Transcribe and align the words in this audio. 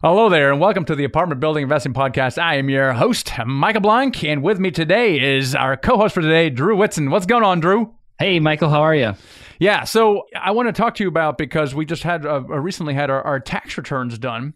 Hello 0.00 0.28
there, 0.28 0.52
and 0.52 0.60
welcome 0.60 0.84
to 0.84 0.94
the 0.94 1.02
Apartment 1.02 1.40
Building 1.40 1.64
Investing 1.64 1.92
Podcast. 1.92 2.40
I 2.40 2.54
am 2.54 2.70
your 2.70 2.92
host, 2.92 3.32
Michael 3.44 3.80
Blank, 3.80 4.22
and 4.22 4.44
with 4.44 4.60
me 4.60 4.70
today 4.70 5.36
is 5.36 5.56
our 5.56 5.76
co 5.76 5.96
host 5.96 6.14
for 6.14 6.20
today, 6.20 6.50
Drew 6.50 6.76
Whitson. 6.76 7.10
What's 7.10 7.26
going 7.26 7.42
on, 7.42 7.58
Drew? 7.58 7.92
Hey, 8.16 8.38
Michael, 8.38 8.70
how 8.70 8.82
are 8.82 8.94
you? 8.94 9.14
Yeah, 9.58 9.82
so 9.82 10.28
I 10.40 10.52
want 10.52 10.68
to 10.68 10.72
talk 10.72 10.94
to 10.94 11.02
you 11.02 11.08
about 11.08 11.36
because 11.36 11.74
we 11.74 11.84
just 11.84 12.04
had 12.04 12.24
uh, 12.24 12.42
recently 12.42 12.94
had 12.94 13.10
our, 13.10 13.22
our, 13.22 13.40
tax 13.40 13.76
returns 13.76 14.16
done, 14.20 14.54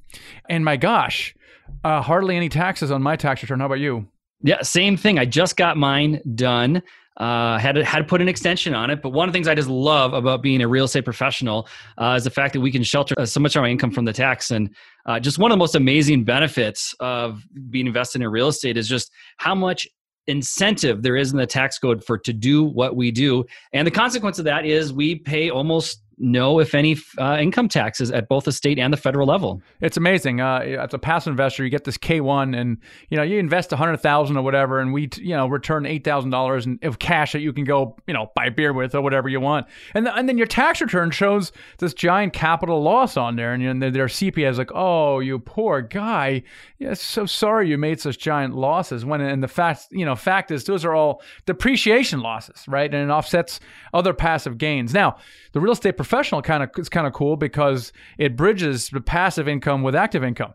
and 0.48 0.64
my 0.64 0.76
gosh, 0.76 1.34
uh, 1.82 2.02
hardly 2.02 2.36
any 2.36 2.48
taxes 2.48 2.92
on 2.92 3.02
my 3.02 3.16
tax 3.16 3.42
return. 3.42 3.58
How 3.58 3.66
about 3.66 3.80
you? 3.80 4.06
Yeah, 4.42 4.62
same 4.62 4.96
thing. 4.96 5.18
I 5.18 5.24
just 5.24 5.56
got 5.56 5.76
mine 5.76 6.20
done. 6.36 6.84
Uh, 7.16 7.58
had 7.58 7.74
to, 7.74 7.84
had 7.84 7.98
to 7.98 8.04
put 8.04 8.22
an 8.22 8.28
extension 8.28 8.74
on 8.74 8.90
it. 8.90 9.02
But 9.02 9.10
one 9.10 9.28
of 9.28 9.32
the 9.32 9.36
things 9.36 9.46
I 9.46 9.54
just 9.54 9.68
love 9.68 10.14
about 10.14 10.40
being 10.40 10.62
a 10.62 10.68
real 10.68 10.86
estate 10.86 11.04
professional 11.04 11.68
uh, 11.98 12.14
is 12.16 12.24
the 12.24 12.30
fact 12.30 12.54
that 12.54 12.60
we 12.60 12.72
can 12.72 12.82
shelter 12.82 13.14
uh, 13.18 13.26
so 13.26 13.38
much 13.38 13.54
of 13.54 13.62
our 13.62 13.68
income 13.68 13.90
from 13.90 14.06
the 14.06 14.14
tax. 14.14 14.50
And 14.50 14.70
uh, 15.06 15.18
just 15.20 15.38
one 15.38 15.50
of 15.50 15.54
the 15.54 15.58
most 15.58 15.74
amazing 15.74 16.24
benefits 16.24 16.94
of 17.00 17.42
being 17.70 17.86
invested 17.86 18.22
in 18.22 18.28
real 18.28 18.48
estate 18.48 18.76
is 18.76 18.88
just 18.88 19.10
how 19.38 19.54
much 19.54 19.86
incentive 20.26 21.02
there 21.02 21.16
is 21.16 21.32
in 21.32 21.38
the 21.38 21.46
tax 21.46 21.78
code 21.78 22.04
for 22.04 22.16
to 22.16 22.32
do 22.32 22.62
what 22.64 22.94
we 22.94 23.10
do. 23.10 23.44
And 23.72 23.86
the 23.86 23.90
consequence 23.90 24.38
of 24.38 24.44
that 24.44 24.64
is 24.64 24.92
we 24.92 25.16
pay 25.16 25.50
almost 25.50 26.02
no, 26.22 26.60
if 26.60 26.72
any, 26.72 26.96
uh, 27.18 27.36
income 27.40 27.68
taxes 27.68 28.12
at 28.12 28.28
both 28.28 28.44
the 28.44 28.52
state 28.52 28.78
and 28.78 28.92
the 28.92 28.96
federal 28.96 29.26
level. 29.26 29.60
It's 29.80 29.96
amazing. 29.96 30.40
Uh, 30.40 30.58
as 30.58 30.94
a 30.94 30.98
passive 30.98 31.32
investor, 31.32 31.64
you 31.64 31.70
get 31.70 31.82
this 31.82 31.96
K 31.96 32.20
one, 32.20 32.54
and 32.54 32.78
you 33.10 33.16
know 33.16 33.24
you 33.24 33.40
invest 33.40 33.72
a 33.72 33.76
hundred 33.76 33.96
thousand 33.96 34.36
or 34.36 34.42
whatever, 34.42 34.78
and 34.78 34.92
we 34.92 35.10
you 35.16 35.36
know 35.36 35.48
return 35.48 35.84
eight 35.84 36.04
thousand 36.04 36.30
dollars 36.30 36.68
of 36.82 37.00
cash 37.00 37.32
that 37.32 37.40
you 37.40 37.52
can 37.52 37.64
go 37.64 37.96
you 38.06 38.14
know 38.14 38.30
buy 38.36 38.50
beer 38.50 38.72
with 38.72 38.94
or 38.94 39.02
whatever 39.02 39.28
you 39.28 39.40
want, 39.40 39.66
and 39.94 40.06
the, 40.06 40.16
and 40.16 40.28
then 40.28 40.38
your 40.38 40.46
tax 40.46 40.80
return 40.80 41.10
shows 41.10 41.50
this 41.78 41.92
giant 41.92 42.32
capital 42.32 42.80
loss 42.80 43.16
on 43.16 43.34
there, 43.34 43.52
and 43.52 43.60
you 43.60 43.74
know, 43.74 43.90
their 43.90 44.06
CPA 44.06 44.48
is 44.48 44.58
like, 44.58 44.70
oh, 44.72 45.18
you 45.18 45.40
poor 45.40 45.82
guy, 45.82 46.44
yeah, 46.78 46.94
so 46.94 47.26
sorry 47.26 47.68
you 47.68 47.76
made 47.76 48.00
such 48.00 48.18
giant 48.18 48.54
losses. 48.54 49.04
When 49.04 49.20
and 49.20 49.42
the 49.42 49.48
fact 49.48 49.88
you 49.90 50.04
know 50.04 50.14
fact 50.14 50.52
is 50.52 50.62
those 50.64 50.84
are 50.84 50.94
all 50.94 51.20
depreciation 51.46 52.20
losses, 52.20 52.64
right, 52.68 52.94
and 52.94 53.10
it 53.10 53.12
offsets 53.12 53.58
other 53.92 54.14
passive 54.14 54.56
gains. 54.56 54.94
Now 54.94 55.16
the 55.50 55.60
real 55.60 55.72
estate 55.72 55.96
professional 56.12 56.42
kind 56.42 56.62
of 56.62 56.68
is 56.76 56.90
kind 56.90 57.06
of 57.06 57.14
cool 57.14 57.36
because 57.36 57.90
it 58.18 58.36
bridges 58.36 58.90
the 58.90 59.00
passive 59.00 59.48
income 59.48 59.82
with 59.82 59.94
active 59.94 60.22
income. 60.22 60.52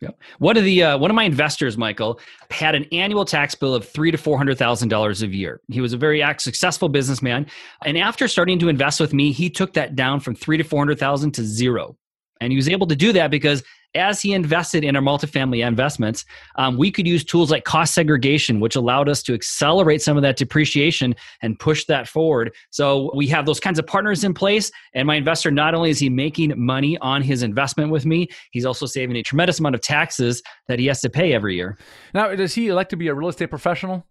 Yeah. 0.00 0.10
One 0.38 0.56
of 0.56 0.62
the 0.62 0.84
uh, 0.84 0.98
one 0.98 1.10
of 1.10 1.16
my 1.16 1.24
investors, 1.24 1.76
Michael, 1.76 2.20
had 2.50 2.76
an 2.76 2.86
annual 2.92 3.24
tax 3.24 3.56
bill 3.56 3.74
of 3.74 3.88
three 3.88 4.12
to 4.12 4.18
four 4.18 4.38
hundred 4.38 4.56
thousand 4.56 4.90
dollars 4.90 5.20
a 5.22 5.26
year. 5.26 5.60
He 5.68 5.80
was 5.80 5.92
a 5.92 5.96
very 5.96 6.22
successful 6.38 6.88
businessman, 6.88 7.46
and 7.84 7.98
after 7.98 8.28
starting 8.28 8.60
to 8.60 8.68
invest 8.68 9.00
with 9.00 9.12
me, 9.12 9.32
he 9.32 9.50
took 9.50 9.72
that 9.72 9.96
down 9.96 10.20
from 10.20 10.36
three 10.36 10.58
to 10.58 10.64
four 10.64 10.78
hundred 10.78 11.00
thousand 11.00 11.32
to 11.32 11.42
zero. 11.42 11.96
And 12.44 12.52
he 12.52 12.56
was 12.56 12.68
able 12.68 12.86
to 12.86 12.94
do 12.96 13.12
that 13.14 13.30
because 13.30 13.62
as 13.94 14.20
he 14.20 14.32
invested 14.32 14.84
in 14.84 14.96
our 14.96 15.02
multifamily 15.02 15.66
investments, 15.66 16.24
um, 16.56 16.76
we 16.76 16.90
could 16.90 17.06
use 17.06 17.24
tools 17.24 17.50
like 17.50 17.64
cost 17.64 17.94
segregation, 17.94 18.60
which 18.60 18.76
allowed 18.76 19.08
us 19.08 19.22
to 19.22 19.34
accelerate 19.34 20.02
some 20.02 20.16
of 20.16 20.22
that 20.22 20.36
depreciation 20.36 21.14
and 21.42 21.58
push 21.58 21.84
that 21.86 22.08
forward. 22.08 22.52
So 22.70 23.10
we 23.14 23.26
have 23.28 23.46
those 23.46 23.60
kinds 23.60 23.78
of 23.78 23.86
partners 23.86 24.24
in 24.24 24.34
place. 24.34 24.70
And 24.94 25.06
my 25.06 25.14
investor, 25.14 25.50
not 25.50 25.74
only 25.74 25.90
is 25.90 25.98
he 25.98 26.10
making 26.10 26.52
money 26.56 26.98
on 26.98 27.22
his 27.22 27.42
investment 27.42 27.90
with 27.90 28.04
me, 28.04 28.28
he's 28.50 28.66
also 28.66 28.86
saving 28.86 29.16
a 29.16 29.22
tremendous 29.22 29.60
amount 29.60 29.74
of 29.74 29.80
taxes 29.80 30.42
that 30.68 30.78
he 30.78 30.86
has 30.86 31.00
to 31.00 31.10
pay 31.10 31.32
every 31.32 31.54
year. 31.54 31.78
Now, 32.12 32.34
does 32.34 32.54
he 32.54 32.72
like 32.72 32.88
to 32.90 32.96
be 32.96 33.08
a 33.08 33.14
real 33.14 33.28
estate 33.28 33.50
professional? 33.50 34.04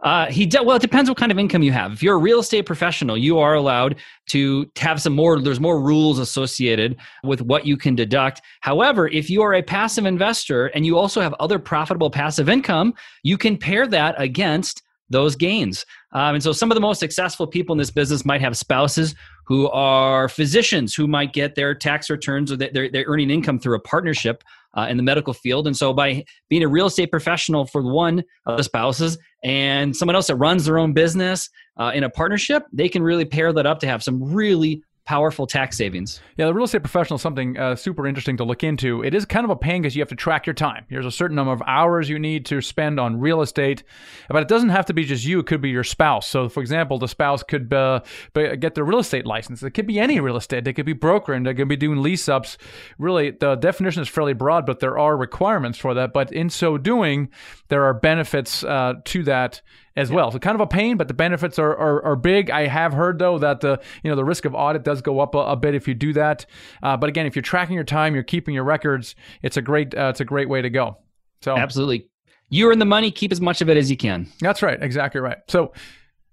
Uh, 0.00 0.26
he 0.26 0.46
de- 0.46 0.62
well, 0.62 0.76
it 0.76 0.82
depends 0.82 1.08
what 1.08 1.18
kind 1.18 1.30
of 1.30 1.38
income 1.38 1.62
you 1.62 1.72
have. 1.72 1.92
If 1.92 2.02
you're 2.02 2.16
a 2.16 2.18
real 2.18 2.40
estate 2.40 2.66
professional, 2.66 3.16
you 3.16 3.38
are 3.38 3.54
allowed 3.54 3.96
to 4.30 4.70
have 4.76 5.00
some 5.00 5.14
more. 5.14 5.40
There's 5.40 5.60
more 5.60 5.80
rules 5.80 6.18
associated 6.18 6.96
with 7.24 7.42
what 7.42 7.66
you 7.66 7.76
can 7.76 7.94
deduct. 7.94 8.42
However, 8.60 9.08
if 9.08 9.30
you 9.30 9.42
are 9.42 9.54
a 9.54 9.62
passive 9.62 10.06
investor 10.06 10.66
and 10.68 10.84
you 10.84 10.98
also 10.98 11.20
have 11.20 11.34
other 11.34 11.58
profitable 11.58 12.10
passive 12.10 12.48
income, 12.48 12.94
you 13.22 13.38
can 13.38 13.56
pair 13.56 13.86
that 13.86 14.14
against 14.18 14.82
those 15.10 15.36
gains. 15.36 15.84
Um, 16.12 16.34
and 16.34 16.42
so, 16.42 16.52
some 16.52 16.70
of 16.70 16.74
the 16.74 16.80
most 16.80 16.98
successful 16.98 17.46
people 17.46 17.74
in 17.74 17.78
this 17.78 17.90
business 17.90 18.24
might 18.24 18.40
have 18.40 18.56
spouses 18.56 19.14
who 19.46 19.68
are 19.70 20.28
physicians 20.28 20.94
who 20.94 21.06
might 21.06 21.32
get 21.32 21.54
their 21.54 21.74
tax 21.74 22.10
returns 22.10 22.50
or 22.50 22.56
they're, 22.56 22.90
they're 22.90 23.04
earning 23.06 23.30
income 23.30 23.58
through 23.58 23.76
a 23.76 23.80
partnership 23.80 24.42
uh, 24.74 24.86
in 24.88 24.96
the 24.96 25.02
medical 25.02 25.34
field. 25.34 25.66
And 25.66 25.76
so, 25.76 25.92
by 25.92 26.24
being 26.48 26.62
a 26.62 26.68
real 26.68 26.86
estate 26.86 27.10
professional 27.10 27.66
for 27.66 27.82
one 27.82 28.22
of 28.46 28.56
the 28.56 28.64
spouses 28.64 29.18
and 29.42 29.96
someone 29.96 30.14
else 30.14 30.28
that 30.28 30.36
runs 30.36 30.64
their 30.64 30.78
own 30.78 30.92
business 30.92 31.48
uh, 31.78 31.92
in 31.94 32.04
a 32.04 32.10
partnership, 32.10 32.64
they 32.72 32.88
can 32.88 33.02
really 33.02 33.24
pair 33.24 33.52
that 33.52 33.66
up 33.66 33.80
to 33.80 33.86
have 33.86 34.02
some 34.02 34.22
really 34.22 34.82
powerful 35.04 35.46
tax 35.46 35.76
savings. 35.76 36.20
Yeah, 36.36 36.46
the 36.46 36.54
real 36.54 36.64
estate 36.64 36.82
professional 36.82 37.16
is 37.16 37.22
something 37.22 37.58
uh, 37.58 37.74
super 37.74 38.06
interesting 38.06 38.36
to 38.36 38.44
look 38.44 38.62
into. 38.62 39.02
It 39.02 39.14
is 39.14 39.24
kind 39.24 39.44
of 39.44 39.50
a 39.50 39.56
pain 39.56 39.82
because 39.82 39.96
you 39.96 40.00
have 40.00 40.08
to 40.10 40.14
track 40.14 40.46
your 40.46 40.54
time. 40.54 40.84
There's 40.88 41.06
a 41.06 41.10
certain 41.10 41.34
number 41.34 41.52
of 41.52 41.62
hours 41.66 42.08
you 42.08 42.18
need 42.18 42.46
to 42.46 42.60
spend 42.60 43.00
on 43.00 43.18
real 43.18 43.42
estate, 43.42 43.82
but 44.28 44.42
it 44.42 44.48
doesn't 44.48 44.68
have 44.68 44.86
to 44.86 44.94
be 44.94 45.04
just 45.04 45.24
you. 45.24 45.40
It 45.40 45.46
could 45.46 45.60
be 45.60 45.70
your 45.70 45.82
spouse. 45.82 46.28
So, 46.28 46.48
for 46.48 46.60
example, 46.60 46.98
the 46.98 47.08
spouse 47.08 47.42
could 47.42 47.72
uh, 47.72 48.00
get 48.34 48.74
their 48.74 48.84
real 48.84 49.00
estate 49.00 49.26
license. 49.26 49.62
It 49.62 49.72
could 49.72 49.88
be 49.88 49.98
any 49.98 50.20
real 50.20 50.36
estate. 50.36 50.64
They 50.64 50.72
could 50.72 50.86
be 50.86 50.92
brokering. 50.92 51.42
They 51.42 51.54
could 51.54 51.68
be 51.68 51.76
doing 51.76 52.00
lease 52.00 52.28
ups. 52.28 52.56
Really, 52.98 53.32
the 53.32 53.56
definition 53.56 54.02
is 54.02 54.08
fairly 54.08 54.34
broad, 54.34 54.66
but 54.66 54.78
there 54.78 54.98
are 54.98 55.16
requirements 55.16 55.78
for 55.78 55.94
that. 55.94 56.12
But 56.12 56.32
in 56.32 56.48
so 56.48 56.78
doing, 56.78 57.28
there 57.68 57.84
are 57.84 57.94
benefits 57.94 58.62
uh, 58.62 58.94
to 59.06 59.24
that 59.24 59.62
as 59.96 60.10
yeah. 60.10 60.16
well. 60.16 60.30
So 60.30 60.38
kind 60.38 60.54
of 60.54 60.60
a 60.60 60.66
pain, 60.66 60.96
but 60.96 61.08
the 61.08 61.14
benefits 61.14 61.58
are, 61.58 61.76
are, 61.76 62.04
are, 62.04 62.16
big. 62.16 62.50
I 62.50 62.66
have 62.66 62.92
heard 62.92 63.18
though 63.18 63.38
that 63.38 63.60
the 63.60 63.80
you 64.02 64.10
know 64.10 64.16
the 64.16 64.24
risk 64.24 64.44
of 64.44 64.54
audit 64.54 64.84
does 64.84 65.02
go 65.02 65.20
up 65.20 65.34
a, 65.34 65.38
a 65.38 65.56
bit 65.56 65.74
if 65.74 65.86
you 65.88 65.94
do 65.94 66.12
that. 66.14 66.46
Uh, 66.82 66.96
but 66.96 67.08
again, 67.08 67.26
if 67.26 67.36
you're 67.36 67.42
tracking 67.42 67.74
your 67.74 67.84
time, 67.84 68.14
you're 68.14 68.22
keeping 68.22 68.54
your 68.54 68.64
records. 68.64 69.14
It's 69.42 69.56
a 69.56 69.62
great 69.62 69.96
uh, 69.96 70.08
it's 70.08 70.20
a 70.20 70.24
great 70.24 70.48
way 70.48 70.62
to 70.62 70.70
go. 70.70 70.98
So 71.42 71.56
absolutely, 71.56 72.08
you're 72.48 72.72
in 72.72 72.78
the 72.78 72.84
money. 72.84 73.10
Keep 73.10 73.32
as 73.32 73.40
much 73.40 73.60
of 73.60 73.68
it 73.68 73.76
as 73.76 73.90
you 73.90 73.96
can. 73.96 74.28
That's 74.40 74.62
right. 74.62 74.80
Exactly 74.82 75.20
right. 75.20 75.38
So 75.48 75.72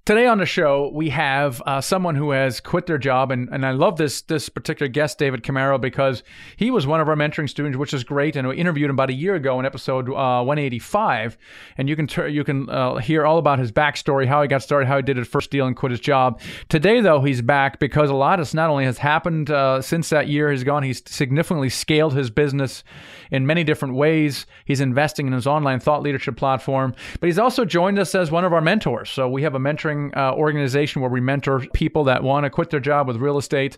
Today 0.10 0.26
on 0.26 0.40
the 0.40 0.46
show, 0.48 0.90
we 0.92 1.10
have 1.10 1.62
uh, 1.68 1.82
someone 1.82 2.16
who 2.16 2.32
has 2.32 2.60
quit 2.60 2.88
their 2.88 2.98
job, 2.98 3.30
and, 3.30 3.48
and 3.50 3.64
I 3.64 3.74
love 3.74 3.98
this 3.98 4.22
this 4.22 4.50
particular 4.50 4.88
guest, 4.88 5.20
David 5.20 5.44
Camaro, 5.44 5.80
because 5.80 6.24
he 6.58 6.72
was 6.72 6.88
one 6.88 7.00
of 7.00 7.08
our 7.08 7.16
mentoring 7.16 7.48
students, 7.48 7.78
which 7.78 7.94
is 7.94 8.04
great. 8.04 8.36
And 8.36 8.48
we 8.48 8.58
interviewed 8.58 8.90
him 8.90 8.96
about 8.96 9.12
a 9.12 9.14
year 9.14 9.36
ago 9.36 9.60
in 9.60 9.68
episode 9.68 10.10
uh, 10.10 10.42
185, 10.42 11.38
and 11.78 11.88
you 11.88 11.96
can 11.96 12.08
ter- 12.08 12.28
you 12.28 12.44
can 12.44 12.68
uh, 12.72 12.96
hear 12.96 13.24
all 13.24 13.38
about 13.38 13.60
his 13.60 13.72
backstory, 13.72 14.26
how 14.26 14.42
he 14.42 14.48
got 14.48 14.64
started, 14.64 14.88
how 14.88 14.96
he 14.96 15.04
did 15.04 15.16
his 15.16 15.28
first 15.28 15.52
deal 15.52 15.68
and 15.68 15.76
quit 15.76 15.92
his 15.92 16.00
job. 16.00 16.42
Today, 16.70 17.02
though, 17.02 17.22
he's 17.22 17.44
back 17.44 17.78
because 17.78 18.10
a 18.10 18.16
lot 18.16 18.40
has 18.40 18.56
not 18.56 18.72
only 18.72 18.86
has 18.86 18.98
happened 18.98 19.52
uh, 19.52 19.80
since 19.80 20.10
that 20.10 20.28
year 20.28 20.50
he's 20.50 20.64
gone, 20.64 20.82
he's 20.82 21.04
significantly 21.06 21.70
scaled 21.70 22.16
his 22.16 22.32
business 22.32 22.84
in 23.30 23.46
many 23.46 23.64
different 23.64 23.94
ways. 23.94 24.48
He's 24.66 24.82
investing 24.82 25.28
in 25.28 25.34
his 25.34 25.46
online 25.46 25.80
thought 25.80 26.02
leadership 26.02 26.36
platform, 26.36 26.96
but 27.20 27.28
he's 27.28 27.38
also 27.38 27.64
joined 27.64 28.00
us 28.00 28.16
as 28.16 28.32
one 28.32 28.44
of 28.44 28.54
our 28.54 28.62
mentors. 28.62 29.12
So 29.12 29.30
we 29.30 29.44
have 29.44 29.54
a 29.54 29.60
mentoring 29.60 29.99
uh, 30.16 30.34
organization 30.34 31.02
where 31.02 31.12
we 31.12 31.22
mentor 31.22 31.66
people 31.74 32.04
that 32.06 32.24
want 32.24 32.44
to 32.46 32.50
quit 32.50 32.70
their 32.70 32.80
job 32.80 33.08
with 33.08 33.18
real 33.18 33.38
estate. 33.38 33.78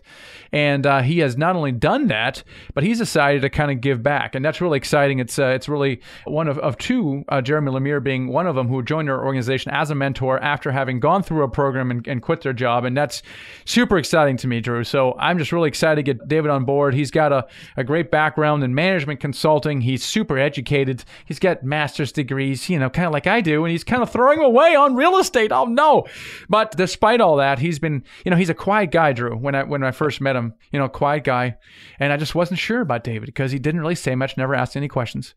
And 0.52 0.86
uh, 0.86 1.02
he 1.02 1.20
has 1.20 1.36
not 1.36 1.56
only 1.56 1.72
done 1.72 2.08
that, 2.08 2.42
but 2.74 2.84
he's 2.84 2.98
decided 2.98 3.42
to 3.42 3.50
kind 3.50 3.70
of 3.70 3.80
give 3.80 4.02
back. 4.02 4.34
And 4.34 4.44
that's 4.44 4.60
really 4.60 4.78
exciting. 4.78 5.18
It's 5.18 5.38
uh, 5.38 5.46
it's 5.46 5.68
really 5.68 6.00
one 6.24 6.48
of, 6.48 6.58
of 6.58 6.76
two, 6.78 7.24
uh, 7.28 7.40
Jeremy 7.40 7.72
Lemire 7.72 8.02
being 8.02 8.28
one 8.28 8.46
of 8.46 8.54
them, 8.54 8.68
who 8.68 8.82
joined 8.82 9.08
our 9.10 9.24
organization 9.24 9.72
as 9.72 9.90
a 9.90 9.94
mentor 9.94 10.38
after 10.40 10.70
having 10.72 11.00
gone 11.00 11.22
through 11.22 11.42
a 11.42 11.48
program 11.48 11.90
and, 11.90 12.06
and 12.06 12.22
quit 12.22 12.42
their 12.42 12.52
job. 12.52 12.84
And 12.84 12.96
that's 12.96 13.22
super 13.64 13.98
exciting 13.98 14.36
to 14.38 14.46
me, 14.46 14.60
Drew. 14.60 14.84
So 14.84 15.16
I'm 15.18 15.38
just 15.38 15.52
really 15.52 15.68
excited 15.68 15.96
to 15.96 16.02
get 16.02 16.28
David 16.28 16.50
on 16.50 16.64
board. 16.64 16.94
He's 16.94 17.10
got 17.10 17.32
a, 17.32 17.46
a 17.76 17.84
great 17.84 18.10
background 18.10 18.62
in 18.64 18.74
management 18.74 19.20
consulting. 19.20 19.80
He's 19.80 20.04
super 20.04 20.38
educated. 20.38 21.04
He's 21.24 21.38
got 21.38 21.62
master's 21.64 22.12
degrees, 22.12 22.68
you 22.68 22.78
know, 22.78 22.90
kind 22.90 23.06
of 23.06 23.12
like 23.12 23.26
I 23.26 23.40
do. 23.40 23.64
And 23.64 23.72
he's 23.72 23.84
kind 23.84 24.02
of 24.02 24.10
throwing 24.10 24.40
away 24.40 24.74
on 24.74 24.94
real 24.94 25.18
estate. 25.18 25.52
Oh, 25.52 25.64
no. 25.64 26.01
But 26.48 26.72
despite 26.72 27.20
all 27.20 27.36
that, 27.36 27.58
he's 27.58 27.78
been, 27.78 28.04
you 28.24 28.30
know, 28.30 28.36
he's 28.36 28.50
a 28.50 28.54
quiet 28.54 28.90
guy, 28.90 29.12
Drew. 29.12 29.36
When 29.36 29.54
I 29.54 29.64
when 29.64 29.82
I 29.82 29.90
first 29.90 30.20
met 30.20 30.36
him, 30.36 30.54
you 30.70 30.78
know, 30.78 30.88
quiet 30.88 31.24
guy, 31.24 31.56
and 31.98 32.12
I 32.12 32.16
just 32.16 32.34
wasn't 32.34 32.60
sure 32.60 32.80
about 32.80 33.04
David 33.04 33.26
because 33.26 33.52
he 33.52 33.58
didn't 33.58 33.80
really 33.80 33.94
say 33.94 34.14
much, 34.14 34.36
never 34.36 34.54
asked 34.54 34.76
any 34.76 34.88
questions. 34.88 35.34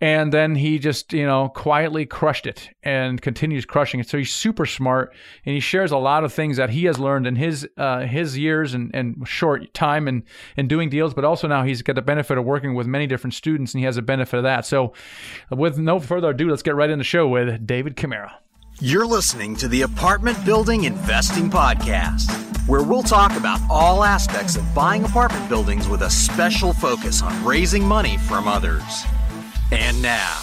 And 0.00 0.32
then 0.32 0.56
he 0.56 0.78
just, 0.78 1.12
you 1.12 1.24
know, 1.24 1.48
quietly 1.48 2.04
crushed 2.04 2.46
it 2.46 2.70
and 2.82 3.20
continues 3.20 3.64
crushing 3.64 4.00
it. 4.00 4.08
So 4.08 4.18
he's 4.18 4.34
super 4.34 4.66
smart 4.66 5.14
and 5.44 5.54
he 5.54 5.60
shares 5.60 5.92
a 5.92 5.96
lot 5.96 6.24
of 6.24 6.32
things 6.32 6.56
that 6.56 6.70
he 6.70 6.84
has 6.84 6.98
learned 6.98 7.26
in 7.26 7.36
his 7.36 7.68
uh, 7.76 8.00
his 8.00 8.36
years 8.36 8.74
and, 8.74 8.94
and 8.94 9.26
short 9.26 9.72
time 9.72 10.08
and 10.08 10.24
in 10.56 10.68
doing 10.68 10.90
deals, 10.90 11.14
but 11.14 11.24
also 11.24 11.48
now 11.48 11.62
he's 11.62 11.82
got 11.82 11.94
the 11.94 12.02
benefit 12.02 12.38
of 12.38 12.44
working 12.44 12.74
with 12.74 12.86
many 12.86 13.06
different 13.06 13.34
students 13.34 13.72
and 13.72 13.80
he 13.80 13.84
has 13.84 13.96
a 13.96 14.02
benefit 14.02 14.36
of 14.38 14.42
that. 14.42 14.66
So 14.66 14.92
with 15.50 15.78
no 15.78 16.00
further 16.00 16.30
ado, 16.30 16.50
let's 16.50 16.62
get 16.62 16.74
right 16.74 16.90
in 16.90 16.98
the 16.98 17.04
show 17.04 17.28
with 17.28 17.66
David 17.66 17.96
Camaro. 17.96 18.30
You're 18.80 19.06
listening 19.06 19.54
to 19.56 19.68
the 19.68 19.82
Apartment 19.82 20.44
Building 20.44 20.82
Investing 20.82 21.48
Podcast, 21.48 22.28
where 22.68 22.82
we'll 22.82 23.04
talk 23.04 23.36
about 23.36 23.60
all 23.70 24.02
aspects 24.02 24.56
of 24.56 24.74
buying 24.74 25.04
apartment 25.04 25.48
buildings 25.48 25.86
with 25.86 26.02
a 26.02 26.10
special 26.10 26.72
focus 26.72 27.22
on 27.22 27.44
raising 27.44 27.86
money 27.86 28.18
from 28.18 28.48
others. 28.48 29.04
And 29.70 30.02
now, 30.02 30.40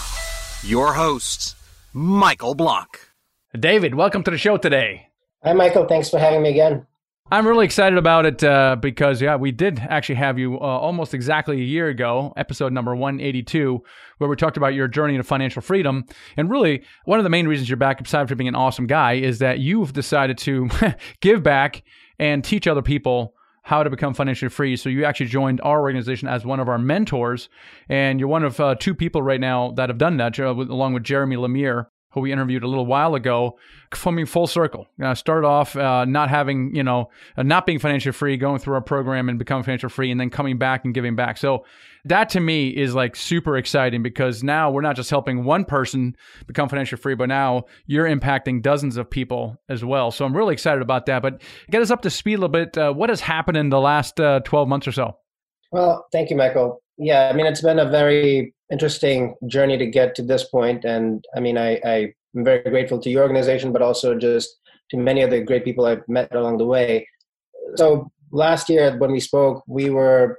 your 0.63 0.93
hosts, 0.93 1.55
Michael 1.91 2.55
Blank. 2.55 3.09
David, 3.53 3.95
welcome 3.95 4.23
to 4.23 4.31
the 4.31 4.37
show 4.37 4.55
today. 4.55 5.09
Hi, 5.43 5.51
Michael. 5.51 5.85
Thanks 5.85 6.09
for 6.09 6.17
having 6.17 6.41
me 6.41 6.51
again. 6.51 6.87
I'm 7.33 7.47
really 7.47 7.63
excited 7.63 7.97
about 7.97 8.25
it 8.25 8.43
uh, 8.43 8.75
because, 8.75 9.21
yeah, 9.21 9.37
we 9.37 9.53
did 9.53 9.79
actually 9.79 10.15
have 10.15 10.37
you 10.37 10.55
uh, 10.55 10.63
almost 10.63 11.13
exactly 11.13 11.61
a 11.61 11.63
year 11.63 11.87
ago, 11.87 12.33
episode 12.35 12.73
number 12.73 12.93
182, 12.93 13.81
where 14.17 14.29
we 14.29 14.35
talked 14.35 14.57
about 14.57 14.73
your 14.73 14.89
journey 14.89 15.15
to 15.15 15.23
financial 15.23 15.61
freedom. 15.61 16.03
And 16.35 16.51
really, 16.51 16.83
one 17.05 17.19
of 17.19 17.23
the 17.23 17.29
main 17.29 17.47
reasons 17.47 17.69
you're 17.69 17.77
back, 17.77 18.01
aside 18.01 18.27
from 18.27 18.37
being 18.37 18.49
an 18.49 18.55
awesome 18.55 18.85
guy, 18.85 19.13
is 19.13 19.39
that 19.39 19.59
you've 19.59 19.93
decided 19.93 20.37
to 20.39 20.69
give 21.21 21.41
back 21.41 21.83
and 22.19 22.43
teach 22.43 22.67
other 22.67 22.81
people 22.81 23.33
how 23.63 23.81
to 23.81 23.89
become 23.89 24.13
financially 24.13 24.49
free. 24.49 24.75
So 24.75 24.89
you 24.89 25.05
actually 25.05 25.27
joined 25.27 25.61
our 25.61 25.79
organization 25.79 26.27
as 26.27 26.43
one 26.43 26.59
of 26.59 26.67
our 26.67 26.79
mentors, 26.79 27.47
and 27.87 28.19
you're 28.19 28.27
one 28.27 28.43
of 28.43 28.59
uh, 28.59 28.75
two 28.75 28.93
people 28.93 29.23
right 29.23 29.39
now 29.39 29.71
that 29.77 29.87
have 29.87 29.97
done 29.97 30.17
that, 30.17 30.37
uh, 30.37 30.51
along 30.51 30.95
with 30.95 31.03
Jeremy 31.05 31.37
Lemire 31.37 31.85
who 32.11 32.21
we 32.21 32.31
interviewed 32.31 32.63
a 32.63 32.67
little 32.67 32.85
while 32.85 33.15
ago, 33.15 33.57
coming 33.89 34.25
full 34.25 34.47
circle. 34.47 34.87
Uh, 35.01 35.15
started 35.15 35.47
off 35.47 35.75
uh, 35.75 36.05
not 36.05 36.29
having, 36.29 36.75
you 36.75 36.83
know, 36.83 37.09
uh, 37.37 37.43
not 37.43 37.65
being 37.65 37.79
financially 37.79 38.11
free, 38.11 38.37
going 38.37 38.59
through 38.59 38.75
our 38.75 38.81
program 38.81 39.29
and 39.29 39.39
becoming 39.39 39.63
financially 39.63 39.89
free, 39.89 40.11
and 40.11 40.19
then 40.19 40.29
coming 40.29 40.57
back 40.57 40.85
and 40.85 40.93
giving 40.93 41.15
back. 41.15 41.37
So 41.37 41.65
that 42.05 42.29
to 42.29 42.39
me 42.39 42.69
is 42.69 42.95
like 42.95 43.15
super 43.15 43.57
exciting 43.57 44.03
because 44.03 44.43
now 44.43 44.71
we're 44.71 44.81
not 44.81 44.95
just 44.95 45.09
helping 45.09 45.43
one 45.43 45.65
person 45.65 46.15
become 46.47 46.67
financially 46.67 47.01
free, 47.01 47.15
but 47.15 47.27
now 47.27 47.65
you're 47.85 48.07
impacting 48.07 48.61
dozens 48.61 48.97
of 48.97 49.09
people 49.09 49.57
as 49.69 49.85
well. 49.85 50.11
So 50.11 50.25
I'm 50.25 50.35
really 50.35 50.53
excited 50.53 50.81
about 50.81 51.05
that. 51.05 51.21
But 51.21 51.41
get 51.69 51.81
us 51.81 51.91
up 51.91 52.01
to 52.01 52.09
speed 52.09 52.33
a 52.33 52.37
little 52.37 52.49
bit. 52.49 52.77
Uh, 52.77 52.93
what 52.93 53.09
has 53.09 53.21
happened 53.21 53.57
in 53.57 53.69
the 53.69 53.79
last 53.79 54.19
uh, 54.19 54.39
12 54.41 54.67
months 54.67 54.87
or 54.87 54.91
so? 54.91 55.17
Well, 55.71 56.05
thank 56.11 56.29
you, 56.29 56.35
Michael. 56.35 56.81
Yeah, 57.03 57.29
I 57.29 57.33
mean, 57.33 57.47
it's 57.47 57.63
been 57.63 57.79
a 57.79 57.89
very 57.89 58.53
interesting 58.71 59.33
journey 59.47 59.75
to 59.75 59.87
get 59.87 60.13
to 60.15 60.21
this 60.21 60.43
point, 60.43 60.85
and 60.85 61.25
I 61.35 61.39
mean, 61.39 61.57
I, 61.57 61.79
I 61.83 62.13
am 62.37 62.45
very 62.45 62.61
grateful 62.61 62.99
to 62.99 63.09
your 63.09 63.23
organization, 63.23 63.71
but 63.71 63.81
also 63.81 64.13
just 64.13 64.55
to 64.91 64.97
many 64.97 65.23
of 65.23 65.31
the 65.31 65.41
great 65.41 65.65
people 65.65 65.85
I've 65.85 66.07
met 66.07 66.35
along 66.35 66.59
the 66.59 66.65
way. 66.67 67.07
So 67.75 68.11
last 68.31 68.69
year 68.69 68.95
when 68.99 69.11
we 69.11 69.19
spoke, 69.19 69.63
we 69.67 69.89
were 69.89 70.37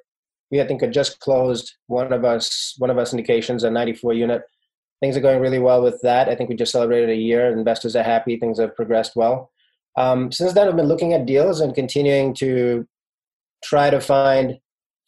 we 0.52 0.60
I 0.60 0.66
think 0.68 0.82
had 0.82 0.92
just 0.92 1.18
closed 1.18 1.74
one 1.88 2.12
of 2.12 2.24
us 2.24 2.76
one 2.78 2.90
of 2.90 2.98
us 2.98 3.12
syndications, 3.12 3.64
a 3.64 3.70
94 3.70 4.12
unit. 4.12 4.42
Things 5.00 5.16
are 5.16 5.20
going 5.20 5.40
really 5.40 5.58
well 5.58 5.82
with 5.82 6.00
that. 6.02 6.28
I 6.28 6.36
think 6.36 6.48
we 6.48 6.54
just 6.54 6.70
celebrated 6.70 7.10
a 7.10 7.16
year. 7.16 7.50
Investors 7.50 7.96
are 7.96 8.04
happy. 8.04 8.36
Things 8.36 8.60
have 8.60 8.76
progressed 8.76 9.16
well. 9.16 9.50
Um, 9.96 10.30
since 10.30 10.52
then, 10.52 10.68
I've 10.68 10.76
been 10.76 10.86
looking 10.86 11.12
at 11.12 11.26
deals 11.26 11.60
and 11.60 11.74
continuing 11.74 12.34
to 12.34 12.86
try 13.64 13.90
to 13.90 14.00
find 14.00 14.60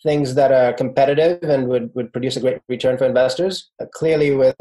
things 0.05 0.35
that 0.35 0.53
are 0.53 0.73
competitive 0.73 1.43
and 1.43 1.67
would, 1.67 1.91
would 1.95 2.13
produce 2.13 2.37
a 2.37 2.41
great 2.41 2.61
return 2.69 2.97
for 2.99 3.07
investors. 3.07 3.71
Uh, 3.81 3.87
clearly, 3.93 4.31
with 4.37 4.57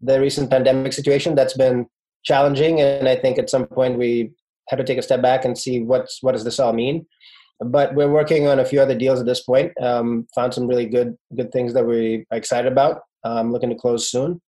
the 0.00 0.20
recent 0.20 0.48
pandemic 0.48 0.92
situation, 0.92 1.34
that's 1.34 1.56
been 1.56 1.86
challenging, 2.24 2.80
and 2.80 3.08
I 3.08 3.16
think 3.16 3.38
at 3.38 3.50
some 3.50 3.66
point 3.66 3.98
we 3.98 4.30
have 4.68 4.78
to 4.78 4.84
take 4.84 4.98
a 4.98 5.02
step 5.02 5.22
back 5.22 5.44
and 5.44 5.58
see 5.58 5.82
what's 5.82 6.22
what 6.22 6.32
does 6.32 6.44
this 6.44 6.60
all 6.60 6.72
mean. 6.72 7.06
But 7.60 7.94
we're 7.94 8.10
working 8.10 8.46
on 8.46 8.58
a 8.58 8.64
few 8.64 8.80
other 8.80 8.94
deals 8.94 9.18
at 9.20 9.26
this 9.26 9.42
point. 9.42 9.72
Um, 9.80 10.26
found 10.34 10.54
some 10.54 10.66
really 10.66 10.86
good 10.86 11.16
good 11.36 11.52
things 11.52 11.74
that 11.74 11.86
we're 11.86 12.24
excited 12.30 12.70
about. 12.70 13.00
Um, 13.24 13.52
looking 13.52 13.70
to 13.70 13.76
close 13.76 14.08
soon. 14.08 14.40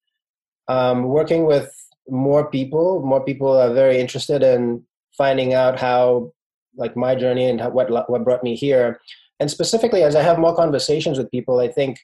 Um, 0.69 1.05
working 1.05 1.46
with 1.46 1.70
more 2.08 2.50
people. 2.50 3.02
More 3.05 3.25
people 3.25 3.58
are 3.58 3.73
very 3.73 3.99
interested 3.99 4.43
in 4.43 4.85
finding 5.17 5.52
out 5.55 5.81
how, 5.81 6.32
like 6.76 6.96
my 6.96 7.14
journey 7.14 7.49
and 7.49 7.61
how, 7.61 7.70
what 7.70 7.90
what 7.90 8.25
brought 8.25 8.44
me 8.44 8.55
here 8.55 9.00
and 9.40 9.50
specifically 9.50 10.02
as 10.02 10.17
i 10.17 10.23
have 10.23 10.38
more 10.38 10.55
conversations 10.55 11.19
with 11.19 11.31
people 11.31 11.61
i 11.61 11.69
think 11.69 11.99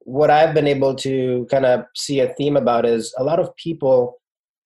what 0.00 0.30
i've 0.30 0.54
been 0.54 0.66
able 0.66 0.94
to 0.94 1.46
kind 1.50 1.66
of 1.66 1.84
see 1.94 2.20
a 2.20 2.32
theme 2.34 2.56
about 2.56 2.86
is 2.86 3.14
a 3.18 3.24
lot 3.24 3.38
of 3.38 3.54
people 3.56 4.18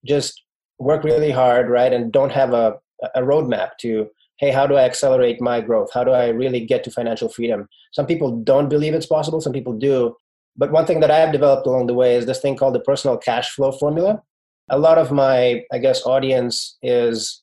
just 0.05 0.43
work 0.79 1.05
really 1.05 1.31
hard 1.31 1.69
right 1.69 1.93
and 1.93 2.13
don't 2.13 2.33
have 2.33 2.53
a, 2.53 2.75
a 3.15 3.23
roadmap 3.23 3.71
to 3.79 4.09
hey 4.39 4.51
how 4.51 4.67
do 4.67 4.75
i 4.75 4.83
accelerate 4.83 5.41
my 5.41 5.61
growth? 5.61 5.91
How 5.95 6.05
do 6.05 6.11
i 6.11 6.29
really 6.29 6.65
get 6.65 6.85
to 6.85 6.91
financial 6.91 7.29
freedom? 7.29 7.69
Some 7.93 8.07
people 8.07 8.39
don't 8.39 8.69
believe 8.69 8.95
it's 8.95 9.07
possible 9.07 9.41
some 9.41 9.53
people 9.53 9.73
do. 9.73 10.17
But 10.57 10.73
one 10.73 10.87
thing 10.87 11.01
that 11.01 11.11
i 11.11 11.19
have 11.19 11.33
developed 11.33 11.67
along 11.67 11.87
the 11.87 11.95
way 11.95 12.17
is 12.17 12.27
this 12.27 12.41
thing 12.41 12.57
called 12.57 12.75
the 12.75 12.81
personal 12.81 13.17
cash 13.17 13.51
flow 13.51 13.73
formula. 13.73 14.23
A 14.71 14.79
lot 14.79 14.99
of 14.99 15.13
my 15.13 15.63
i 15.73 15.79
guess 15.79 16.05
audience 16.05 16.77
is 16.83 17.42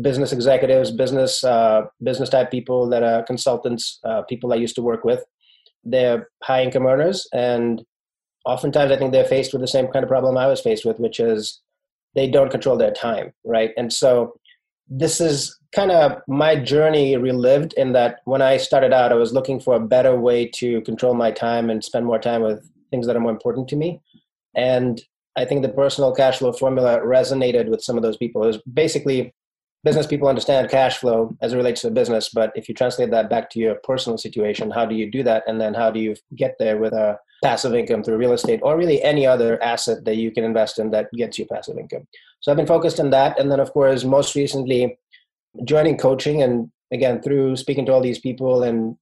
business 0.00 0.32
executives, 0.32 0.90
business 0.90 1.42
uh, 1.42 1.82
business 2.02 2.28
type 2.28 2.50
people 2.50 2.88
that 2.90 3.02
are 3.02 3.22
consultants, 3.22 3.98
uh, 4.04 4.22
people 4.22 4.52
I 4.52 4.56
used 4.56 4.76
to 4.76 4.82
work 4.82 5.04
with. 5.04 5.24
They're 5.84 6.28
high 6.42 6.62
income 6.62 6.86
earners, 6.86 7.26
and 7.32 7.84
oftentimes 8.44 8.92
I 8.92 8.96
think 8.96 9.12
they're 9.12 9.24
faced 9.24 9.52
with 9.52 9.62
the 9.62 9.68
same 9.68 9.88
kind 9.88 10.02
of 10.02 10.08
problem 10.08 10.36
I 10.36 10.46
was 10.46 10.60
faced 10.60 10.84
with, 10.84 10.98
which 10.98 11.20
is 11.20 11.60
they 12.14 12.28
don't 12.28 12.50
control 12.50 12.76
their 12.76 12.92
time, 12.92 13.32
right? 13.44 13.70
And 13.76 13.92
so 13.92 14.34
this 14.88 15.20
is 15.20 15.56
kind 15.72 15.92
of 15.92 16.20
my 16.26 16.56
journey 16.56 17.16
relived 17.16 17.72
in 17.74 17.92
that 17.92 18.20
when 18.24 18.42
I 18.42 18.56
started 18.56 18.92
out, 18.92 19.12
I 19.12 19.16
was 19.16 19.32
looking 19.32 19.60
for 19.60 19.76
a 19.76 19.80
better 19.80 20.18
way 20.18 20.46
to 20.54 20.80
control 20.82 21.14
my 21.14 21.30
time 21.30 21.70
and 21.70 21.84
spend 21.84 22.06
more 22.06 22.18
time 22.18 22.42
with 22.42 22.68
things 22.90 23.06
that 23.06 23.14
are 23.14 23.20
more 23.20 23.30
important 23.30 23.68
to 23.68 23.76
me. 23.76 24.00
And 24.56 25.00
I 25.36 25.44
think 25.44 25.62
the 25.62 25.68
personal 25.68 26.12
cash 26.12 26.38
flow 26.38 26.52
formula 26.52 27.00
resonated 27.00 27.68
with 27.70 27.84
some 27.84 27.96
of 27.96 28.02
those 28.02 28.16
people. 28.16 28.42
It 28.42 28.48
was 28.48 28.62
basically 28.62 29.32
business 29.82 30.06
people 30.06 30.28
understand 30.28 30.68
cash 30.68 30.98
flow 30.98 31.34
as 31.40 31.52
it 31.52 31.56
relates 31.56 31.80
to 31.80 31.86
the 31.88 31.94
business 31.94 32.28
but 32.28 32.52
if 32.54 32.68
you 32.68 32.74
translate 32.74 33.10
that 33.10 33.30
back 33.30 33.48
to 33.50 33.58
your 33.58 33.76
personal 33.76 34.18
situation 34.18 34.70
how 34.70 34.84
do 34.84 34.94
you 34.94 35.10
do 35.10 35.22
that? 35.22 35.42
And 35.46 35.60
then 35.60 35.74
how 35.74 35.90
do 35.90 36.00
you 36.00 36.14
get 36.36 36.56
there 36.58 36.78
with 36.78 36.92
a 36.92 37.18
passive 37.42 37.74
income 37.74 38.02
through 38.02 38.18
real 38.18 38.32
estate 38.32 38.60
or 38.62 38.76
really 38.76 39.02
any 39.02 39.26
other 39.26 39.62
asset 39.62 40.04
that 40.04 40.16
you 40.16 40.30
can 40.30 40.44
invest 40.44 40.78
in 40.78 40.90
that 40.90 41.10
gets 41.12 41.38
you 41.38 41.46
passive 41.46 41.78
income? 41.78 42.06
So 42.40 42.50
i've 42.50 42.56
been 42.56 42.66
focused 42.66 43.00
on 43.00 43.10
that. 43.10 43.38
And 43.38 43.50
then 43.50 43.60
of 43.60 43.72
course 43.72 44.04
most 44.04 44.34
recently 44.34 44.98
joining 45.64 45.96
coaching 45.96 46.42
and 46.42 46.70
again 46.92 47.20
through 47.22 47.56
speaking 47.56 47.86
to 47.86 47.92
all 47.92 48.00
these 48.00 48.20
people 48.20 48.62
and 48.62 48.96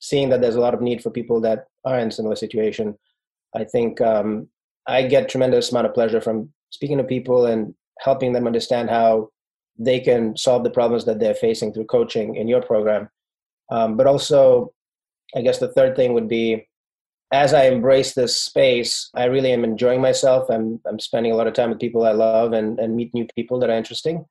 seeing 0.00 0.28
that 0.28 0.40
there's 0.40 0.56
a 0.56 0.60
lot 0.60 0.74
of 0.74 0.80
need 0.80 1.02
for 1.02 1.10
people 1.10 1.40
that 1.40 1.66
are 1.84 1.98
in 1.98 2.10
similar 2.10 2.36
situation 2.36 2.96
i 3.54 3.64
think 3.64 4.00
um, 4.00 4.48
i 4.86 5.02
get 5.02 5.28
tremendous 5.28 5.70
amount 5.70 5.86
of 5.86 5.94
pleasure 5.94 6.20
from 6.20 6.50
speaking 6.70 6.98
to 6.98 7.04
people 7.04 7.46
and 7.46 7.74
helping 8.00 8.32
them 8.32 8.46
understand 8.46 8.90
how 8.90 9.28
they 9.78 10.00
can 10.00 10.36
solve 10.36 10.64
the 10.64 10.70
problems 10.70 11.04
that 11.04 11.18
they're 11.18 11.34
facing 11.34 11.72
through 11.72 11.86
coaching 11.86 12.36
in 12.36 12.48
your 12.48 12.62
program. 12.62 13.08
Um, 13.70 13.96
but 13.96 14.06
also, 14.06 14.72
I 15.34 15.42
guess 15.42 15.58
the 15.58 15.72
third 15.72 15.96
thing 15.96 16.14
would 16.14 16.28
be 16.28 16.66
as 17.32 17.52
I 17.52 17.64
embrace 17.64 18.14
this 18.14 18.36
space, 18.36 19.10
I 19.14 19.24
really 19.24 19.52
am 19.52 19.64
enjoying 19.64 20.00
myself. 20.00 20.48
I'm, 20.48 20.80
I'm 20.86 21.00
spending 21.00 21.32
a 21.32 21.34
lot 21.34 21.48
of 21.48 21.54
time 21.54 21.70
with 21.70 21.80
people 21.80 22.04
I 22.04 22.12
love 22.12 22.52
and, 22.52 22.78
and 22.78 22.94
meet 22.94 23.12
new 23.14 23.26
people 23.34 23.58
that 23.60 23.70
are 23.70 23.76
interesting. 23.76 24.24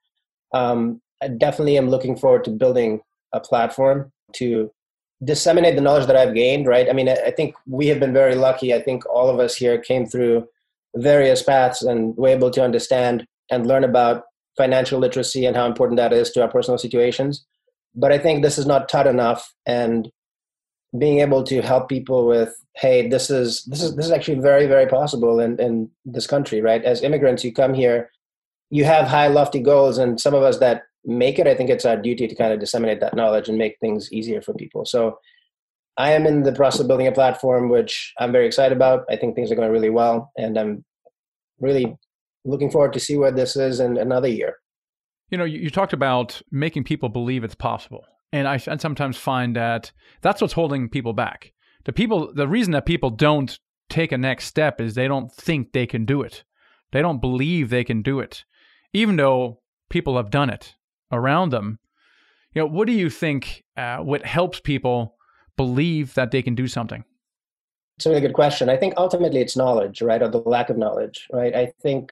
Um, 0.53 1.01
I 1.21 1.27
definitely 1.27 1.77
am 1.77 1.89
looking 1.89 2.15
forward 2.15 2.45
to 2.45 2.51
building 2.51 3.01
a 3.33 3.39
platform 3.39 4.11
to 4.33 4.71
disseminate 5.23 5.75
the 5.75 5.81
knowledge 5.81 6.07
that 6.07 6.15
I've 6.15 6.33
gained, 6.33 6.67
right? 6.67 6.89
I 6.89 6.93
mean, 6.93 7.09
I, 7.09 7.15
I 7.27 7.31
think 7.31 7.55
we 7.67 7.87
have 7.87 7.99
been 7.99 8.13
very 8.13 8.35
lucky. 8.35 8.73
I 8.73 8.81
think 8.81 9.05
all 9.09 9.29
of 9.29 9.39
us 9.39 9.55
here 9.55 9.77
came 9.77 10.05
through 10.05 10.47
various 10.95 11.43
paths 11.43 11.81
and 11.81 12.15
were 12.15 12.29
able 12.29 12.51
to 12.51 12.63
understand 12.63 13.25
and 13.51 13.67
learn 13.67 13.83
about 13.83 14.23
financial 14.57 14.99
literacy 14.99 15.45
and 15.45 15.55
how 15.55 15.65
important 15.65 15.97
that 15.97 16.13
is 16.13 16.31
to 16.31 16.41
our 16.41 16.47
personal 16.49 16.77
situations. 16.77 17.45
But 17.93 18.11
I 18.11 18.17
think 18.17 18.41
this 18.41 18.57
is 18.57 18.65
not 18.65 18.89
taught 18.89 19.07
enough, 19.07 19.53
and 19.65 20.09
being 20.97 21.19
able 21.19 21.43
to 21.43 21.61
help 21.61 21.89
people 21.89 22.27
with, 22.27 22.53
hey, 22.75 23.07
this 23.07 23.29
is 23.29 23.63
this 23.65 23.81
is 23.81 23.95
this 23.95 24.05
is 24.05 24.11
actually 24.11 24.39
very 24.39 24.67
very 24.67 24.87
possible 24.87 25.39
in 25.39 25.59
in 25.59 25.89
this 26.05 26.27
country, 26.27 26.61
right? 26.61 26.83
As 26.83 27.03
immigrants, 27.03 27.43
you 27.43 27.53
come 27.53 27.73
here, 27.73 28.09
you 28.69 28.85
have 28.85 29.07
high 29.07 29.27
lofty 29.27 29.61
goals, 29.61 29.97
and 29.97 30.19
some 30.19 30.33
of 30.33 30.43
us 30.43 30.59
that 30.59 30.83
make 31.05 31.39
it, 31.39 31.47
I 31.47 31.55
think 31.55 31.69
it's 31.69 31.85
our 31.85 31.97
duty 31.97 32.27
to 32.27 32.35
kind 32.35 32.51
of 32.51 32.59
disseminate 32.59 32.99
that 32.99 33.15
knowledge 33.15 33.47
and 33.47 33.57
make 33.57 33.77
things 33.79 34.11
easier 34.11 34.41
for 34.41 34.53
people. 34.53 34.85
So. 34.85 35.19
I 35.97 36.11
am 36.11 36.25
in 36.25 36.43
the 36.43 36.51
process 36.51 36.81
of 36.81 36.89
building 36.89 37.07
a 37.07 37.13
platform, 37.13 37.69
which 37.69 38.13
I'm 38.19 38.33
very 38.33 38.45
excited 38.45 38.75
about. 38.75 39.05
I 39.09 39.15
think 39.15 39.33
things 39.33 39.49
are 39.49 39.55
going 39.55 39.71
really 39.71 39.89
well, 39.89 40.29
and 40.37 40.59
I'm 40.59 40.83
really 41.61 41.95
looking 42.45 42.71
forward 42.71 42.93
to 42.93 42.99
see 42.99 43.17
where 43.17 43.31
this 43.31 43.55
is 43.55 43.79
in 43.79 43.97
another 43.97 44.27
year. 44.27 44.57
You 45.29 45.37
know, 45.37 45.43
you, 45.43 45.59
you 45.59 45.69
talked 45.69 45.93
about 45.93 46.41
making 46.51 46.83
people 46.83 47.09
believe 47.09 47.43
it's 47.43 47.55
possible. 47.55 48.05
And 48.31 48.47
I, 48.47 48.55
I 48.55 48.77
sometimes 48.77 49.17
find 49.17 49.55
that 49.55 49.91
that's 50.21 50.41
what's 50.41 50.53
holding 50.53 50.89
people 50.89 51.13
back. 51.13 51.53
The 51.85 51.93
people, 51.93 52.33
the 52.33 52.47
reason 52.47 52.71
that 52.73 52.85
people 52.85 53.09
don't 53.09 53.57
take 53.89 54.11
a 54.11 54.17
next 54.17 54.45
step 54.45 54.81
is 54.81 54.93
they 54.93 55.07
don't 55.07 55.31
think 55.33 55.71
they 55.71 55.85
can 55.85 56.05
do 56.05 56.21
it. 56.21 56.43
They 56.91 57.01
don't 57.01 57.21
believe 57.21 57.69
they 57.69 57.83
can 57.83 58.01
do 58.01 58.19
it, 58.19 58.45
even 58.93 59.15
though 59.15 59.61
people 59.89 60.17
have 60.17 60.29
done 60.29 60.49
it 60.49 60.75
around 61.11 61.49
them. 61.49 61.79
You 62.53 62.61
know, 62.61 62.67
what 62.67 62.87
do 62.87 62.93
you 62.93 63.09
think? 63.09 63.63
Uh, 63.75 63.97
what 63.97 64.25
helps 64.25 64.59
people 64.59 65.15
believe 65.57 66.13
that 66.13 66.31
they 66.31 66.41
can 66.41 66.55
do 66.55 66.67
something? 66.67 67.03
It's 67.97 68.05
a 68.05 68.09
really 68.09 68.21
good 68.21 68.33
question. 68.33 68.69
I 68.69 68.77
think 68.77 68.93
ultimately 68.97 69.39
it's 69.39 69.55
knowledge, 69.55 70.01
right, 70.01 70.21
or 70.21 70.29
the 70.29 70.39
lack 70.39 70.69
of 70.69 70.77
knowledge, 70.77 71.27
right? 71.31 71.55
I 71.55 71.73
think 71.81 72.11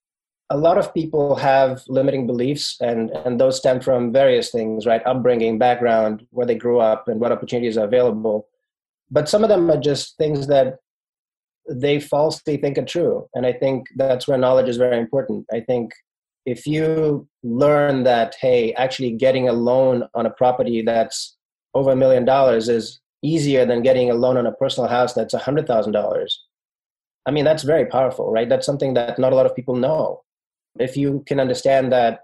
a 0.50 0.58
lot 0.58 0.78
of 0.78 0.94
people 0.94 1.36
have 1.36 1.82
limiting 1.88 2.28
beliefs 2.28 2.78
and 2.82 3.10
and 3.10 3.40
those 3.40 3.58
stem 3.58 3.80
from 3.80 4.12
various 4.12 4.52
things 4.52 4.86
right? 4.86 5.06
Upbringing 5.06 5.58
background 5.58 6.28
where 6.32 6.46
they 6.46 6.56
grew 6.56 6.80
up 6.80 7.08
and 7.08 7.20
what 7.20 7.32
opportunities 7.32 7.78
are 7.78 7.86
available. 7.86 8.48
But 9.10 9.30
some 9.30 9.44
of 9.44 9.50
them 9.50 9.70
are 9.72 9.80
just 9.80 10.18
things 10.18 10.48
that 10.48 10.80
they 11.70 12.00
falsely 12.00 12.58
think 12.58 12.78
are 12.78 12.86
true. 12.86 13.28
And 13.34 13.46
i 13.46 13.54
think 13.54 13.88
that's 13.96 14.28
where 14.28 14.38
knowledge 14.38 14.68
is 14.68 14.78
very 14.78 14.98
important. 14.98 15.46
I 15.52 15.62
think 15.62 15.94
if 16.46 16.68
you 16.68 17.28
learn 17.44 18.04
that 18.04 18.36
hey 18.40 18.74
actually 18.74 19.12
getting 19.12 19.48
a 19.48 19.54
loan 19.54 20.04
on 20.14 20.26
a 20.26 20.30
property 20.30 20.82
that's 20.82 21.38
over 21.74 21.92
a 21.92 21.96
million 21.96 22.26
dollars 22.26 22.70
is 22.70 23.00
easier 23.24 23.66
than 23.66 23.82
getting 23.82 24.12
a 24.12 24.14
loan 24.14 24.38
on 24.38 24.46
a 24.46 24.52
personal 24.52 24.90
house 24.90 25.14
that's 25.14 25.34
a 25.34 25.40
hundred 25.40 25.66
thousand 25.66 25.94
dollars 25.94 26.44
i 27.26 27.32
mean 27.32 27.46
that's 27.46 27.64
very 27.64 27.86
powerful 27.86 28.30
right? 28.32 28.50
That's 28.50 28.66
something 28.66 28.94
that 28.96 29.18
not 29.18 29.32
a 29.32 29.36
lot 29.36 29.46
of 29.46 29.56
people 29.56 29.76
know 29.76 30.23
if 30.80 30.98
you 30.98 31.24
can 31.28 31.40
understand 31.40 31.92
that 31.92 32.22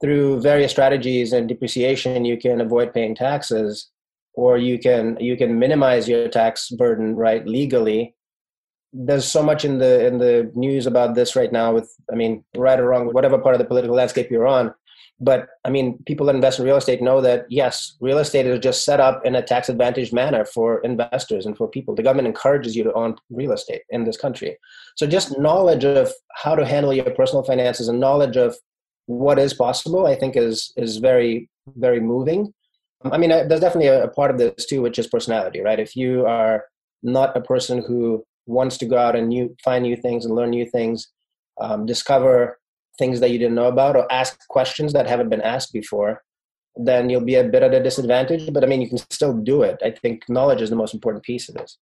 through 0.00 0.40
various 0.40 0.72
strategies 0.72 1.32
and 1.32 1.48
depreciation 1.48 2.24
you 2.24 2.36
can 2.36 2.60
avoid 2.60 2.92
paying 2.92 3.14
taxes 3.14 3.90
or 4.34 4.56
you 4.56 4.78
can 4.78 5.16
you 5.20 5.36
can 5.36 5.58
minimize 5.58 6.08
your 6.08 6.28
tax 6.28 6.70
burden 6.70 7.14
right 7.14 7.46
legally. 7.46 8.14
There's 8.92 9.26
so 9.26 9.42
much 9.42 9.64
in 9.64 9.78
the 9.78 10.06
in 10.06 10.18
the 10.18 10.50
news 10.54 10.86
about 10.86 11.14
this 11.14 11.34
right 11.34 11.50
now 11.50 11.72
with 11.72 11.90
i 12.12 12.14
mean 12.14 12.44
right 12.54 12.78
or 12.78 12.88
wrong 12.88 13.06
whatever 13.12 13.38
part 13.38 13.54
of 13.54 13.58
the 13.58 13.64
political 13.64 13.96
landscape 13.96 14.30
you're 14.30 14.46
on 14.46 14.74
but 15.22 15.48
i 15.64 15.70
mean 15.70 15.96
people 16.04 16.26
that 16.26 16.34
invest 16.34 16.58
in 16.58 16.64
real 16.64 16.76
estate 16.76 17.00
know 17.00 17.20
that 17.20 17.46
yes 17.48 17.96
real 18.00 18.18
estate 18.18 18.44
is 18.44 18.58
just 18.58 18.84
set 18.84 19.00
up 19.00 19.24
in 19.24 19.36
a 19.36 19.42
tax 19.42 19.68
advantaged 19.68 20.12
manner 20.12 20.44
for 20.44 20.80
investors 20.80 21.46
and 21.46 21.56
for 21.56 21.68
people. 21.68 21.94
The 21.94 22.02
government 22.02 22.28
encourages 22.28 22.76
you 22.76 22.84
to 22.84 22.92
own 22.92 23.16
real 23.30 23.52
estate 23.52 23.82
in 23.90 24.04
this 24.04 24.16
country. 24.16 24.56
So 24.96 25.06
just 25.06 25.38
knowledge 25.38 25.84
of 25.84 26.12
how 26.34 26.54
to 26.54 26.66
handle 26.66 26.92
your 26.92 27.10
personal 27.10 27.44
finances 27.44 27.88
and 27.88 28.00
knowledge 28.00 28.36
of 28.36 28.56
what 29.06 29.38
is 29.38 29.52
possible 29.52 30.06
i 30.06 30.14
think 30.14 30.36
is 30.36 30.72
is 30.76 30.98
very 30.98 31.48
very 31.76 32.00
moving. 32.00 32.52
I 33.04 33.18
mean 33.18 33.30
there's 33.30 33.60
definitely 33.60 33.88
a, 33.88 34.04
a 34.04 34.08
part 34.08 34.30
of 34.30 34.38
this 34.38 34.66
too 34.66 34.82
which 34.82 34.98
is 34.98 35.06
personality 35.06 35.60
right? 35.60 35.80
If 35.80 35.96
you 35.96 36.26
are 36.26 36.64
not 37.02 37.36
a 37.36 37.40
person 37.40 37.82
who 37.86 38.24
wants 38.46 38.76
to 38.78 38.86
go 38.86 38.96
out 38.96 39.16
and 39.16 39.28
new, 39.28 39.54
find 39.64 39.82
new 39.82 39.96
things 39.96 40.24
and 40.24 40.34
learn 40.34 40.50
new 40.50 40.66
things 40.66 41.08
um, 41.60 41.86
discover 41.86 42.58
things 43.02 43.20
that 43.20 43.30
you 43.30 43.38
didn't 43.38 43.54
know 43.60 43.70
about 43.76 43.96
or 43.96 44.10
ask 44.20 44.46
questions 44.48 44.92
that 44.92 45.08
haven't 45.12 45.28
been 45.34 45.46
asked 45.54 45.72
before 45.72 46.22
then 46.76 47.10
you'll 47.10 47.28
be 47.32 47.34
a 47.34 47.44
bit 47.44 47.62
at 47.62 47.74
a 47.74 47.82
disadvantage 47.82 48.52
but 48.52 48.64
i 48.64 48.66
mean 48.66 48.80
you 48.80 48.88
can 48.88 48.98
still 49.18 49.34
do 49.52 49.62
it 49.62 49.76
i 49.88 49.90
think 49.90 50.28
knowledge 50.28 50.62
is 50.62 50.70
the 50.70 50.80
most 50.82 50.94
important 50.94 51.22
piece 51.24 51.48
of 51.48 51.54
this 51.56 51.78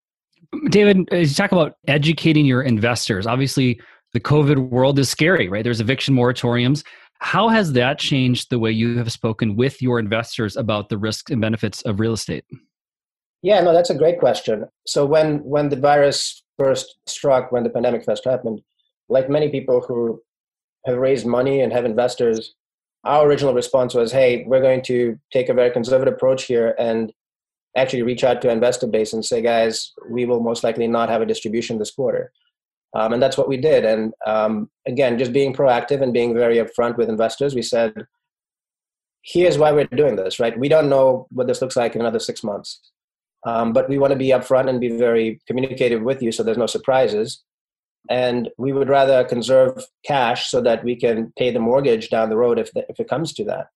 david 0.70 0.96
as 1.12 1.30
you 1.30 1.34
talk 1.34 1.52
about 1.52 1.76
educating 1.86 2.46
your 2.46 2.62
investors 2.62 3.26
obviously 3.26 3.80
the 4.14 4.20
covid 4.32 4.58
world 4.70 4.98
is 4.98 5.08
scary 5.08 5.48
right 5.48 5.64
there's 5.64 5.80
eviction 5.80 6.14
moratoriums 6.14 6.82
how 7.20 7.48
has 7.48 7.74
that 7.74 7.98
changed 7.98 8.48
the 8.48 8.58
way 8.58 8.70
you 8.70 8.96
have 8.96 9.12
spoken 9.12 9.54
with 9.54 9.82
your 9.82 9.98
investors 9.98 10.56
about 10.56 10.88
the 10.88 10.96
risks 10.96 11.30
and 11.30 11.40
benefits 11.40 11.82
of 11.82 12.00
real 12.00 12.14
estate? 12.14 12.44
Yeah, 13.42 13.60
no, 13.60 13.74
that's 13.74 13.90
a 13.90 13.94
great 13.94 14.18
question. 14.18 14.66
So 14.86 15.04
when 15.04 15.44
when 15.44 15.68
the 15.68 15.76
virus 15.76 16.42
first 16.58 16.96
struck, 17.06 17.52
when 17.52 17.62
the 17.62 17.70
pandemic 17.70 18.04
first 18.04 18.24
happened, 18.24 18.62
like 19.08 19.28
many 19.28 19.50
people 19.50 19.82
who 19.86 20.20
have 20.86 20.96
raised 20.96 21.26
money 21.26 21.60
and 21.60 21.72
have 21.72 21.84
investors, 21.84 22.54
our 23.04 23.26
original 23.26 23.54
response 23.54 23.94
was, 23.94 24.12
"Hey, 24.12 24.44
we're 24.46 24.60
going 24.60 24.82
to 24.82 25.18
take 25.32 25.48
a 25.48 25.54
very 25.54 25.70
conservative 25.70 26.14
approach 26.14 26.44
here 26.44 26.74
and 26.78 27.12
actually 27.76 28.02
reach 28.02 28.24
out 28.24 28.42
to 28.42 28.50
investor 28.50 28.86
base 28.86 29.12
and 29.12 29.24
say, 29.24 29.40
guys, 29.40 29.92
we 30.10 30.26
will 30.26 30.40
most 30.40 30.64
likely 30.64 30.88
not 30.88 31.08
have 31.08 31.22
a 31.22 31.26
distribution 31.26 31.78
this 31.78 31.92
quarter." 31.92 32.32
Um, 32.94 33.12
and 33.12 33.22
that's 33.22 33.38
what 33.38 33.48
we 33.48 33.56
did. 33.56 33.84
And 33.84 34.12
um, 34.26 34.68
again, 34.86 35.18
just 35.18 35.32
being 35.32 35.54
proactive 35.54 36.02
and 36.02 36.12
being 36.12 36.34
very 36.34 36.56
upfront 36.56 36.96
with 36.96 37.08
investors, 37.08 37.54
we 37.54 37.62
said, 37.62 37.94
here's 39.22 39.58
why 39.58 39.72
we're 39.72 39.84
doing 39.84 40.16
this, 40.16 40.40
right? 40.40 40.58
We 40.58 40.68
don't 40.68 40.88
know 40.88 41.26
what 41.30 41.46
this 41.46 41.60
looks 41.60 41.76
like 41.76 41.94
in 41.94 42.00
another 42.00 42.18
six 42.18 42.42
months. 42.42 42.80
Um, 43.46 43.72
but 43.72 43.88
we 43.88 43.98
want 43.98 44.12
to 44.12 44.18
be 44.18 44.28
upfront 44.28 44.68
and 44.68 44.80
be 44.80 44.90
very 44.98 45.40
communicative 45.46 46.02
with 46.02 46.22
you 46.22 46.30
so 46.30 46.42
there's 46.42 46.58
no 46.58 46.66
surprises. 46.66 47.42
And 48.08 48.48
we 48.58 48.72
would 48.72 48.88
rather 48.88 49.22
conserve 49.24 49.84
cash 50.04 50.50
so 50.50 50.60
that 50.62 50.82
we 50.82 50.96
can 50.96 51.32
pay 51.36 51.50
the 51.52 51.60
mortgage 51.60 52.10
down 52.10 52.30
the 52.30 52.36
road 52.36 52.58
if, 52.58 52.72
the, 52.72 52.84
if 52.88 52.98
it 52.98 53.08
comes 53.08 53.32
to 53.34 53.44
that. 53.44 53.68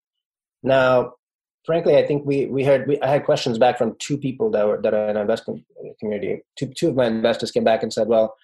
Now, 0.62 1.12
frankly, 1.66 1.96
I 1.96 2.06
think 2.06 2.24
we, 2.24 2.46
we 2.46 2.64
heard, 2.64 2.88
we, 2.88 3.00
I 3.00 3.08
had 3.08 3.24
questions 3.24 3.58
back 3.58 3.78
from 3.78 3.96
two 3.98 4.18
people 4.18 4.50
that 4.52 4.66
were, 4.66 4.80
that 4.82 4.94
are 4.94 5.08
in 5.10 5.16
our 5.16 5.22
investment 5.22 5.64
community. 6.00 6.42
Two, 6.56 6.66
two 6.66 6.88
of 6.88 6.96
my 6.96 7.06
investors 7.06 7.50
came 7.50 7.64
back 7.64 7.82
and 7.82 7.92
said, 7.92 8.08
well, 8.08 8.34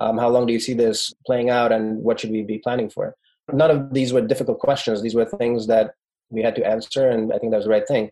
um, 0.00 0.18
how 0.18 0.28
long 0.28 0.46
do 0.46 0.52
you 0.52 0.60
see 0.60 0.74
this 0.74 1.12
playing 1.26 1.50
out, 1.50 1.72
and 1.72 2.02
what 2.02 2.20
should 2.20 2.30
we 2.30 2.42
be 2.42 2.58
planning 2.58 2.88
for? 2.88 3.16
None 3.52 3.70
of 3.70 3.94
these 3.94 4.12
were 4.12 4.20
difficult 4.20 4.60
questions. 4.60 5.02
These 5.02 5.14
were 5.14 5.24
things 5.24 5.66
that 5.66 5.94
we 6.30 6.42
had 6.42 6.54
to 6.56 6.66
answer, 6.66 7.08
and 7.08 7.32
I 7.32 7.38
think 7.38 7.50
that 7.50 7.56
was 7.56 7.66
the 7.66 7.72
right 7.72 7.88
thing. 7.88 8.10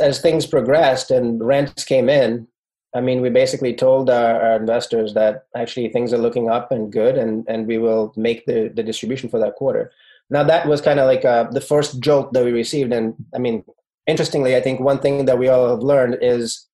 As 0.00 0.20
things 0.20 0.46
progressed 0.46 1.10
and 1.10 1.42
rents 1.42 1.84
came 1.84 2.08
in, 2.08 2.48
I 2.94 3.00
mean, 3.00 3.20
we 3.20 3.30
basically 3.30 3.74
told 3.74 4.10
our, 4.10 4.40
our, 4.40 4.56
investors 4.56 5.14
that 5.14 5.44
actually 5.54 5.88
things 5.90 6.12
are 6.12 6.18
looking 6.18 6.50
up 6.50 6.72
and 6.72 6.92
good, 6.92 7.16
and, 7.16 7.44
and 7.48 7.66
we 7.66 7.78
will 7.78 8.12
make 8.16 8.46
the, 8.46 8.68
the 8.74 8.82
distribution 8.82 9.28
for 9.28 9.38
that 9.38 9.54
quarter. 9.54 9.92
Now, 10.28 10.42
that 10.44 10.66
was 10.66 10.80
kind 10.80 10.98
of 10.98 11.06
like 11.06 11.24
uh, 11.24 11.44
the 11.50 11.60
first 11.60 12.00
jolt 12.00 12.32
that 12.32 12.44
we 12.44 12.50
received. 12.50 12.92
And 12.92 13.14
I 13.34 13.38
mean, 13.38 13.64
interestingly, 14.06 14.56
I 14.56 14.60
think 14.60 14.80
one 14.80 14.98
thing 14.98 15.24
that 15.26 15.38
we 15.38 15.48
all 15.48 15.70
have 15.70 15.80
learned 15.80 16.18
is 16.20 16.68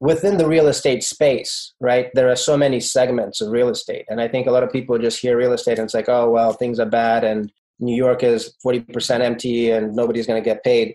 within 0.00 0.38
the 0.38 0.46
real 0.46 0.66
estate 0.66 1.04
space, 1.04 1.74
right, 1.80 2.10
there 2.14 2.30
are 2.30 2.36
so 2.36 2.56
many 2.56 2.80
segments 2.80 3.40
of 3.40 3.50
real 3.50 3.68
estate. 3.68 4.06
And 4.08 4.20
I 4.20 4.28
think 4.28 4.46
a 4.46 4.50
lot 4.50 4.62
of 4.62 4.72
people 4.72 4.98
just 4.98 5.20
hear 5.20 5.36
real 5.36 5.52
estate 5.52 5.78
and 5.78 5.84
it's 5.84 5.94
like, 5.94 6.08
oh, 6.08 6.30
well, 6.30 6.52
things 6.52 6.80
are 6.80 6.86
bad 6.86 7.22
and 7.22 7.52
New 7.80 7.94
York 7.94 8.22
is 8.22 8.54
40% 8.64 9.20
empty 9.20 9.70
and 9.70 9.94
nobody's 9.94 10.26
going 10.26 10.42
to 10.42 10.44
get 10.44 10.64
paid. 10.64 10.94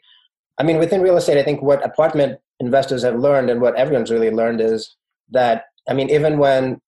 I 0.57 0.63
mean, 0.63 0.77
within 0.77 1.01
real 1.01 1.17
estate, 1.17 1.37
I 1.37 1.43
think 1.43 1.61
what 1.61 1.85
apartment 1.85 2.39
investors 2.59 3.03
have 3.03 3.19
learned 3.19 3.49
and 3.49 3.61
what 3.61 3.75
everyone's 3.75 4.11
really 4.11 4.31
learned 4.31 4.61
is 4.61 4.95
that, 5.31 5.65
I 5.89 5.93
mean, 5.93 6.09
even 6.09 6.37
when 6.37 6.79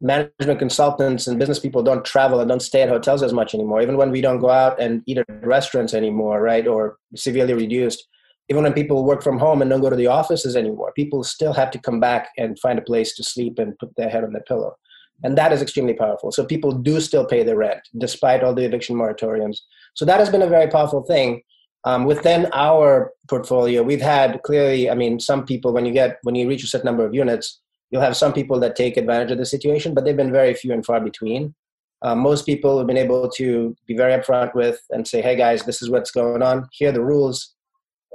management 0.00 0.58
consultants 0.58 1.26
and 1.26 1.38
business 1.38 1.58
people 1.58 1.82
don't 1.82 2.04
travel 2.04 2.40
and 2.40 2.48
don't 2.48 2.60
stay 2.60 2.82
at 2.82 2.88
hotels 2.88 3.22
as 3.22 3.32
much 3.32 3.54
anymore, 3.54 3.80
even 3.80 3.96
when 3.96 4.10
we 4.10 4.20
don't 4.20 4.40
go 4.40 4.50
out 4.50 4.78
and 4.80 5.02
eat 5.06 5.18
at 5.18 5.26
restaurants 5.46 5.94
anymore, 5.94 6.42
right, 6.42 6.66
or 6.66 6.98
severely 7.14 7.54
reduced, 7.54 8.06
even 8.48 8.62
when 8.62 8.72
people 8.72 9.04
work 9.04 9.22
from 9.22 9.38
home 9.38 9.62
and 9.62 9.70
don't 9.70 9.80
go 9.80 9.90
to 9.90 9.96
the 9.96 10.06
offices 10.06 10.54
anymore, 10.54 10.92
people 10.94 11.24
still 11.24 11.52
have 11.52 11.70
to 11.70 11.78
come 11.78 11.98
back 11.98 12.28
and 12.36 12.58
find 12.60 12.78
a 12.78 12.82
place 12.82 13.14
to 13.14 13.24
sleep 13.24 13.58
and 13.58 13.78
put 13.78 13.94
their 13.96 14.10
head 14.10 14.22
on 14.22 14.32
their 14.32 14.42
pillow. 14.42 14.76
And 15.24 15.36
that 15.38 15.52
is 15.52 15.62
extremely 15.62 15.94
powerful. 15.94 16.30
So 16.30 16.44
people 16.44 16.72
do 16.72 17.00
still 17.00 17.24
pay 17.24 17.42
their 17.42 17.56
rent 17.56 17.80
despite 17.98 18.44
all 18.44 18.54
the 18.54 18.64
eviction 18.64 18.96
moratoriums. 18.96 19.58
So 19.94 20.04
that 20.04 20.20
has 20.20 20.28
been 20.28 20.42
a 20.42 20.46
very 20.48 20.68
powerful 20.68 21.02
thing. 21.02 21.42
Um, 21.86 22.04
within 22.04 22.48
our 22.52 23.12
portfolio, 23.28 23.82
we've 23.82 24.02
had 24.02 24.42
clearly, 24.42 24.90
I 24.90 24.94
mean, 24.94 25.18
some 25.18 25.46
people, 25.46 25.72
when 25.72 25.86
you 25.86 25.92
get, 25.92 26.18
when 26.22 26.34
you 26.34 26.48
reach 26.48 26.64
a 26.64 26.66
certain 26.66 26.86
number 26.86 27.06
of 27.06 27.14
units, 27.14 27.60
you'll 27.90 28.02
have 28.02 28.16
some 28.16 28.32
people 28.32 28.60
that 28.60 28.76
take 28.76 28.96
advantage 28.96 29.30
of 29.30 29.38
the 29.38 29.46
situation, 29.46 29.94
but 29.94 30.04
they've 30.04 30.16
been 30.16 30.32
very 30.32 30.52
few 30.52 30.72
and 30.72 30.84
far 30.84 31.00
between. 31.00 31.54
Uh, 32.02 32.14
most 32.14 32.44
people 32.44 32.76
have 32.76 32.86
been 32.86 32.98
able 32.98 33.30
to 33.30 33.74
be 33.86 33.96
very 33.96 34.20
upfront 34.20 34.54
with 34.54 34.78
and 34.90 35.08
say, 35.08 35.22
hey 35.22 35.36
guys, 35.36 35.62
this 35.62 35.80
is 35.80 35.88
what's 35.88 36.10
going 36.10 36.42
on. 36.42 36.68
Here 36.72 36.90
are 36.90 36.92
the 36.92 37.02
rules 37.02 37.56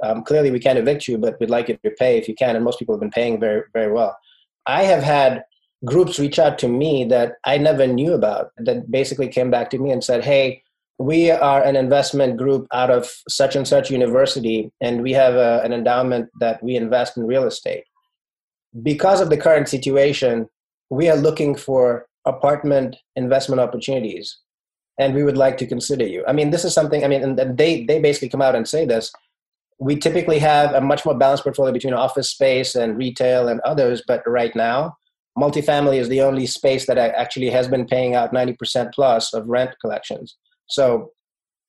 um, 0.02 0.24
clearly 0.24 0.50
we 0.50 0.58
can't 0.58 0.78
evict 0.78 1.06
you, 1.06 1.16
but 1.16 1.38
we'd 1.38 1.50
like 1.50 1.68
you 1.68 1.78
to 1.84 1.90
pay 1.92 2.18
if 2.18 2.28
you 2.28 2.34
can. 2.34 2.56
And 2.56 2.64
most 2.64 2.78
people 2.78 2.94
have 2.94 3.00
been 3.00 3.10
paying 3.10 3.38
very, 3.38 3.62
very 3.72 3.90
well. 3.92 4.16
I 4.66 4.82
have 4.82 5.02
had 5.02 5.44
groups 5.84 6.18
reach 6.18 6.38
out 6.38 6.58
to 6.58 6.68
me 6.68 7.04
that 7.06 7.34
I 7.44 7.58
never 7.58 7.86
knew 7.86 8.12
about 8.12 8.50
that 8.58 8.90
basically 8.90 9.28
came 9.28 9.50
back 9.50 9.70
to 9.70 9.78
me 9.78 9.90
and 9.90 10.02
said, 10.02 10.24
Hey, 10.24 10.62
we 11.02 11.32
are 11.32 11.64
an 11.64 11.74
investment 11.74 12.36
group 12.36 12.68
out 12.72 12.88
of 12.88 13.10
such 13.28 13.56
and 13.56 13.66
such 13.66 13.90
university, 13.90 14.70
and 14.80 15.02
we 15.02 15.12
have 15.12 15.34
a, 15.34 15.60
an 15.64 15.72
endowment 15.72 16.30
that 16.38 16.62
we 16.62 16.76
invest 16.76 17.16
in 17.16 17.26
real 17.26 17.44
estate. 17.44 17.82
Because 18.82 19.20
of 19.20 19.28
the 19.28 19.36
current 19.36 19.68
situation, 19.68 20.48
we 20.90 21.08
are 21.08 21.16
looking 21.16 21.56
for 21.56 22.06
apartment 22.24 22.94
investment 23.16 23.60
opportunities 23.60 24.38
and 24.96 25.12
we 25.12 25.24
would 25.24 25.36
like 25.36 25.58
to 25.58 25.66
consider 25.66 26.06
you. 26.06 26.24
I 26.28 26.32
mean, 26.32 26.50
this 26.50 26.64
is 26.64 26.72
something, 26.72 27.02
I 27.04 27.08
mean, 27.08 27.22
and 27.24 27.58
they, 27.58 27.84
they 27.84 27.98
basically 27.98 28.28
come 28.28 28.42
out 28.42 28.54
and 28.54 28.68
say 28.68 28.84
this 28.84 29.10
we 29.80 29.96
typically 29.96 30.38
have 30.38 30.72
a 30.74 30.80
much 30.80 31.04
more 31.04 31.18
balanced 31.18 31.42
portfolio 31.42 31.72
between 31.72 31.94
office 31.94 32.30
space 32.30 32.76
and 32.76 32.96
retail 32.96 33.48
and 33.48 33.60
others, 33.62 34.00
but 34.06 34.22
right 34.28 34.54
now, 34.54 34.96
multifamily 35.36 35.98
is 35.98 36.08
the 36.08 36.20
only 36.20 36.46
space 36.46 36.86
that 36.86 36.98
actually 36.98 37.50
has 37.50 37.66
been 37.66 37.84
paying 37.86 38.14
out 38.14 38.32
90% 38.32 38.92
plus 38.94 39.34
of 39.34 39.48
rent 39.48 39.74
collections. 39.80 40.36
So, 40.66 41.12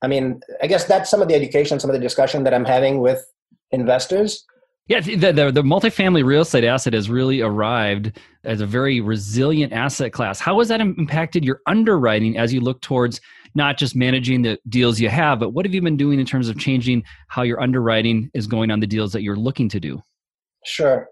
I 0.01 0.07
mean, 0.07 0.41
I 0.61 0.67
guess 0.67 0.85
that's 0.85 1.09
some 1.09 1.21
of 1.21 1.27
the 1.27 1.35
education, 1.35 1.79
some 1.79 1.89
of 1.89 1.93
the 1.93 1.99
discussion 2.01 2.43
that 2.43 2.53
I'm 2.53 2.65
having 2.65 2.99
with 2.99 3.25
investors. 3.71 4.45
Yeah, 4.87 4.99
the, 4.99 5.31
the, 5.31 5.51
the 5.51 5.61
multifamily 5.61 6.25
real 6.25 6.41
estate 6.41 6.65
asset 6.65 6.93
has 6.93 7.09
really 7.09 7.39
arrived 7.39 8.19
as 8.43 8.59
a 8.59 8.65
very 8.65 8.99
resilient 8.99 9.71
asset 9.71 10.11
class. 10.11 10.41
How 10.41 10.59
has 10.59 10.67
that 10.67 10.81
impacted 10.81 11.45
your 11.45 11.61
underwriting 11.67 12.37
as 12.37 12.53
you 12.53 12.59
look 12.59 12.81
towards 12.81 13.21
not 13.55 13.77
just 13.77 13.95
managing 13.95 14.41
the 14.41 14.59
deals 14.67 14.99
you 14.99 15.07
have, 15.07 15.39
but 15.39 15.51
what 15.51 15.65
have 15.65 15.73
you 15.73 15.81
been 15.81 15.95
doing 15.95 16.19
in 16.19 16.25
terms 16.25 16.49
of 16.49 16.57
changing 16.59 17.03
how 17.27 17.43
your 17.43 17.61
underwriting 17.61 18.29
is 18.33 18.45
going 18.45 18.71
on 18.71 18.81
the 18.81 18.87
deals 18.87 19.13
that 19.13 19.21
you're 19.21 19.37
looking 19.37 19.69
to 19.69 19.79
do? 19.79 20.03
Sure. 20.65 21.07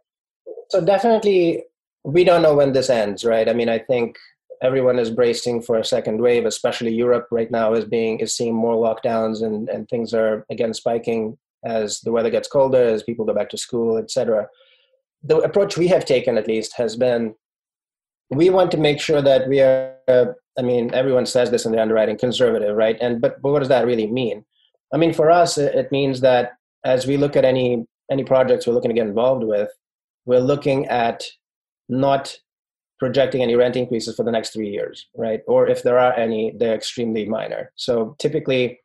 So 0.70 0.84
definitely, 0.84 1.64
we 2.04 2.24
don't 2.26 2.42
know 2.42 2.56
when 2.56 2.74
this 2.74 2.90
ends, 2.90 3.24
right? 3.24 3.48
I 3.48 3.54
mean, 3.54 3.70
I 3.70 3.80
think 3.80 4.18
everyone 4.62 5.00
is 5.00 5.10
bracing 5.10 5.62
for 5.62 5.78
a 5.78 5.86
second 5.86 6.22
wave, 6.22 6.46
especially 6.46 6.94
Europe 6.94 7.28
right 7.32 7.50
now 7.52 7.74
is 7.74 7.86
being 7.86 8.20
is 8.20 8.36
seeing 8.36 8.54
more 8.54 8.76
lockdowns 8.76 9.44
and 9.44 9.70
and 9.70 9.88
things 9.90 10.14
are 10.14 10.46
again 10.50 10.74
spiking 10.74 11.38
as 11.64 12.00
the 12.02 12.12
weather 12.12 12.30
gets 12.30 12.48
colder, 12.48 12.84
as 12.84 13.04
people 13.04 13.26
go 13.26 13.34
back 13.34 13.50
to 13.50 13.58
school, 13.58 13.98
etc. 13.98 14.48
The 15.24 15.38
approach 15.38 15.78
we 15.78 15.88
have 15.88 16.06
taken, 16.06 16.38
at 16.38 16.48
least, 16.48 16.76
has 16.78 16.96
been 16.96 17.36
we 18.30 18.50
want 18.50 18.72
to 18.72 18.78
make 18.78 19.00
sure 19.00 19.22
that 19.22 19.48
we 19.48 19.62
are 19.62 20.36
I 20.60 20.62
mean, 20.62 20.94
everyone 20.94 21.26
says 21.26 21.50
this 21.50 21.66
in 21.66 21.72
the 21.72 21.82
underwriting, 21.82 22.18
conservative, 22.18 22.76
right? 22.76 22.98
And 23.02 23.22
but, 23.22 23.42
but 23.42 23.52
what 23.52 23.60
does 23.60 23.70
that 23.70 23.86
really 23.86 24.08
mean? 24.08 24.46
I 24.94 24.98
mean, 24.98 25.14
for 25.14 25.32
us, 25.32 25.58
it 25.58 25.92
means 25.92 26.22
that 26.22 26.54
as 26.84 27.08
we 27.08 27.18
look 27.18 27.36
at 27.36 27.46
any 27.46 27.86
any 28.12 28.24
projects 28.24 28.68
we're 28.68 28.74
looking 28.74 28.90
to 28.90 28.96
get 28.96 29.08
involved 29.08 29.44
with, 29.44 29.70
we're 30.26 30.40
looking 30.40 30.88
at 30.88 31.24
not 31.88 32.36
projecting 33.02 33.42
any 33.42 33.56
rent 33.56 33.76
increases 33.76 34.16
for 34.16 34.24
the 34.24 34.32
next 34.32 34.52
three 34.54 34.70
years, 34.70 35.08
right? 35.18 35.42
Or 35.48 35.68
if 35.68 35.82
there 35.82 35.98
are 35.98 36.14
any, 36.14 36.54
they're 36.56 36.76
extremely 36.76 37.26
minor. 37.26 37.72
So 37.76 38.16
typically, 38.20 38.80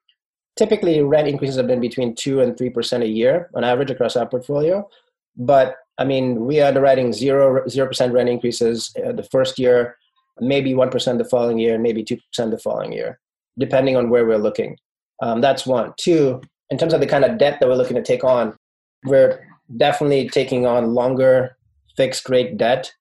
typically 0.57 1.03
rent 1.03 1.29
increases 1.29 1.57
have 1.59 1.67
been 1.67 1.83
between 1.89 2.15
two 2.15 2.41
and 2.41 2.57
three 2.57 2.71
percent 2.71 3.05
a 3.05 3.09
year 3.21 3.51
on 3.55 3.63
average 3.63 3.91
across 3.91 4.17
our 4.17 4.27
portfolio. 4.27 4.89
But 5.37 5.77
I 5.99 6.05
mean, 6.05 6.47
we 6.47 6.63
are 6.63 6.69
underwriting 6.69 7.13
zero 7.13 7.69
zero 7.69 7.87
percent 7.89 8.15
rent 8.15 8.31
increases 8.31 8.91
uh, 9.05 9.13
the 9.13 9.29
first 9.35 9.59
year, 9.59 9.99
maybe 10.41 10.73
one 10.73 10.89
percent 10.89 11.19
the 11.19 11.31
following 11.35 11.59
year, 11.59 11.79
maybe 11.79 12.03
two 12.03 12.19
percent 12.33 12.51
the 12.53 12.59
following 12.59 12.93
year, 12.93 13.21
depending 13.59 13.97
on 13.99 14.09
where 14.09 14.27
we're 14.27 14.39
looking. 14.49 14.79
Um, 15.23 15.43
that's 15.43 15.67
one. 15.67 15.93
Two, 15.99 16.41
in 16.71 16.79
terms 16.79 16.95
of 16.95 17.01
the 17.01 17.07
kind 17.15 17.25
of 17.27 17.37
debt 17.37 17.61
that 17.61 17.69
we're 17.69 17.77
looking 17.77 17.97
to 17.97 18.03
take 18.03 18.25
on, 18.25 18.57
we're 19.05 19.47
definitely 19.77 20.31
taking 20.31 20.65
on 20.65 20.95
longer 20.95 21.59
fixed 21.99 22.31
rate 22.31 22.57
debt. 22.57 22.93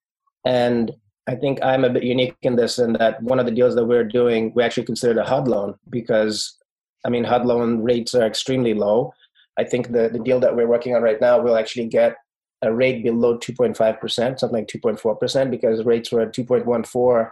And 0.46 0.92
I 1.28 1.36
think 1.36 1.60
I'm 1.64 1.84
a 1.84 1.90
bit 1.90 2.04
unique 2.04 2.36
in 2.44 2.56
this, 2.56 2.78
in 2.78 2.94
that 2.94 3.22
one 3.22 3.40
of 3.40 3.46
the 3.46 3.52
deals 3.52 3.76
that 3.76 3.86
we're 3.86 4.04
doing, 4.04 4.52
we 4.56 4.64
actually 4.64 4.86
considered 4.86 5.18
a 5.18 5.26
HUD 5.26 5.48
loan 5.48 5.76
because, 5.90 6.56
I 7.04 7.10
mean, 7.10 7.24
HUD 7.24 7.46
loan 7.46 7.84
rates 7.84 8.14
are 8.14 8.26
extremely 8.26 8.74
low. 8.74 9.14
I 9.58 9.64
think 9.64 9.92
the, 9.92 10.10
the 10.10 10.20
deal 10.20 10.40
that 10.42 10.56
we're 10.56 10.68
working 10.68 10.96
on 10.96 11.02
right 11.02 11.20
now 11.20 11.40
will 11.40 11.56
actually 11.56 11.88
get 11.88 12.18
a 12.62 12.74
rate 12.74 13.04
below 13.04 13.38
2.5%, 13.38 14.40
something 14.40 14.50
like 14.52 14.68
2.4%, 14.68 15.50
because 15.50 15.84
rates 15.84 16.12
were 16.12 16.22
at 16.22 16.34
2.14 16.34 17.32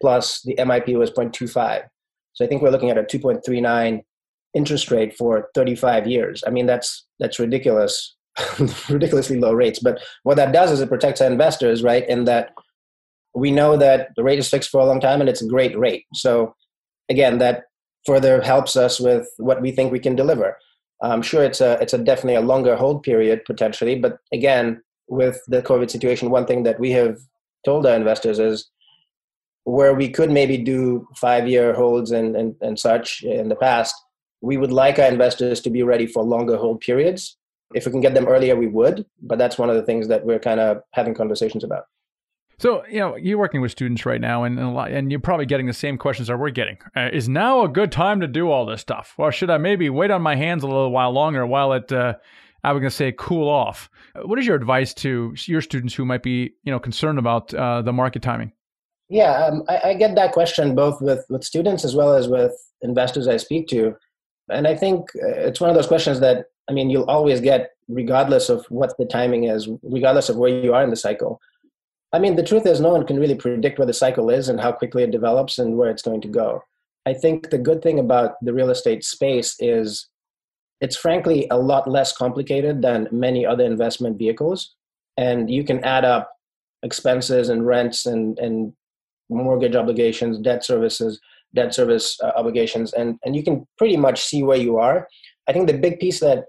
plus 0.00 0.40
the 0.42 0.54
MIP 0.56 0.98
was 0.98 1.10
0.25. 1.10 1.84
So 2.32 2.44
I 2.44 2.48
think 2.48 2.62
we're 2.62 2.70
looking 2.70 2.90
at 2.90 2.98
a 2.98 3.02
2.39 3.02 4.02
interest 4.54 4.90
rate 4.90 5.16
for 5.16 5.48
35 5.54 6.06
years. 6.06 6.42
I 6.46 6.50
mean, 6.50 6.66
that's 6.66 7.06
that's 7.18 7.38
ridiculous, 7.38 8.16
ridiculously 8.88 9.38
low 9.38 9.52
rates. 9.52 9.78
But 9.78 10.00
what 10.22 10.36
that 10.36 10.52
does 10.52 10.70
is 10.72 10.80
it 10.80 10.88
protects 10.88 11.20
our 11.20 11.30
investors, 11.30 11.82
right? 11.82 12.08
In 12.08 12.24
that 12.24 12.52
we 13.34 13.50
know 13.50 13.76
that 13.76 14.10
the 14.16 14.24
rate 14.24 14.38
is 14.38 14.48
fixed 14.48 14.70
for 14.70 14.80
a 14.80 14.86
long 14.86 15.00
time 15.00 15.20
and 15.20 15.28
it's 15.28 15.42
a 15.42 15.48
great 15.48 15.78
rate. 15.78 16.04
So 16.14 16.54
again, 17.08 17.38
that 17.38 17.64
further 18.06 18.40
helps 18.40 18.76
us 18.76 18.98
with 19.00 19.28
what 19.38 19.60
we 19.60 19.70
think 19.70 19.92
we 19.92 20.00
can 20.00 20.16
deliver. 20.16 20.56
I'm 21.02 21.22
sure 21.22 21.42
it's 21.42 21.60
a 21.60 21.78
it's 21.80 21.94
a 21.94 21.98
definitely 21.98 22.34
a 22.34 22.40
longer 22.40 22.76
hold 22.76 23.02
period 23.02 23.42
potentially, 23.46 23.98
but 23.98 24.18
again, 24.32 24.82
with 25.08 25.40
the 25.48 25.62
COVID 25.62 25.90
situation, 25.90 26.30
one 26.30 26.46
thing 26.46 26.62
that 26.64 26.78
we 26.78 26.90
have 26.92 27.18
told 27.64 27.86
our 27.86 27.96
investors 27.96 28.38
is 28.38 28.70
where 29.64 29.94
we 29.94 30.08
could 30.08 30.30
maybe 30.30 30.56
do 30.56 31.06
five 31.16 31.48
year 31.48 31.74
holds 31.74 32.10
and, 32.10 32.36
and, 32.36 32.54
and 32.60 32.78
such 32.78 33.22
in 33.22 33.48
the 33.48 33.56
past, 33.56 33.94
we 34.40 34.56
would 34.56 34.72
like 34.72 34.98
our 34.98 35.06
investors 35.06 35.60
to 35.60 35.70
be 35.70 35.82
ready 35.82 36.06
for 36.06 36.22
longer 36.22 36.56
hold 36.56 36.80
periods. 36.80 37.36
If 37.74 37.86
we 37.86 37.92
can 37.92 38.00
get 38.00 38.14
them 38.14 38.26
earlier, 38.26 38.56
we 38.56 38.66
would, 38.66 39.04
but 39.22 39.38
that's 39.38 39.58
one 39.58 39.70
of 39.70 39.76
the 39.76 39.82
things 39.82 40.08
that 40.08 40.24
we're 40.24 40.38
kind 40.38 40.60
of 40.60 40.82
having 40.92 41.14
conversations 41.14 41.62
about. 41.62 41.84
So, 42.60 42.84
you 42.90 42.98
know, 42.98 43.16
you're 43.16 43.38
working 43.38 43.62
with 43.62 43.70
students 43.70 44.04
right 44.04 44.20
now, 44.20 44.44
and 44.44 44.60
and 44.60 45.10
you're 45.10 45.18
probably 45.18 45.46
getting 45.46 45.66
the 45.66 45.72
same 45.72 45.96
questions 45.96 46.28
that 46.28 46.38
we're 46.38 46.50
getting. 46.50 46.76
Uh, 46.94 47.08
is 47.10 47.26
now 47.26 47.64
a 47.64 47.68
good 47.68 47.90
time 47.90 48.20
to 48.20 48.26
do 48.26 48.50
all 48.50 48.66
this 48.66 48.82
stuff, 48.82 49.14
or 49.16 49.32
should 49.32 49.48
I 49.48 49.56
maybe 49.56 49.88
wait 49.88 50.10
on 50.10 50.20
my 50.20 50.36
hands 50.36 50.62
a 50.62 50.66
little 50.66 50.90
while 50.90 51.10
longer 51.10 51.46
while 51.46 51.72
it, 51.72 51.90
uh, 51.90 52.16
I 52.62 52.72
was 52.72 52.80
going 52.80 52.90
to 52.90 52.94
say, 52.94 53.14
cool 53.16 53.48
off? 53.48 53.88
What 54.14 54.38
is 54.38 54.46
your 54.46 54.56
advice 54.56 54.92
to 54.94 55.34
your 55.46 55.62
students 55.62 55.94
who 55.94 56.04
might 56.04 56.22
be, 56.22 56.52
you 56.62 56.70
know, 56.70 56.78
concerned 56.78 57.18
about 57.18 57.54
uh, 57.54 57.80
the 57.80 57.94
market 57.94 58.20
timing? 58.20 58.52
Yeah, 59.08 59.46
um, 59.46 59.62
I, 59.66 59.80
I, 59.82 59.94
get 59.94 60.14
that 60.16 60.32
question 60.32 60.74
both 60.74 61.00
with 61.00 61.24
with 61.30 61.42
students 61.42 61.82
as 61.82 61.94
well 61.94 62.12
as 62.12 62.28
with 62.28 62.52
investors 62.82 63.26
I 63.26 63.38
speak 63.38 63.68
to, 63.68 63.96
and 64.50 64.68
I 64.68 64.76
think 64.76 65.08
uh, 65.16 65.48
it's 65.48 65.62
one 65.62 65.70
of 65.70 65.76
those 65.76 65.86
questions 65.86 66.20
that 66.20 66.48
I 66.68 66.74
mean 66.74 66.90
you'll 66.90 67.08
always 67.08 67.40
get 67.40 67.70
regardless 67.88 68.50
of 68.50 68.66
what 68.66 68.98
the 68.98 69.06
timing 69.06 69.44
is, 69.44 69.66
regardless 69.82 70.28
of 70.28 70.36
where 70.36 70.50
you 70.50 70.74
are 70.74 70.84
in 70.84 70.90
the 70.90 70.96
cycle 70.96 71.40
I 72.12 72.18
mean, 72.18 72.36
the 72.36 72.42
truth 72.42 72.66
is, 72.66 72.80
no 72.80 72.90
one 72.90 73.06
can 73.06 73.20
really 73.20 73.36
predict 73.36 73.78
where 73.78 73.86
the 73.86 73.92
cycle 73.92 74.30
is 74.30 74.48
and 74.48 74.60
how 74.60 74.72
quickly 74.72 75.04
it 75.04 75.12
develops 75.12 75.58
and 75.58 75.76
where 75.76 75.90
it's 75.90 76.02
going 76.02 76.20
to 76.22 76.28
go. 76.28 76.62
I 77.06 77.14
think 77.14 77.50
the 77.50 77.58
good 77.58 77.82
thing 77.82 77.98
about 77.98 78.34
the 78.42 78.52
real 78.52 78.70
estate 78.70 79.04
space 79.04 79.56
is 79.60 80.08
it's 80.80 80.96
frankly 80.96 81.46
a 81.50 81.58
lot 81.58 81.88
less 81.88 82.16
complicated 82.16 82.82
than 82.82 83.08
many 83.12 83.46
other 83.46 83.64
investment 83.64 84.18
vehicles. 84.18 84.74
And 85.16 85.50
you 85.50 85.64
can 85.64 85.84
add 85.84 86.04
up 86.04 86.30
expenses 86.82 87.48
and 87.48 87.66
rents 87.66 88.06
and, 88.06 88.38
and 88.38 88.72
mortgage 89.28 89.76
obligations, 89.76 90.38
debt 90.38 90.64
services, 90.64 91.20
debt 91.54 91.74
service 91.74 92.18
uh, 92.22 92.32
obligations, 92.36 92.92
and, 92.92 93.18
and 93.24 93.36
you 93.36 93.42
can 93.42 93.66
pretty 93.76 93.96
much 93.96 94.22
see 94.22 94.42
where 94.42 94.56
you 94.56 94.78
are. 94.78 95.06
I 95.48 95.52
think 95.52 95.66
the 95.66 95.78
big 95.78 96.00
piece 96.00 96.20
that 96.20 96.44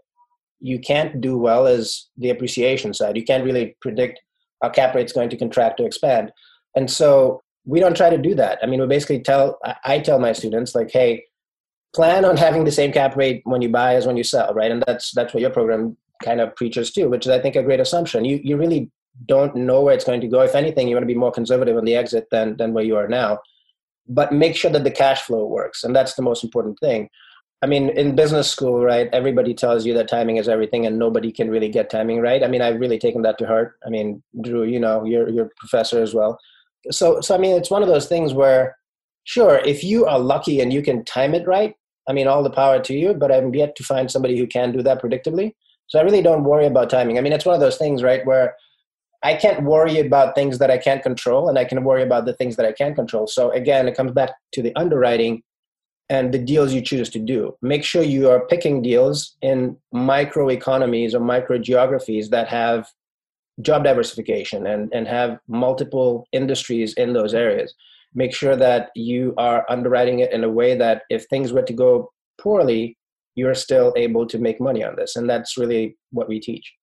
you 0.60 0.80
can't 0.80 1.21
do 1.21 1.38
well 1.38 1.65
is 1.65 2.10
the 2.17 2.30
appreciation 2.30 2.93
side. 2.93 3.17
You 3.17 3.24
can't 3.24 3.43
really 3.43 3.76
predict 3.82 4.21
our 4.62 4.69
cap 4.69 4.95
rate's 4.95 5.13
going 5.13 5.30
to 5.30 5.38
contract 5.38 5.80
or 5.80 5.86
expand. 5.86 6.32
And 6.76 6.89
so 6.89 7.41
we 7.65 7.80
don't 7.80 7.97
try 7.97 8.10
to 8.10 8.17
do 8.17 8.36
that. 8.36 8.60
I 8.63 8.65
mean, 8.65 8.80
we 8.80 8.88
basically 8.88 9.21
tell, 9.21 9.60
I 9.84 10.00
tell 10.00 10.19
my 10.19 10.34
students 10.34 10.74
like, 10.74 10.91
hey, 10.91 11.26
plan 11.93 12.26
on 12.26 12.38
having 12.38 12.63
the 12.63 12.71
same 12.71 12.91
cap 12.91 13.15
rate 13.15 13.41
when 13.45 13.62
you 13.62 13.69
buy 13.69 13.95
as 13.95 14.08
when 14.08 14.17
you 14.17 14.24
sell, 14.24 14.54
right? 14.54 14.71
And 14.71 14.84
that's 14.88 15.12
that's 15.12 15.34
what 15.34 15.41
your 15.41 15.50
program 15.50 15.97
kind 16.24 16.39
of 16.39 16.56
preaches 16.56 16.91
too, 16.91 17.10
which 17.10 17.26
is 17.26 17.32
I 17.32 17.39
think 17.39 17.56
a 17.56 17.63
great 17.63 17.80
assumption. 17.80 18.26
You 18.26 18.39
you 18.43 18.58
really 18.58 18.89
don't 19.28 19.56
know 19.56 19.82
where 19.82 19.93
it's 19.93 20.06
going 20.06 20.21
to 20.21 20.28
go. 20.28 20.41
If 20.41 20.56
anything, 20.56 20.88
you 20.88 20.95
want 20.95 21.04
to 21.04 21.13
be 21.13 21.19
more 21.19 21.32
conservative 21.32 21.78
on 21.78 21.86
the 21.86 21.95
exit 21.95 22.28
than 22.32 22.58
than 22.58 22.74
where 22.74 22.84
you 22.84 22.95
are 22.95 23.08
now. 23.08 23.39
But 24.08 24.34
make 24.34 24.56
sure 24.56 24.71
that 24.71 24.84
the 24.84 24.91
cash 24.91 25.21
flow 25.21 25.45
works, 25.45 25.84
and 25.84 25.95
that's 25.95 26.15
the 26.15 26.21
most 26.21 26.43
important 26.43 26.80
thing. 26.80 27.10
I 27.63 27.67
mean, 27.67 27.89
in 27.89 28.15
business 28.15 28.50
school, 28.50 28.84
right, 28.84 29.08
everybody 29.13 29.54
tells 29.54 29.86
you 29.86 29.93
that 29.93 30.08
timing 30.08 30.38
is 30.38 30.50
everything 30.50 30.88
and 30.88 30.97
nobody 30.97 31.32
can 31.32 31.50
really 31.50 31.69
get 31.69 31.91
timing 31.91 32.19
right. 32.19 32.43
I 32.43 32.47
mean, 32.47 32.62
I've 32.62 32.80
really 32.80 32.97
taken 32.97 33.21
that 33.21 33.38
to 33.38 33.45
heart. 33.45 33.76
I 33.86 33.89
mean, 33.89 34.24
Drew, 34.41 34.63
you 34.63 34.80
know, 34.80 35.06
you're, 35.06 35.30
you're 35.30 35.52
professor 35.58 36.02
as 36.02 36.13
well. 36.13 36.39
So, 36.89 37.21
so, 37.21 37.36
I 37.36 37.38
mean, 37.38 37.56
it's 37.56 37.69
one 37.69 37.84
of 37.84 37.88
those 37.88 38.08
things 38.08 38.34
where, 38.34 38.76
sure, 39.26 39.62
if 39.63 39.84
you 39.84 40.08
are 40.08 40.17
lucky 40.17 40.60
and 40.60 40.74
you 40.74 40.82
can 40.82 41.06
time 41.06 41.36
it 41.36 41.47
right, 41.47 41.76
I 42.10 42.13
mean, 42.13 42.28
all 42.28 42.41
the 42.41 42.50
power 42.50 42.80
to 42.82 42.93
you, 42.95 43.13
but 43.13 43.32
I'm 43.32 43.54
yet 43.54 43.76
to 43.76 43.84
find 43.84 44.10
somebody 44.10 44.39
who 44.39 44.47
can 44.47 44.71
do 44.71 44.82
that 44.82 45.00
predictably. 45.00 45.54
So 45.86 46.00
I 46.00 46.02
really 46.02 46.24
don't 46.24 46.43
worry 46.43 46.65
about 46.65 46.89
timing. 46.89 47.19
I 47.19 47.21
mean, 47.21 47.34
it's 47.34 47.45
one 47.45 47.54
of 47.54 47.62
those 47.62 47.78
things, 47.78 48.02
right, 48.02 48.26
where 48.26 48.56
I 49.21 49.36
can't 49.36 49.63
worry 49.63 50.00
about 50.00 50.34
things 50.34 50.58
that 50.58 50.71
I 50.71 50.80
can't 50.80 51.04
control 51.04 51.47
and 51.47 51.60
I 51.60 51.65
can 51.65 51.84
worry 51.84 52.02
about 52.02 52.26
the 52.26 52.34
things 52.34 52.56
that 52.56 52.65
I 52.65 52.71
can 52.71 52.95
control. 52.95 53.28
So 53.28 53.52
again, 53.52 53.88
it 53.88 53.95
comes 53.95 54.13
back 54.13 54.32
to 54.54 54.63
the 54.63 54.76
underwriting 54.76 55.43
and 56.12 56.34
the 56.34 56.38
deals 56.38 56.74
you 56.74 56.82
choose 56.82 57.10
to 57.10 57.19
do. 57.19 57.56
Make 57.62 57.86
sure 57.86 58.04
you 58.04 58.30
are 58.30 58.45
picking 58.45 58.82
deals 58.82 59.38
in 59.41 59.78
micro 59.93 60.50
economies 60.50 61.15
or 61.15 61.21
micro 61.21 61.58
geographies 61.58 62.30
that 62.32 62.50
have 62.50 62.86
job 63.62 63.86
diversification 63.86 64.67
and, 64.67 64.93
and 64.93 65.08
have 65.08 65.39
multiple 65.47 66.28
industries 66.34 66.93
in 66.95 67.13
those 67.13 67.34
areas. 67.34 67.74
Make 68.13 68.36
sure 68.36 68.58
that 68.58 68.89
you 68.93 69.34
are 69.38 69.65
underwriting 69.69 70.19
it 70.19 70.34
in 70.34 70.43
a 70.43 70.50
way 70.50 70.76
that 70.78 71.04
if 71.10 71.26
things 71.30 71.54
were 71.54 71.62
to 71.62 71.74
go 71.74 72.12
poorly, 72.41 72.97
you're 73.36 73.56
still 73.56 73.93
able 73.95 74.28
to 74.28 74.38
make 74.38 74.60
money 74.60 74.84
on 74.84 74.97
this. 74.97 75.15
And 75.15 75.30
that's 75.30 75.58
really 75.58 75.95
what 76.12 76.28
we 76.28 76.41
teach. 76.41 76.74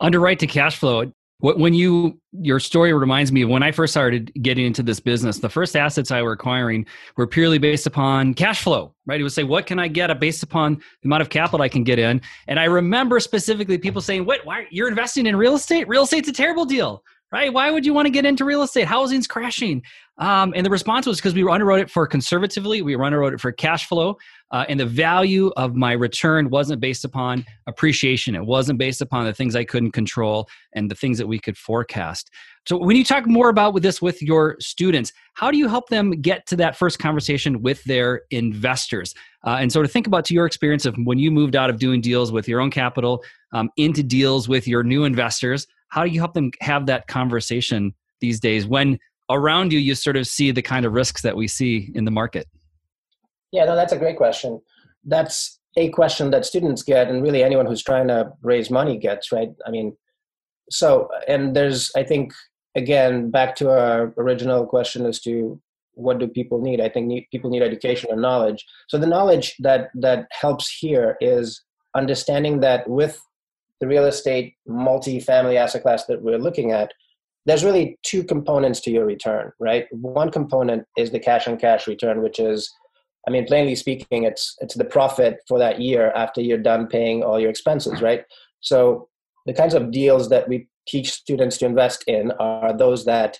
Underwrite 0.00 0.38
to 0.38 0.46
cash 0.46 0.76
flow 0.76 1.12
when 1.42 1.74
you 1.74 2.20
your 2.32 2.60
story 2.60 2.92
reminds 2.92 3.32
me 3.32 3.42
of 3.42 3.48
when 3.48 3.62
I 3.62 3.72
first 3.72 3.92
started 3.92 4.32
getting 4.40 4.64
into 4.64 4.82
this 4.82 5.00
business. 5.00 5.38
The 5.38 5.48
first 5.48 5.76
assets 5.76 6.10
I 6.10 6.22
were 6.22 6.32
acquiring 6.32 6.86
were 7.16 7.26
purely 7.26 7.58
based 7.58 7.86
upon 7.86 8.34
cash 8.34 8.62
flow. 8.62 8.94
Right? 9.06 9.20
It 9.20 9.24
would 9.24 9.32
say, 9.32 9.42
"What 9.42 9.66
can 9.66 9.78
I 9.78 9.88
get 9.88 10.18
based 10.20 10.42
upon 10.42 10.76
the 11.02 11.08
amount 11.08 11.22
of 11.22 11.28
capital 11.28 11.62
I 11.62 11.68
can 11.68 11.84
get 11.84 11.98
in?" 11.98 12.20
And 12.46 12.60
I 12.60 12.64
remember 12.64 13.18
specifically 13.20 13.76
people 13.76 14.00
saying, 14.00 14.24
"What? 14.24 14.44
Why 14.44 14.66
you're 14.70 14.88
investing 14.88 15.26
in 15.26 15.36
real 15.36 15.54
estate? 15.54 15.88
Real 15.88 16.04
estate's 16.04 16.28
a 16.28 16.32
terrible 16.32 16.64
deal." 16.64 17.02
Right? 17.32 17.52
Why 17.52 17.70
would 17.70 17.86
you 17.86 17.94
want 17.94 18.06
to 18.06 18.10
get 18.10 18.26
into 18.26 18.44
real 18.44 18.62
estate? 18.62 18.86
Housing's 18.86 19.26
crashing. 19.26 19.82
Um, 20.18 20.52
and 20.54 20.66
the 20.66 20.70
response 20.70 21.06
was 21.06 21.16
because 21.16 21.32
we 21.32 21.42
underwrote 21.42 21.80
it 21.80 21.90
for 21.90 22.06
conservatively, 22.06 22.82
we 22.82 22.94
underwrote 22.94 23.32
it 23.32 23.40
for 23.40 23.50
cash 23.50 23.86
flow, 23.86 24.18
uh, 24.52 24.66
and 24.68 24.78
the 24.78 24.86
value 24.86 25.50
of 25.56 25.74
my 25.74 25.92
return 25.92 26.50
wasn't 26.50 26.80
based 26.80 27.04
upon 27.04 27.44
appreciation. 27.66 28.34
It 28.34 28.44
wasn't 28.44 28.78
based 28.78 29.00
upon 29.00 29.24
the 29.24 29.32
things 29.32 29.56
I 29.56 29.64
couldn't 29.64 29.92
control 29.92 30.48
and 30.74 30.90
the 30.90 30.94
things 30.94 31.18
that 31.18 31.26
we 31.26 31.38
could 31.38 31.56
forecast. 31.56 32.30
So, 32.66 32.76
when 32.76 32.96
you 32.96 33.04
talk 33.04 33.26
more 33.26 33.48
about 33.48 33.74
with 33.74 33.82
this 33.82 34.00
with 34.00 34.22
your 34.22 34.56
students, 34.60 35.12
how 35.34 35.50
do 35.50 35.56
you 35.56 35.68
help 35.68 35.88
them 35.88 36.12
get 36.20 36.46
to 36.46 36.56
that 36.56 36.76
first 36.76 36.98
conversation 36.98 37.62
with 37.62 37.82
their 37.84 38.22
investors? 38.30 39.14
Uh, 39.44 39.56
and 39.58 39.72
sort 39.72 39.84
of 39.84 39.90
think 39.90 40.06
about 40.06 40.24
to 40.26 40.34
your 40.34 40.46
experience 40.46 40.86
of 40.86 40.94
when 41.04 41.18
you 41.18 41.30
moved 41.30 41.56
out 41.56 41.70
of 41.70 41.78
doing 41.78 42.00
deals 42.00 42.30
with 42.30 42.46
your 42.46 42.60
own 42.60 42.70
capital 42.70 43.24
um, 43.52 43.68
into 43.76 44.02
deals 44.02 44.48
with 44.48 44.68
your 44.68 44.84
new 44.84 45.04
investors, 45.04 45.66
how 45.88 46.04
do 46.04 46.10
you 46.10 46.20
help 46.20 46.34
them 46.34 46.52
have 46.60 46.86
that 46.86 47.08
conversation 47.08 47.92
these 48.20 48.38
days 48.38 48.66
when 48.66 48.98
around 49.28 49.72
you 49.72 49.78
you 49.78 49.94
sort 49.94 50.16
of 50.16 50.26
see 50.26 50.50
the 50.52 50.62
kind 50.62 50.86
of 50.86 50.92
risks 50.92 51.22
that 51.22 51.36
we 51.36 51.48
see 51.48 51.90
in 51.94 52.04
the 52.04 52.10
market? 52.10 52.46
Yeah, 53.52 53.64
no, 53.66 53.76
that's 53.76 53.92
a 53.92 53.98
great 53.98 54.16
question. 54.16 54.60
That's 55.04 55.58
a 55.76 55.90
question 55.90 56.30
that 56.30 56.44
students 56.44 56.82
get, 56.82 57.08
and 57.08 57.22
really 57.22 57.42
anyone 57.42 57.66
who's 57.66 57.82
trying 57.82 58.08
to 58.08 58.32
raise 58.42 58.70
money 58.70 58.98
gets, 58.98 59.30
right? 59.32 59.50
I 59.66 59.70
mean, 59.70 59.96
so, 60.70 61.08
and 61.28 61.54
there's, 61.54 61.90
I 61.94 62.02
think, 62.02 62.32
again, 62.74 63.30
back 63.30 63.54
to 63.56 63.70
our 63.70 64.14
original 64.16 64.66
question 64.66 65.06
as 65.06 65.20
to 65.20 65.60
what 65.94 66.18
do 66.18 66.26
people 66.26 66.60
need 66.60 66.80
i 66.80 66.88
think 66.88 67.06
need, 67.06 67.26
people 67.30 67.50
need 67.50 67.62
education 67.62 68.10
and 68.10 68.22
knowledge 68.22 68.64
so 68.88 68.98
the 68.98 69.06
knowledge 69.06 69.54
that 69.58 69.90
that 69.94 70.26
helps 70.30 70.70
here 70.70 71.16
is 71.20 71.62
understanding 71.94 72.60
that 72.60 72.88
with 72.88 73.20
the 73.80 73.86
real 73.86 74.04
estate 74.04 74.54
multi-family 74.66 75.56
asset 75.56 75.82
class 75.82 76.06
that 76.06 76.22
we're 76.22 76.38
looking 76.38 76.72
at 76.72 76.92
there's 77.44 77.64
really 77.64 77.98
two 78.02 78.22
components 78.24 78.80
to 78.80 78.90
your 78.90 79.04
return 79.04 79.52
right 79.60 79.86
one 79.90 80.30
component 80.30 80.84
is 80.96 81.10
the 81.10 81.20
cash 81.20 81.46
on 81.46 81.56
cash 81.56 81.86
return 81.86 82.22
which 82.22 82.38
is 82.38 82.72
i 83.26 83.30
mean 83.30 83.46
plainly 83.46 83.74
speaking 83.74 84.24
it's 84.24 84.56
it's 84.60 84.74
the 84.74 84.84
profit 84.84 85.38
for 85.48 85.58
that 85.58 85.80
year 85.80 86.12
after 86.14 86.40
you're 86.40 86.58
done 86.58 86.86
paying 86.86 87.22
all 87.22 87.38
your 87.40 87.50
expenses 87.50 88.02
right? 88.02 88.24
So 88.62 89.08
the 89.44 89.52
kinds 89.52 89.74
of 89.74 89.90
deals 89.90 90.28
that 90.30 90.48
we 90.48 90.68
teach 90.86 91.12
students 91.12 91.58
to 91.58 91.66
invest 91.66 92.04
in 92.06 92.30
are 92.32 92.76
those 92.76 93.04
that 93.04 93.38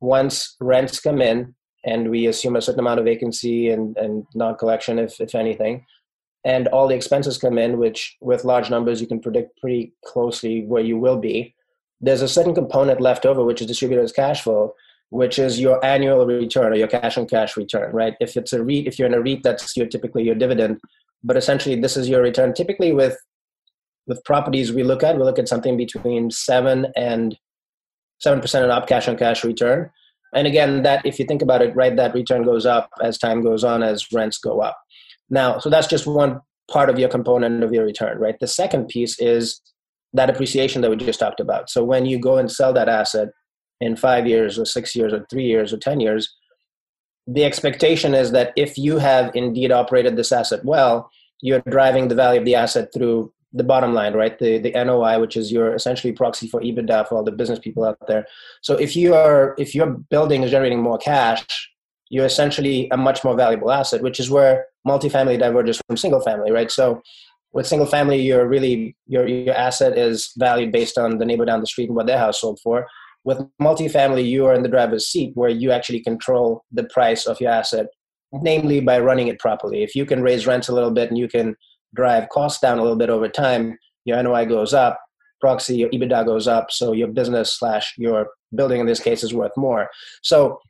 once 0.00 0.56
rents 0.60 1.00
come 1.00 1.20
in 1.20 1.54
and 1.84 2.10
we 2.10 2.26
assume 2.26 2.56
a 2.56 2.62
certain 2.62 2.80
amount 2.80 2.98
of 2.98 3.04
vacancy 3.04 3.70
and, 3.70 3.96
and 3.96 4.24
non-collection 4.34 4.98
if, 4.98 5.20
if 5.20 5.34
anything 5.34 5.84
and 6.44 6.68
all 6.68 6.88
the 6.88 6.94
expenses 6.94 7.38
come 7.38 7.58
in 7.58 7.78
which 7.78 8.16
with 8.20 8.44
large 8.44 8.70
numbers 8.70 9.00
you 9.00 9.06
can 9.06 9.20
predict 9.20 9.58
pretty 9.60 9.92
closely 10.04 10.64
where 10.66 10.82
you 10.82 10.98
will 10.98 11.18
be 11.18 11.54
there's 12.00 12.22
a 12.22 12.28
certain 12.28 12.54
component 12.54 13.00
left 13.00 13.24
over 13.24 13.44
which 13.44 13.60
is 13.60 13.66
distributed 13.66 14.02
as 14.02 14.12
cash 14.12 14.42
flow 14.42 14.74
which 15.10 15.38
is 15.38 15.60
your 15.60 15.84
annual 15.84 16.26
return 16.26 16.72
or 16.72 16.76
your 16.76 16.88
cash 16.88 17.16
on 17.16 17.26
cash 17.26 17.56
return 17.56 17.92
right? 17.92 18.14
If 18.20 18.36
it's 18.36 18.52
a 18.52 18.62
REIT 18.62 18.86
if 18.86 18.98
you're 18.98 19.08
in 19.08 19.14
a 19.14 19.20
REIT 19.20 19.42
that's 19.42 19.76
your 19.76 19.86
typically 19.86 20.24
your 20.24 20.34
dividend. 20.34 20.80
But 21.22 21.36
essentially 21.36 21.80
this 21.80 21.96
is 21.96 22.08
your 22.08 22.22
return. 22.22 22.54
Typically 22.54 22.92
with 22.92 23.16
with 24.06 24.22
properties 24.24 24.72
we 24.72 24.82
look 24.82 25.02
at 25.02 25.16
we 25.16 25.22
look 25.22 25.38
at 25.38 25.48
something 25.48 25.76
between 25.76 26.30
7 26.30 26.86
and 26.96 27.38
7% 28.24 28.64
on 28.64 28.70
up 28.70 28.86
cash 28.86 29.08
on 29.08 29.16
cash 29.16 29.44
return. 29.44 29.90
And 30.34 30.46
again 30.46 30.82
that 30.82 31.04
if 31.06 31.18
you 31.18 31.26
think 31.26 31.42
about 31.42 31.62
it 31.62 31.74
right 31.76 31.94
that 31.96 32.14
return 32.14 32.42
goes 32.42 32.66
up 32.66 32.90
as 33.02 33.18
time 33.18 33.42
goes 33.42 33.64
on 33.64 33.82
as 33.82 34.12
rents 34.12 34.38
go 34.38 34.60
up. 34.60 34.78
Now 35.30 35.58
so 35.58 35.70
that's 35.70 35.86
just 35.86 36.06
one 36.06 36.40
part 36.70 36.88
of 36.88 36.98
your 36.98 37.10
component 37.10 37.62
of 37.62 37.72
your 37.72 37.84
return 37.84 38.18
right? 38.18 38.38
The 38.40 38.48
second 38.48 38.88
piece 38.88 39.18
is 39.20 39.60
that 40.14 40.30
appreciation 40.30 40.80
that 40.80 40.90
we 40.90 40.96
just 40.96 41.20
talked 41.20 41.40
about. 41.40 41.68
So 41.68 41.84
when 41.84 42.06
you 42.06 42.18
go 42.18 42.38
and 42.38 42.50
sell 42.50 42.72
that 42.72 42.88
asset 42.88 43.28
in 43.80 43.96
five 43.96 44.26
years 44.26 44.58
or 44.58 44.64
six 44.64 44.94
years 44.94 45.12
or 45.12 45.26
three 45.30 45.44
years 45.44 45.72
or 45.72 45.78
ten 45.78 46.00
years 46.00 46.34
the 47.26 47.44
expectation 47.44 48.14
is 48.14 48.32
that 48.32 48.52
if 48.54 48.76
you 48.76 48.98
have 48.98 49.30
indeed 49.34 49.72
operated 49.72 50.16
this 50.16 50.32
asset 50.32 50.64
well 50.64 51.10
you're 51.40 51.62
driving 51.68 52.08
the 52.08 52.14
value 52.14 52.40
of 52.40 52.44
the 52.44 52.54
asset 52.54 52.90
through 52.92 53.32
the 53.54 53.64
bottom 53.64 53.94
line, 53.94 54.14
right? 54.14 54.36
The 54.38 54.58
the 54.58 54.72
NOI, 54.72 55.20
which 55.20 55.36
is 55.36 55.50
your 55.52 55.74
essentially 55.74 56.12
proxy 56.12 56.48
for 56.48 56.60
EBITDA 56.60 57.08
for 57.08 57.16
all 57.16 57.22
the 57.24 57.30
business 57.30 57.60
people 57.60 57.84
out 57.84 57.96
there. 58.08 58.26
So 58.62 58.74
if 58.74 58.96
you 58.96 59.14
are 59.14 59.54
if 59.56 59.74
your 59.74 59.86
building 59.86 60.42
is 60.42 60.50
generating 60.50 60.82
more 60.82 60.98
cash, 60.98 61.46
you're 62.10 62.26
essentially 62.26 62.88
a 62.90 62.96
much 62.96 63.22
more 63.24 63.36
valuable 63.36 63.70
asset, 63.70 64.02
which 64.02 64.18
is 64.18 64.28
where 64.28 64.66
multifamily 64.86 65.38
diverges 65.38 65.80
from 65.86 65.96
single 65.96 66.20
family, 66.20 66.50
right? 66.50 66.70
So 66.70 67.00
with 67.52 67.66
single 67.66 67.86
family, 67.86 68.20
you're 68.20 68.48
really 68.48 68.96
your 69.06 69.26
your 69.28 69.54
asset 69.54 69.96
is 69.96 70.32
valued 70.36 70.72
based 70.72 70.98
on 70.98 71.18
the 71.18 71.24
neighbor 71.24 71.44
down 71.44 71.60
the 71.60 71.66
street 71.66 71.88
and 71.88 71.96
what 71.96 72.06
their 72.06 72.18
house 72.18 72.40
sold 72.40 72.58
for. 72.60 72.88
With 73.24 73.38
multifamily, 73.60 74.28
you 74.28 74.46
are 74.46 74.54
in 74.54 74.62
the 74.62 74.68
driver's 74.68 75.06
seat 75.06 75.32
where 75.34 75.50
you 75.50 75.72
actually 75.72 76.00
control 76.00 76.64
the 76.70 76.84
price 76.84 77.26
of 77.26 77.40
your 77.40 77.50
asset, 77.50 77.86
namely 78.32 78.80
by 78.80 78.98
running 78.98 79.28
it 79.28 79.38
properly. 79.38 79.82
If 79.82 79.94
you 79.94 80.04
can 80.04 80.22
raise 80.22 80.46
rents 80.46 80.68
a 80.68 80.74
little 80.74 80.90
bit 80.90 81.08
and 81.08 81.18
you 81.18 81.28
can 81.28 81.56
drive 81.94 82.28
costs 82.28 82.60
down 82.60 82.78
a 82.78 82.82
little 82.82 82.98
bit 82.98 83.10
over 83.10 83.28
time, 83.28 83.78
your 84.04 84.22
NOI 84.22 84.44
goes 84.44 84.74
up, 84.74 85.00
proxy, 85.40 85.76
your 85.76 85.88
EBITDA 85.90 86.26
goes 86.26 86.46
up, 86.46 86.70
so 86.70 86.92
your 86.92 87.08
business 87.08 87.52
slash 87.52 87.94
your 87.96 88.28
building 88.54 88.80
in 88.80 88.86
this 88.86 89.00
case 89.00 89.22
is 89.22 89.32
worth 89.32 89.52
more. 89.56 89.88
So 90.22 90.60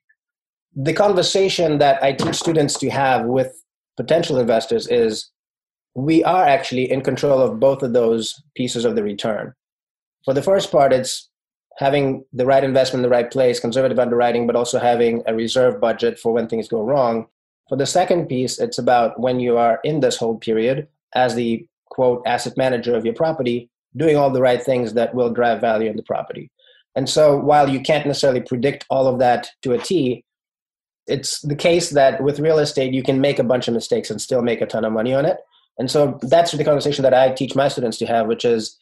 the 0.74 0.92
conversation 0.92 1.78
that 1.78 2.02
I 2.02 2.12
teach 2.12 2.36
students 2.36 2.78
to 2.78 2.90
have 2.90 3.26
with 3.26 3.52
potential 3.96 4.38
investors 4.38 4.88
is 4.88 5.30
we 5.94 6.24
are 6.24 6.44
actually 6.44 6.90
in 6.90 7.00
control 7.02 7.40
of 7.40 7.60
both 7.60 7.82
of 7.82 7.92
those 7.92 8.34
pieces 8.56 8.84
of 8.84 8.96
the 8.96 9.02
return. 9.02 9.54
For 10.24 10.34
the 10.34 10.42
first 10.42 10.72
part, 10.72 10.92
it's 10.92 11.30
having 11.78 12.24
the 12.32 12.46
right 12.46 12.64
investment 12.64 13.04
in 13.04 13.10
the 13.10 13.14
right 13.14 13.30
place, 13.30 13.60
conservative 13.60 13.98
underwriting, 13.98 14.46
but 14.46 14.56
also 14.56 14.78
having 14.78 15.22
a 15.26 15.34
reserve 15.34 15.80
budget 15.80 16.18
for 16.18 16.32
when 16.32 16.48
things 16.48 16.68
go 16.68 16.82
wrong. 16.82 17.26
For 17.68 17.76
the 17.76 17.86
second 17.86 18.26
piece, 18.26 18.58
it's 18.58 18.78
about 18.78 19.18
when 19.18 19.40
you 19.40 19.56
are 19.56 19.80
in 19.84 20.00
this 20.00 20.16
hold 20.16 20.40
period, 20.40 20.86
as 21.14 21.34
the 21.34 21.66
quote 21.90 22.22
asset 22.26 22.56
manager 22.56 22.94
of 22.94 23.04
your 23.04 23.14
property 23.14 23.70
doing 23.96 24.16
all 24.16 24.30
the 24.30 24.42
right 24.42 24.62
things 24.62 24.94
that 24.94 25.14
will 25.14 25.30
drive 25.30 25.60
value 25.60 25.88
in 25.88 25.96
the 25.96 26.02
property 26.02 26.50
and 26.96 27.08
so 27.08 27.36
while 27.36 27.68
you 27.68 27.80
can't 27.80 28.06
necessarily 28.06 28.40
predict 28.40 28.84
all 28.90 29.06
of 29.06 29.18
that 29.18 29.50
to 29.62 29.72
a 29.72 29.78
t 29.78 30.24
it's 31.06 31.40
the 31.42 31.54
case 31.54 31.90
that 31.90 32.22
with 32.22 32.40
real 32.40 32.58
estate 32.58 32.92
you 32.92 33.02
can 33.02 33.20
make 33.20 33.38
a 33.38 33.44
bunch 33.44 33.68
of 33.68 33.74
mistakes 33.74 34.10
and 34.10 34.20
still 34.20 34.42
make 34.42 34.60
a 34.60 34.66
ton 34.66 34.84
of 34.84 34.92
money 34.92 35.14
on 35.14 35.24
it 35.24 35.38
and 35.78 35.90
so 35.90 36.18
that's 36.22 36.52
the 36.52 36.64
conversation 36.64 37.02
that 37.02 37.14
i 37.14 37.30
teach 37.30 37.54
my 37.54 37.68
students 37.68 37.98
to 37.98 38.06
have 38.06 38.26
which 38.26 38.44
is 38.44 38.76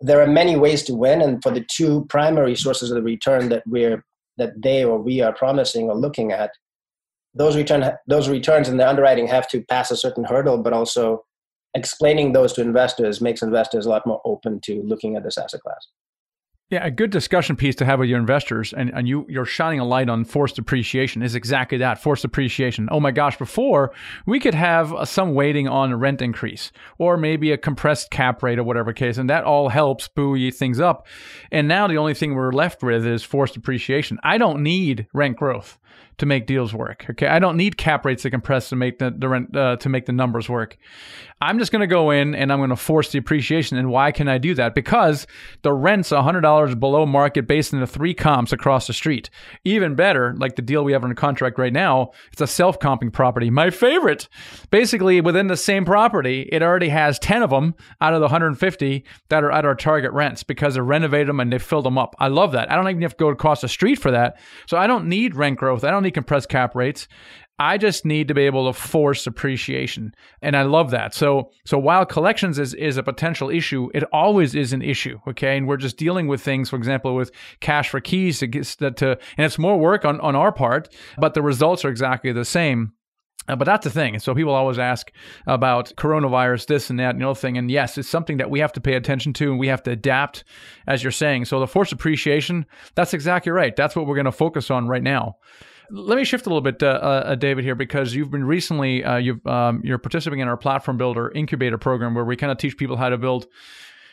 there 0.00 0.20
are 0.20 0.26
many 0.26 0.56
ways 0.56 0.82
to 0.84 0.94
win 0.94 1.20
and 1.20 1.42
for 1.42 1.50
the 1.50 1.64
two 1.70 2.06
primary 2.08 2.56
sources 2.56 2.90
of 2.90 2.96
the 2.96 3.02
return 3.02 3.48
that 3.48 3.62
we're 3.66 4.04
that 4.38 4.60
they 4.62 4.84
or 4.84 4.98
we 4.98 5.20
are 5.20 5.34
promising 5.34 5.88
or 5.88 5.96
looking 5.96 6.32
at 6.32 6.50
those 7.34 7.56
return 7.56 7.92
those 8.06 8.28
returns 8.28 8.68
in 8.68 8.76
the 8.76 8.88
underwriting 8.88 9.26
have 9.26 9.48
to 9.48 9.62
pass 9.62 9.90
a 9.90 9.96
certain 9.96 10.24
hurdle 10.24 10.58
but 10.58 10.72
also 10.72 11.24
explaining 11.74 12.32
those 12.32 12.52
to 12.52 12.60
investors 12.60 13.20
makes 13.20 13.42
investors 13.42 13.86
a 13.86 13.88
lot 13.88 14.06
more 14.06 14.20
open 14.24 14.60
to 14.60 14.82
looking 14.82 15.16
at 15.16 15.22
this 15.22 15.38
asset 15.38 15.60
class. 15.60 15.88
Yeah, 16.70 16.86
a 16.86 16.90
good 16.92 17.10
discussion 17.10 17.56
piece 17.56 17.74
to 17.76 17.84
have 17.84 17.98
with 17.98 18.08
your 18.08 18.20
investors, 18.20 18.72
and, 18.72 18.90
and 18.90 19.08
you 19.08 19.26
you're 19.28 19.44
shining 19.44 19.80
a 19.80 19.84
light 19.84 20.08
on 20.08 20.24
forced 20.24 20.56
appreciation 20.56 21.20
is 21.20 21.34
exactly 21.34 21.78
that 21.78 22.00
forced 22.00 22.24
appreciation. 22.24 22.88
Oh 22.92 23.00
my 23.00 23.10
gosh, 23.10 23.36
before 23.36 23.90
we 24.24 24.38
could 24.38 24.54
have 24.54 24.94
uh, 24.94 25.04
some 25.04 25.34
waiting 25.34 25.66
on 25.66 25.92
rent 25.98 26.22
increase 26.22 26.70
or 26.96 27.16
maybe 27.16 27.50
a 27.50 27.58
compressed 27.58 28.12
cap 28.12 28.40
rate 28.44 28.56
or 28.56 28.62
whatever 28.62 28.92
case, 28.92 29.18
and 29.18 29.28
that 29.28 29.42
all 29.42 29.70
helps 29.70 30.06
buoy 30.06 30.52
things 30.52 30.78
up. 30.78 31.08
And 31.50 31.66
now 31.66 31.88
the 31.88 31.98
only 31.98 32.14
thing 32.14 32.36
we're 32.36 32.52
left 32.52 32.84
with 32.84 33.04
is 33.04 33.24
forced 33.24 33.56
appreciation. 33.56 34.20
I 34.22 34.38
don't 34.38 34.62
need 34.62 35.08
rent 35.12 35.38
growth 35.38 35.76
to 36.20 36.26
make 36.26 36.46
deals 36.46 36.72
work. 36.72 37.06
Okay, 37.10 37.26
I 37.26 37.38
don't 37.38 37.56
need 37.56 37.76
cap 37.76 38.04
rates 38.04 38.22
to 38.22 38.30
compress 38.30 38.68
to 38.68 38.76
make 38.76 38.98
the, 38.98 39.10
the 39.10 39.28
rent 39.28 39.56
uh, 39.56 39.76
to 39.76 39.88
make 39.88 40.06
the 40.06 40.12
numbers 40.12 40.48
work. 40.48 40.76
I'm 41.42 41.58
just 41.58 41.72
going 41.72 41.80
to 41.80 41.86
go 41.86 42.10
in 42.10 42.34
and 42.34 42.52
I'm 42.52 42.58
going 42.58 42.68
to 42.68 42.76
force 42.76 43.12
the 43.12 43.18
appreciation. 43.18 43.78
And 43.78 43.88
why 43.88 44.12
can 44.12 44.28
I 44.28 44.36
do 44.36 44.52
that? 44.54 44.74
Because 44.74 45.26
the 45.62 45.72
rent's 45.72 46.10
$100 46.10 46.78
below 46.78 47.06
market 47.06 47.46
based 47.46 47.72
on 47.72 47.80
the 47.80 47.86
three 47.86 48.12
comps 48.12 48.52
across 48.52 48.86
the 48.86 48.92
street. 48.92 49.30
Even 49.64 49.94
better, 49.94 50.34
like 50.36 50.56
the 50.56 50.62
deal 50.62 50.84
we 50.84 50.92
have 50.92 51.02
under 51.02 51.14
contract 51.14 51.58
right 51.58 51.72
now, 51.72 52.10
it's 52.30 52.42
a 52.42 52.46
self-comping 52.46 53.14
property. 53.14 53.48
My 53.48 53.70
favorite. 53.70 54.28
Basically, 54.70 55.22
within 55.22 55.46
the 55.46 55.56
same 55.56 55.86
property, 55.86 56.46
it 56.52 56.62
already 56.62 56.90
has 56.90 57.18
10 57.18 57.42
of 57.42 57.48
them 57.48 57.74
out 58.02 58.12
of 58.12 58.20
the 58.20 58.26
150 58.26 59.04
that 59.30 59.42
are 59.42 59.50
at 59.50 59.64
our 59.64 59.74
target 59.74 60.12
rents 60.12 60.42
because 60.42 60.74
they 60.74 60.82
renovated 60.82 61.28
them 61.28 61.40
and 61.40 61.50
they 61.50 61.58
filled 61.58 61.86
them 61.86 61.96
up. 61.96 62.14
I 62.18 62.28
love 62.28 62.52
that. 62.52 62.70
I 62.70 62.76
don't 62.76 62.86
even 62.86 63.00
have 63.00 63.16
to 63.16 63.16
go 63.16 63.28
across 63.28 63.62
the 63.62 63.68
street 63.68 63.98
for 63.98 64.10
that. 64.10 64.38
So 64.66 64.76
I 64.76 64.86
don't 64.86 65.06
need 65.06 65.34
rent 65.34 65.58
growth. 65.58 65.84
I 65.84 65.90
don't 65.90 66.02
need 66.02 66.09
compressed 66.10 66.48
cap 66.48 66.74
rates. 66.74 67.08
I 67.60 67.76
just 67.76 68.06
need 68.06 68.28
to 68.28 68.34
be 68.34 68.46
able 68.46 68.72
to 68.72 68.78
force 68.78 69.26
appreciation. 69.26 70.14
And 70.40 70.56
I 70.56 70.62
love 70.62 70.90
that. 70.92 71.14
So 71.14 71.50
so 71.66 71.78
while 71.78 72.06
collections 72.06 72.58
is, 72.58 72.72
is 72.72 72.96
a 72.96 73.02
potential 73.02 73.50
issue, 73.50 73.90
it 73.92 74.02
always 74.14 74.54
is 74.54 74.72
an 74.72 74.80
issue. 74.80 75.18
Okay. 75.28 75.58
And 75.58 75.68
we're 75.68 75.76
just 75.76 75.98
dealing 75.98 76.26
with 76.26 76.40
things, 76.40 76.70
for 76.70 76.76
example, 76.76 77.14
with 77.14 77.30
cash 77.60 77.90
for 77.90 78.00
keys 78.00 78.38
to 78.38 78.46
get 78.46 78.64
to, 78.78 79.18
and 79.36 79.44
it's 79.44 79.58
more 79.58 79.78
work 79.78 80.06
on, 80.06 80.20
on 80.20 80.34
our 80.34 80.52
part, 80.52 80.88
but 81.18 81.34
the 81.34 81.42
results 81.42 81.84
are 81.84 81.90
exactly 81.90 82.32
the 82.32 82.46
same. 82.46 82.94
Uh, 83.46 83.56
but 83.56 83.64
that's 83.64 83.84
the 83.84 83.90
thing. 83.90 84.18
So 84.20 84.34
people 84.34 84.54
always 84.54 84.78
ask 84.78 85.12
about 85.46 85.92
coronavirus, 85.96 86.66
this 86.66 86.88
and 86.88 86.98
that, 86.98 87.10
and 87.10 87.20
the 87.20 87.28
other 87.28 87.38
thing. 87.38 87.58
And 87.58 87.70
yes, 87.70 87.98
it's 87.98 88.08
something 88.08 88.38
that 88.38 88.50
we 88.50 88.60
have 88.60 88.72
to 88.74 88.80
pay 88.80 88.94
attention 88.94 89.34
to 89.34 89.50
and 89.50 89.58
we 89.58 89.68
have 89.68 89.82
to 89.82 89.90
adapt, 89.90 90.44
as 90.86 91.02
you're 91.02 91.10
saying. 91.10 91.44
So 91.46 91.60
the 91.60 91.66
force 91.66 91.92
appreciation, 91.92 92.64
that's 92.94 93.12
exactly 93.12 93.52
right. 93.52 93.76
That's 93.76 93.96
what 93.96 94.06
we're 94.06 94.14
going 94.14 94.24
to 94.24 94.32
focus 94.32 94.70
on 94.70 94.88
right 94.88 95.02
now 95.02 95.36
let 95.90 96.16
me 96.16 96.24
shift 96.24 96.46
a 96.46 96.48
little 96.48 96.60
bit, 96.60 96.82
uh, 96.82 96.86
uh, 96.86 97.34
David, 97.34 97.64
here 97.64 97.74
because 97.74 98.14
you've 98.14 98.30
been 98.30 98.44
recently 98.44 99.04
uh, 99.04 99.16
you've 99.16 99.44
um, 99.46 99.80
you're 99.84 99.98
participating 99.98 100.40
in 100.40 100.48
our 100.48 100.56
platform 100.56 100.96
builder 100.96 101.30
incubator 101.32 101.78
program 101.78 102.14
where 102.14 102.24
we 102.24 102.36
kind 102.36 102.52
of 102.52 102.58
teach 102.58 102.76
people 102.76 102.96
how 102.96 103.08
to 103.08 103.18
build 103.18 103.46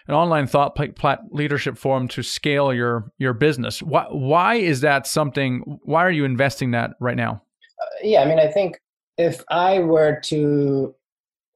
an 0.08 0.16
online 0.16 0.48
thought 0.48 0.76
plat 0.96 1.20
leadership 1.32 1.78
forum 1.78 2.08
to 2.10 2.24
scale 2.24 2.74
your 2.74 3.12
your 3.18 3.34
business. 3.34 3.82
Why 3.82 4.06
why 4.10 4.56
is 4.56 4.82
that 4.82 5.08
something? 5.08 5.80
Why 5.84 6.04
are 6.04 6.12
you 6.12 6.26
investing 6.26 6.72
that 6.72 6.92
right 7.00 7.18
now? 7.18 7.42
Uh, 7.82 7.86
yeah, 8.04 8.22
I 8.22 8.26
mean, 8.26 8.40
I 8.40 8.48
think 8.48 8.82
if 9.18 9.44
I 9.50 9.80
were 9.80 10.20
to 10.26 10.96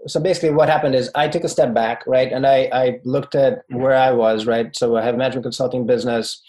so 0.08 0.20
basically 0.20 0.50
what 0.50 0.68
happened 0.68 0.96
is 0.96 1.10
i 1.16 1.28
took 1.28 1.44
a 1.44 1.50
step 1.50 1.74
back 1.74 2.04
right 2.08 2.32
and 2.32 2.48
i, 2.48 2.70
I 2.74 3.00
looked 3.04 3.36
at 3.36 3.64
where 3.70 3.96
i 3.96 4.12
was 4.12 4.48
right 4.48 4.76
so 4.76 4.98
i 4.98 5.04
have 5.04 5.16
a 5.16 5.18
management 5.18 5.44
consulting 5.44 5.86
business 5.86 6.42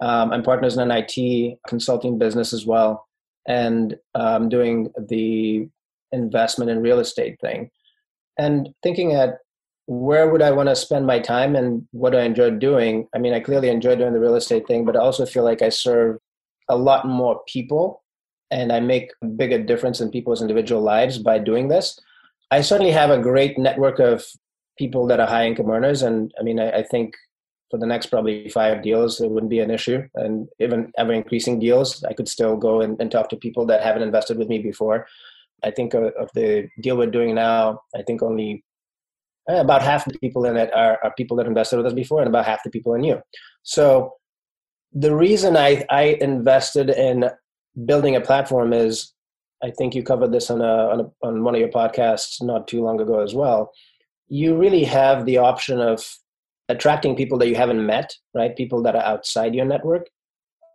um, 0.00 0.32
i'm 0.32 0.42
partners 0.42 0.76
in 0.76 0.90
an 0.90 1.04
it 1.06 1.58
consulting 1.68 2.18
business 2.18 2.52
as 2.52 2.66
well 2.66 3.05
and 3.46 3.96
um, 4.14 4.48
doing 4.48 4.90
the 5.08 5.68
investment 6.12 6.70
in 6.70 6.80
real 6.80 6.98
estate 6.98 7.40
thing 7.40 7.70
and 8.38 8.68
thinking 8.82 9.12
at 9.14 9.38
where 9.86 10.28
would 10.28 10.42
I 10.42 10.50
want 10.50 10.68
to 10.68 10.76
spend 10.76 11.06
my 11.06 11.20
time 11.20 11.54
and 11.54 11.86
what 11.92 12.10
do 12.10 12.18
I 12.18 12.22
enjoy 12.22 12.50
doing? 12.50 13.08
I 13.14 13.18
mean, 13.18 13.32
I 13.32 13.40
clearly 13.40 13.68
enjoy 13.68 13.94
doing 13.94 14.12
the 14.12 14.20
real 14.20 14.34
estate 14.34 14.66
thing, 14.66 14.84
but 14.84 14.96
I 14.96 15.00
also 15.00 15.24
feel 15.24 15.44
like 15.44 15.62
I 15.62 15.68
serve 15.68 16.18
a 16.68 16.76
lot 16.76 17.06
more 17.06 17.40
people 17.46 18.02
and 18.50 18.72
I 18.72 18.80
make 18.80 19.10
a 19.22 19.26
bigger 19.26 19.62
difference 19.62 20.00
in 20.00 20.10
people's 20.10 20.42
individual 20.42 20.82
lives 20.82 21.18
by 21.18 21.38
doing 21.38 21.68
this. 21.68 21.98
I 22.50 22.60
certainly 22.60 22.92
have 22.92 23.10
a 23.10 23.18
great 23.18 23.58
network 23.58 23.98
of 23.98 24.24
people 24.78 25.06
that 25.06 25.20
are 25.20 25.26
high 25.26 25.46
income 25.46 25.70
earners, 25.70 26.02
and 26.02 26.32
I 26.38 26.42
mean, 26.42 26.60
I, 26.60 26.70
I 26.78 26.82
think 26.82 27.14
for 27.70 27.78
the 27.78 27.86
next 27.86 28.06
probably 28.06 28.48
five 28.48 28.82
deals, 28.82 29.20
it 29.20 29.30
wouldn't 29.30 29.50
be 29.50 29.60
an 29.60 29.70
issue. 29.70 30.02
And 30.14 30.48
even 30.60 30.92
ever 30.98 31.12
increasing 31.12 31.58
deals, 31.58 32.02
I 32.04 32.12
could 32.12 32.28
still 32.28 32.56
go 32.56 32.80
and, 32.80 33.00
and, 33.00 33.10
talk 33.10 33.28
to 33.30 33.36
people 33.36 33.66
that 33.66 33.82
haven't 33.82 34.02
invested 34.02 34.38
with 34.38 34.48
me 34.48 34.58
before. 34.58 35.06
I 35.64 35.70
think 35.70 35.94
of, 35.94 36.04
of 36.14 36.30
the 36.34 36.68
deal 36.80 36.96
we're 36.96 37.06
doing 37.06 37.34
now, 37.34 37.80
I 37.94 38.02
think 38.02 38.22
only 38.22 38.64
eh, 39.48 39.58
about 39.58 39.82
half 39.82 40.04
the 40.04 40.18
people 40.18 40.44
in 40.44 40.56
it 40.56 40.72
are, 40.72 40.98
are, 41.02 41.12
people 41.16 41.36
that 41.38 41.46
invested 41.46 41.78
with 41.78 41.86
us 41.86 41.92
before, 41.92 42.20
and 42.20 42.28
about 42.28 42.46
half 42.46 42.62
the 42.62 42.70
people 42.70 42.94
are 42.94 42.98
new. 42.98 43.20
So 43.62 44.12
the 44.92 45.14
reason 45.14 45.56
I, 45.56 45.84
I 45.90 46.18
invested 46.20 46.90
in 46.90 47.30
building 47.84 48.14
a 48.14 48.20
platform 48.20 48.72
is 48.72 49.12
I 49.62 49.70
think 49.70 49.94
you 49.94 50.02
covered 50.02 50.32
this 50.32 50.50
on, 50.50 50.60
a, 50.60 50.64
on, 50.64 51.00
a, 51.00 51.26
on 51.26 51.42
one 51.42 51.54
of 51.54 51.60
your 51.60 51.70
podcasts 51.70 52.42
not 52.42 52.68
too 52.68 52.82
long 52.82 53.00
ago 53.00 53.20
as 53.20 53.34
well. 53.34 53.72
You 54.28 54.56
really 54.56 54.84
have 54.84 55.24
the 55.24 55.38
option 55.38 55.80
of 55.80 56.04
attracting 56.68 57.16
people 57.16 57.38
that 57.38 57.48
you 57.48 57.54
haven't 57.54 57.84
met, 57.84 58.14
right? 58.34 58.56
People 58.56 58.82
that 58.82 58.96
are 58.96 59.04
outside 59.04 59.54
your 59.54 59.64
network. 59.64 60.08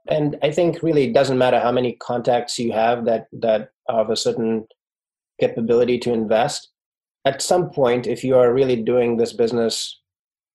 And 0.09 0.37
I 0.41 0.51
think 0.51 0.81
really 0.81 1.03
it 1.05 1.13
doesn't 1.13 1.37
matter 1.37 1.59
how 1.59 1.71
many 1.71 1.93
contacts 1.93 2.57
you 2.57 2.71
have 2.71 3.05
that 3.05 3.27
that 3.33 3.69
have 3.89 4.09
a 4.09 4.15
certain 4.15 4.67
capability 5.39 5.99
to 5.99 6.13
invest. 6.13 6.69
At 7.25 7.41
some 7.41 7.69
point, 7.69 8.07
if 8.07 8.23
you 8.23 8.35
are 8.37 8.53
really 8.53 8.81
doing 8.81 9.17
this 9.17 9.33
business 9.33 9.99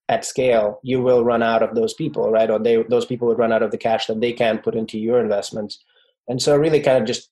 at 0.08 0.24
scale, 0.24 0.80
you 0.82 1.00
will 1.00 1.24
run 1.24 1.42
out 1.42 1.62
of 1.62 1.74
those 1.74 1.94
people, 1.94 2.30
right? 2.30 2.50
Or 2.50 2.58
they 2.58 2.82
those 2.84 3.06
people 3.06 3.28
would 3.28 3.38
run 3.38 3.52
out 3.52 3.62
of 3.62 3.70
the 3.70 3.78
cash 3.78 4.06
that 4.06 4.20
they 4.20 4.32
can 4.32 4.58
put 4.58 4.74
into 4.74 4.98
your 4.98 5.20
investments. 5.20 5.78
And 6.28 6.42
so 6.42 6.56
really 6.56 6.80
kind 6.80 6.98
of 6.98 7.06
just 7.06 7.30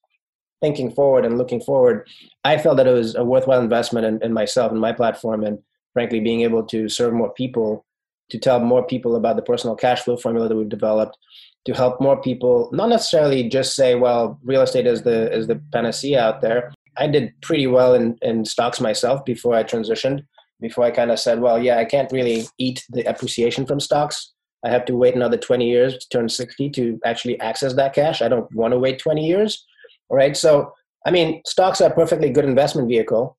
thinking 0.60 0.90
forward 0.92 1.24
and 1.24 1.36
looking 1.36 1.60
forward, 1.60 2.06
I 2.44 2.58
felt 2.58 2.76
that 2.76 2.86
it 2.86 2.92
was 2.92 3.16
a 3.16 3.24
worthwhile 3.24 3.60
investment 3.60 4.06
in, 4.06 4.22
in 4.22 4.32
myself 4.32 4.70
and 4.70 4.80
my 4.80 4.92
platform 4.92 5.42
and 5.42 5.58
frankly 5.92 6.20
being 6.20 6.42
able 6.42 6.62
to 6.64 6.88
serve 6.88 7.12
more 7.12 7.32
people 7.32 7.84
to 8.30 8.38
tell 8.38 8.60
more 8.60 8.86
people 8.86 9.16
about 9.16 9.36
the 9.36 9.42
personal 9.42 9.76
cash 9.76 10.02
flow 10.02 10.16
formula 10.16 10.48
that 10.48 10.56
we've 10.56 10.68
developed 10.68 11.16
to 11.64 11.72
help 11.72 12.00
more 12.00 12.20
people 12.20 12.68
not 12.72 12.88
necessarily 12.88 13.48
just 13.48 13.74
say 13.74 13.94
well 13.94 14.38
real 14.42 14.62
estate 14.62 14.86
is 14.86 15.02
the 15.02 15.32
is 15.32 15.46
the 15.46 15.60
panacea 15.72 16.20
out 16.20 16.40
there. 16.40 16.72
I 16.96 17.08
did 17.08 17.32
pretty 17.42 17.66
well 17.66 17.94
in, 17.94 18.16
in 18.22 18.44
stocks 18.44 18.80
myself 18.80 19.24
before 19.24 19.54
i 19.54 19.64
transitioned 19.64 20.24
before 20.60 20.84
i 20.84 20.90
kind 20.90 21.10
of 21.10 21.18
said 21.18 21.40
well 21.40 21.60
yeah 21.60 21.78
i 21.78 21.84
can't 21.84 22.12
really 22.12 22.44
eat 22.58 22.84
the 22.90 23.02
appreciation 23.04 23.66
from 23.66 23.80
stocks. 23.80 24.32
I 24.64 24.70
have 24.70 24.86
to 24.86 24.96
wait 24.96 25.14
another 25.14 25.36
20 25.36 25.68
years 25.68 25.92
to 25.98 26.08
turn 26.08 26.28
60 26.28 26.70
to 26.70 26.98
actually 27.04 27.38
access 27.40 27.74
that 27.74 27.92
cash. 27.92 28.22
I 28.22 28.28
don't 28.28 28.50
want 28.54 28.72
to 28.72 28.78
wait 28.78 28.98
20 28.98 29.26
years 29.26 29.64
all 30.08 30.16
right? 30.16 30.36
So 30.36 30.72
i 31.06 31.10
mean 31.10 31.42
stocks 31.46 31.80
are 31.80 31.90
a 31.90 31.94
perfectly 31.94 32.30
good 32.30 32.44
investment 32.44 32.88
vehicle. 32.88 33.36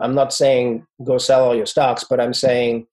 I'm 0.00 0.14
not 0.14 0.32
saying 0.32 0.86
go 1.04 1.18
sell 1.18 1.44
all 1.44 1.56
your 1.56 1.66
stocks 1.66 2.04
but 2.08 2.20
i'm 2.20 2.34
saying 2.34 2.86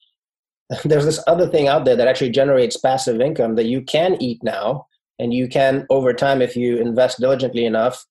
there's 0.86 1.06
this 1.06 1.24
other 1.28 1.48
thing 1.48 1.68
out 1.68 1.86
there 1.86 1.96
that 1.96 2.08
actually 2.08 2.32
generates 2.32 2.78
passive 2.78 3.22
income 3.22 3.56
that 3.56 3.66
you 3.66 3.82
can 3.82 4.22
eat 4.22 4.44
now 4.44 4.88
and 5.20 5.34
you 5.34 5.48
can 5.48 5.86
over 5.90 6.14
time 6.14 6.42
if 6.42 6.56
you 6.56 6.78
invest 6.78 7.20
diligently 7.20 7.66
enough 7.66 8.06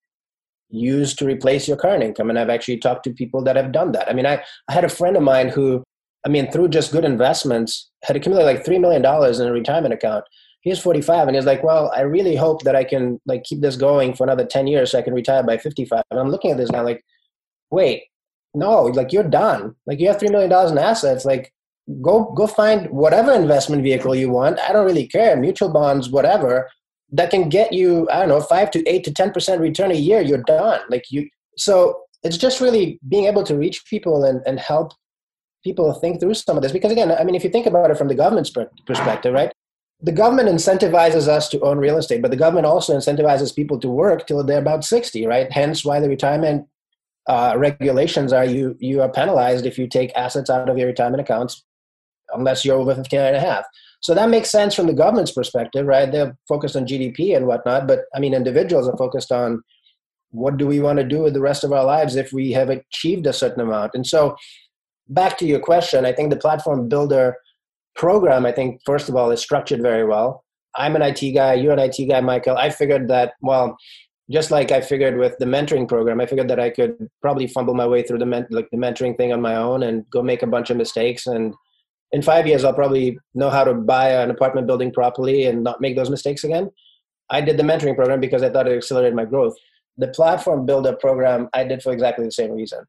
use 0.70 1.14
to 1.14 1.26
replace 1.26 1.68
your 1.68 1.76
current 1.76 2.02
income. 2.02 2.30
And 2.30 2.38
i've 2.38 2.50
actually 2.50 2.78
talked 2.78 3.04
to 3.04 3.12
people 3.12 3.42
that 3.44 3.56
have 3.56 3.72
done 3.72 3.92
that. 3.92 4.08
I 4.08 4.12
mean 4.12 4.26
i, 4.26 4.42
I 4.68 4.72
had 4.72 4.84
a 4.84 4.88
friend 4.88 5.16
of 5.16 5.22
mine 5.22 5.48
who 5.48 5.82
i 6.24 6.28
mean 6.28 6.50
through 6.50 6.68
just 6.68 6.92
good 6.92 7.04
investments 7.04 7.90
had 8.04 8.16
accumulated 8.16 8.56
like 8.56 8.66
$3 8.66 8.80
million 8.80 9.04
in 9.04 9.48
a 9.48 9.52
retirement 9.52 9.94
account. 9.94 10.24
He's 10.60 10.78
45 10.78 11.28
and 11.28 11.36
he's 11.36 11.44
like 11.44 11.62
well 11.62 11.92
i 11.94 12.00
really 12.00 12.36
hope 12.36 12.62
that 12.62 12.74
i 12.74 12.84
can 12.84 13.20
like 13.26 13.44
keep 13.44 13.60
this 13.60 13.76
going 13.76 14.14
for 14.14 14.24
another 14.24 14.46
10 14.46 14.66
years 14.66 14.92
so 14.92 14.98
i 14.98 15.02
can 15.02 15.12
retire 15.12 15.42
by 15.42 15.58
55 15.58 16.02
and 16.10 16.18
i'm 16.18 16.30
looking 16.30 16.52
at 16.52 16.56
this 16.56 16.70
guy 16.70 16.80
like 16.80 17.04
wait 17.70 18.04
no 18.54 18.84
like 18.84 19.12
you're 19.12 19.24
done. 19.24 19.74
Like 19.86 20.00
you 20.00 20.08
have 20.08 20.18
$3 20.18 20.30
million 20.30 20.52
in 20.70 20.78
assets. 20.78 21.24
Like 21.24 21.52
go 22.00 22.32
go 22.32 22.46
find 22.46 22.88
whatever 22.90 23.32
investment 23.32 23.82
vehicle 23.82 24.14
you 24.14 24.30
want. 24.30 24.58
I 24.60 24.72
don't 24.72 24.86
really 24.86 25.06
care, 25.06 25.36
mutual 25.36 25.70
bonds, 25.70 26.08
whatever 26.08 26.68
that 27.12 27.30
can 27.30 27.48
get 27.48 27.72
you. 27.72 28.08
I 28.10 28.20
don't 28.20 28.28
know, 28.28 28.40
five 28.40 28.70
to 28.72 28.86
eight 28.88 29.04
to 29.04 29.12
ten 29.12 29.32
percent 29.32 29.60
return 29.60 29.90
a 29.90 29.94
year. 29.94 30.20
You're 30.20 30.42
done. 30.42 30.80
Like 30.88 31.04
you. 31.10 31.28
So 31.56 32.00
it's 32.22 32.38
just 32.38 32.60
really 32.60 32.98
being 33.08 33.26
able 33.26 33.44
to 33.44 33.56
reach 33.56 33.84
people 33.86 34.24
and 34.24 34.40
and 34.46 34.58
help 34.58 34.92
people 35.62 35.92
think 35.94 36.20
through 36.20 36.34
some 36.34 36.56
of 36.56 36.62
this. 36.62 36.72
Because 36.72 36.92
again, 36.92 37.10
I 37.12 37.24
mean, 37.24 37.34
if 37.34 37.44
you 37.44 37.50
think 37.50 37.66
about 37.66 37.90
it 37.90 37.98
from 37.98 38.08
the 38.08 38.14
government's 38.14 38.52
perspective, 38.86 39.32
right? 39.32 39.52
The 40.02 40.12
government 40.12 40.48
incentivizes 40.48 41.28
us 41.28 41.48
to 41.50 41.60
own 41.60 41.78
real 41.78 41.96
estate, 41.96 42.20
but 42.20 42.30
the 42.30 42.36
government 42.36 42.66
also 42.66 42.94
incentivizes 42.94 43.54
people 43.54 43.78
to 43.80 43.88
work 43.88 44.26
till 44.26 44.42
they're 44.44 44.58
about 44.58 44.84
60, 44.84 45.26
right? 45.26 45.50
Hence 45.50 45.84
why 45.84 46.00
the 46.00 46.08
retirement 46.08 46.66
uh, 47.26 47.54
regulations 47.56 48.32
are 48.32 48.44
you 48.44 48.76
you 48.80 49.00
are 49.00 49.08
penalized 49.08 49.64
if 49.64 49.78
you 49.78 49.86
take 49.88 50.12
assets 50.14 50.50
out 50.50 50.68
of 50.68 50.76
your 50.76 50.86
retirement 50.86 51.22
accounts 51.22 51.64
unless 52.32 52.64
you're 52.64 52.76
over 52.76 52.94
59 52.94 53.26
and 53.26 53.36
a 53.36 53.40
half. 53.40 53.64
So 54.00 54.14
that 54.14 54.28
makes 54.28 54.50
sense 54.50 54.74
from 54.74 54.86
the 54.86 54.92
government's 54.92 55.32
perspective, 55.32 55.86
right? 55.86 56.10
They're 56.10 56.36
focused 56.48 56.76
on 56.76 56.86
GDP 56.86 57.36
and 57.36 57.46
whatnot, 57.46 57.86
but 57.86 58.00
I 58.14 58.20
mean, 58.20 58.34
individuals 58.34 58.88
are 58.88 58.96
focused 58.96 59.32
on 59.32 59.62
what 60.30 60.56
do 60.56 60.66
we 60.66 60.80
want 60.80 60.98
to 60.98 61.04
do 61.04 61.22
with 61.22 61.32
the 61.32 61.40
rest 61.40 61.64
of 61.64 61.72
our 61.72 61.84
lives 61.84 62.16
if 62.16 62.32
we 62.32 62.52
have 62.52 62.68
achieved 62.68 63.26
a 63.26 63.32
certain 63.32 63.60
amount. 63.60 63.92
And 63.94 64.06
so, 64.06 64.36
back 65.08 65.38
to 65.38 65.46
your 65.46 65.60
question, 65.60 66.04
I 66.04 66.12
think 66.12 66.30
the 66.30 66.36
platform 66.36 66.88
builder 66.88 67.36
program, 67.94 68.44
I 68.44 68.52
think, 68.52 68.80
first 68.84 69.08
of 69.08 69.16
all, 69.16 69.30
is 69.30 69.40
structured 69.40 69.80
very 69.80 70.04
well. 70.04 70.44
I'm 70.76 70.96
an 70.96 71.02
IT 71.02 71.32
guy, 71.32 71.54
you're 71.54 71.72
an 71.72 71.78
IT 71.78 72.08
guy, 72.08 72.20
Michael. 72.20 72.56
I 72.56 72.70
figured 72.70 73.08
that, 73.08 73.34
well, 73.40 73.76
just 74.30 74.50
like 74.50 74.72
I 74.72 74.80
figured 74.80 75.18
with 75.18 75.36
the 75.38 75.44
mentoring 75.44 75.88
program, 75.88 76.20
I 76.20 76.26
figured 76.26 76.48
that 76.48 76.58
I 76.58 76.70
could 76.70 77.08
probably 77.20 77.46
fumble 77.46 77.74
my 77.74 77.86
way 77.86 78.02
through 78.02 78.18
the 78.18 78.26
men- 78.26 78.46
like 78.50 78.68
the 78.72 78.78
mentoring 78.78 79.16
thing 79.16 79.32
on 79.32 79.40
my 79.40 79.56
own 79.56 79.82
and 79.82 80.08
go 80.10 80.22
make 80.22 80.42
a 80.42 80.46
bunch 80.46 80.70
of 80.70 80.76
mistakes 80.76 81.26
and 81.26 81.54
in 82.14 82.22
five 82.22 82.46
years, 82.46 82.62
I'll 82.62 82.72
probably 82.72 83.18
know 83.34 83.50
how 83.50 83.64
to 83.64 83.74
buy 83.74 84.10
an 84.10 84.30
apartment 84.30 84.68
building 84.68 84.92
properly 84.92 85.46
and 85.46 85.64
not 85.64 85.80
make 85.80 85.96
those 85.96 86.10
mistakes 86.10 86.44
again. 86.44 86.70
I 87.28 87.40
did 87.40 87.56
the 87.56 87.64
mentoring 87.64 87.96
program 87.96 88.20
because 88.20 88.44
I 88.44 88.50
thought 88.50 88.68
it 88.68 88.76
accelerated 88.76 89.16
my 89.16 89.24
growth. 89.24 89.56
The 89.98 90.06
platform 90.08 90.64
builder 90.64 90.94
program 90.94 91.48
I 91.54 91.64
did 91.64 91.82
for 91.82 91.92
exactly 91.92 92.24
the 92.24 92.30
same 92.30 92.52
reason. 92.52 92.84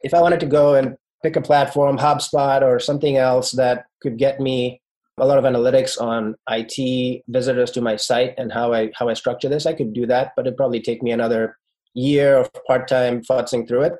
If 0.00 0.14
I 0.14 0.22
wanted 0.22 0.40
to 0.40 0.46
go 0.46 0.76
and 0.76 0.96
pick 1.22 1.36
a 1.36 1.42
platform, 1.42 1.98
HubSpot 1.98 2.62
or 2.62 2.80
something 2.80 3.18
else 3.18 3.50
that 3.52 3.84
could 4.00 4.16
get 4.16 4.40
me 4.40 4.80
a 5.18 5.26
lot 5.26 5.36
of 5.36 5.44
analytics 5.44 6.00
on 6.00 6.34
IT 6.48 7.22
visitors 7.28 7.70
to 7.72 7.82
my 7.82 7.96
site 7.96 8.32
and 8.38 8.50
how 8.50 8.72
I 8.72 8.90
how 8.94 9.10
I 9.10 9.14
structure 9.14 9.50
this, 9.50 9.66
I 9.66 9.74
could 9.74 9.92
do 9.92 10.06
that, 10.06 10.32
but 10.36 10.46
it'd 10.46 10.56
probably 10.56 10.80
take 10.80 11.02
me 11.02 11.10
another 11.10 11.58
year 11.92 12.38
of 12.38 12.50
part-time 12.66 13.20
futzing 13.20 13.68
through 13.68 13.82
it 13.82 13.92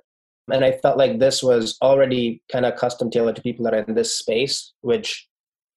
and 0.52 0.64
i 0.64 0.72
felt 0.72 0.98
like 0.98 1.18
this 1.18 1.42
was 1.42 1.76
already 1.82 2.42
kind 2.50 2.66
of 2.66 2.76
custom 2.76 3.10
tailored 3.10 3.36
to 3.36 3.42
people 3.42 3.64
that 3.64 3.74
are 3.74 3.84
in 3.86 3.94
this 3.94 4.16
space 4.16 4.72
which 4.80 5.28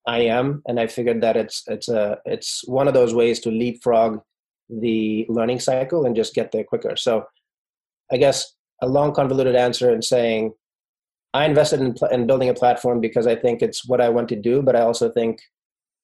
i 0.07 0.19
am. 0.19 0.61
And 0.67 0.79
i 0.79 0.87
figured 0.87 1.21
that 1.21 1.37
it's 1.37 1.63
it's 1.67 1.89
a 1.89 2.17
it's 2.25 2.67
one 2.67 2.87
of 2.87 2.93
those 2.93 3.13
ways 3.13 3.39
to 3.41 3.49
leapfrog 3.49 4.21
the 4.69 5.25
learning 5.29 5.59
cycle 5.59 6.05
and 6.05 6.15
just 6.15 6.33
get 6.33 6.51
there 6.51 6.63
quicker. 6.63 6.95
So 6.95 7.25
i 8.11 8.17
guess 8.17 8.53
a 8.81 8.87
long 8.87 9.13
convoluted 9.13 9.55
answer 9.55 9.91
in 9.93 10.01
saying 10.01 10.53
i 11.33 11.45
invested 11.45 11.79
in, 11.79 11.95
in 12.11 12.27
building 12.27 12.49
a 12.49 12.53
platform 12.53 12.99
because 12.99 13.27
i 13.27 13.35
think 13.35 13.61
it's 13.61 13.87
what 13.87 14.01
i 14.01 14.09
want 14.09 14.27
to 14.29 14.35
do 14.35 14.61
but 14.61 14.75
i 14.75 14.81
also 14.81 15.09
think 15.09 15.39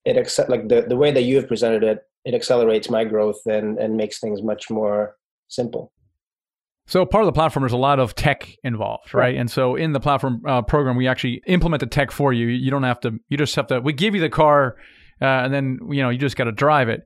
it 0.05 0.17
accept 0.17 0.49
like 0.49 0.67
the, 0.69 0.82
the 0.88 0.95
way 0.95 1.12
that 1.12 1.23
you 1.23 1.36
have 1.36 1.47
presented 1.47 1.84
it 1.84 1.99
it 2.25 2.34
accelerates 2.34 2.89
my 2.89 3.03
growth 3.03 3.39
and 3.45 3.77
and 3.77 3.97
makes 3.97 4.19
things 4.19 4.41
much 4.41 4.69
more 4.69 5.15
simple 5.47 5.91
so 6.89 7.06
part 7.06 7.21
of 7.21 7.28
the 7.28 7.34
platform, 7.34 7.62
there's 7.62 7.71
a 7.71 7.78
lot 7.78 7.99
of 7.99 8.15
tech 8.15 8.58
involved, 8.63 9.13
right? 9.13 9.21
right. 9.21 9.36
And 9.36 9.49
so 9.49 9.75
in 9.75 9.93
the 9.93 9.99
platform 9.99 10.41
uh, 10.43 10.63
program, 10.63 10.95
we 10.95 11.08
actually 11.08 11.43
implement 11.45 11.82
the 11.82 11.86
tech 11.86 12.10
for 12.10 12.34
you. 12.34 12.47
You 12.47 12.71
don't 12.71 12.82
have 12.82 12.99
to. 13.02 13.19
You 13.30 13.38
just 13.38 13.56
have 13.58 13.67
to. 13.67 13.80
We 13.80 13.93
give 13.93 14.15
you 14.15 14.21
the 14.21 14.30
car, 14.30 14.75
uh, 15.21 15.25
and 15.25 15.54
then 15.54 15.78
you 15.91 16.02
know 16.02 16.10
you 16.10 16.17
just 16.17 16.36
got 16.36 16.45
to 16.45 16.52
drive 16.52 16.89
it. 16.89 17.06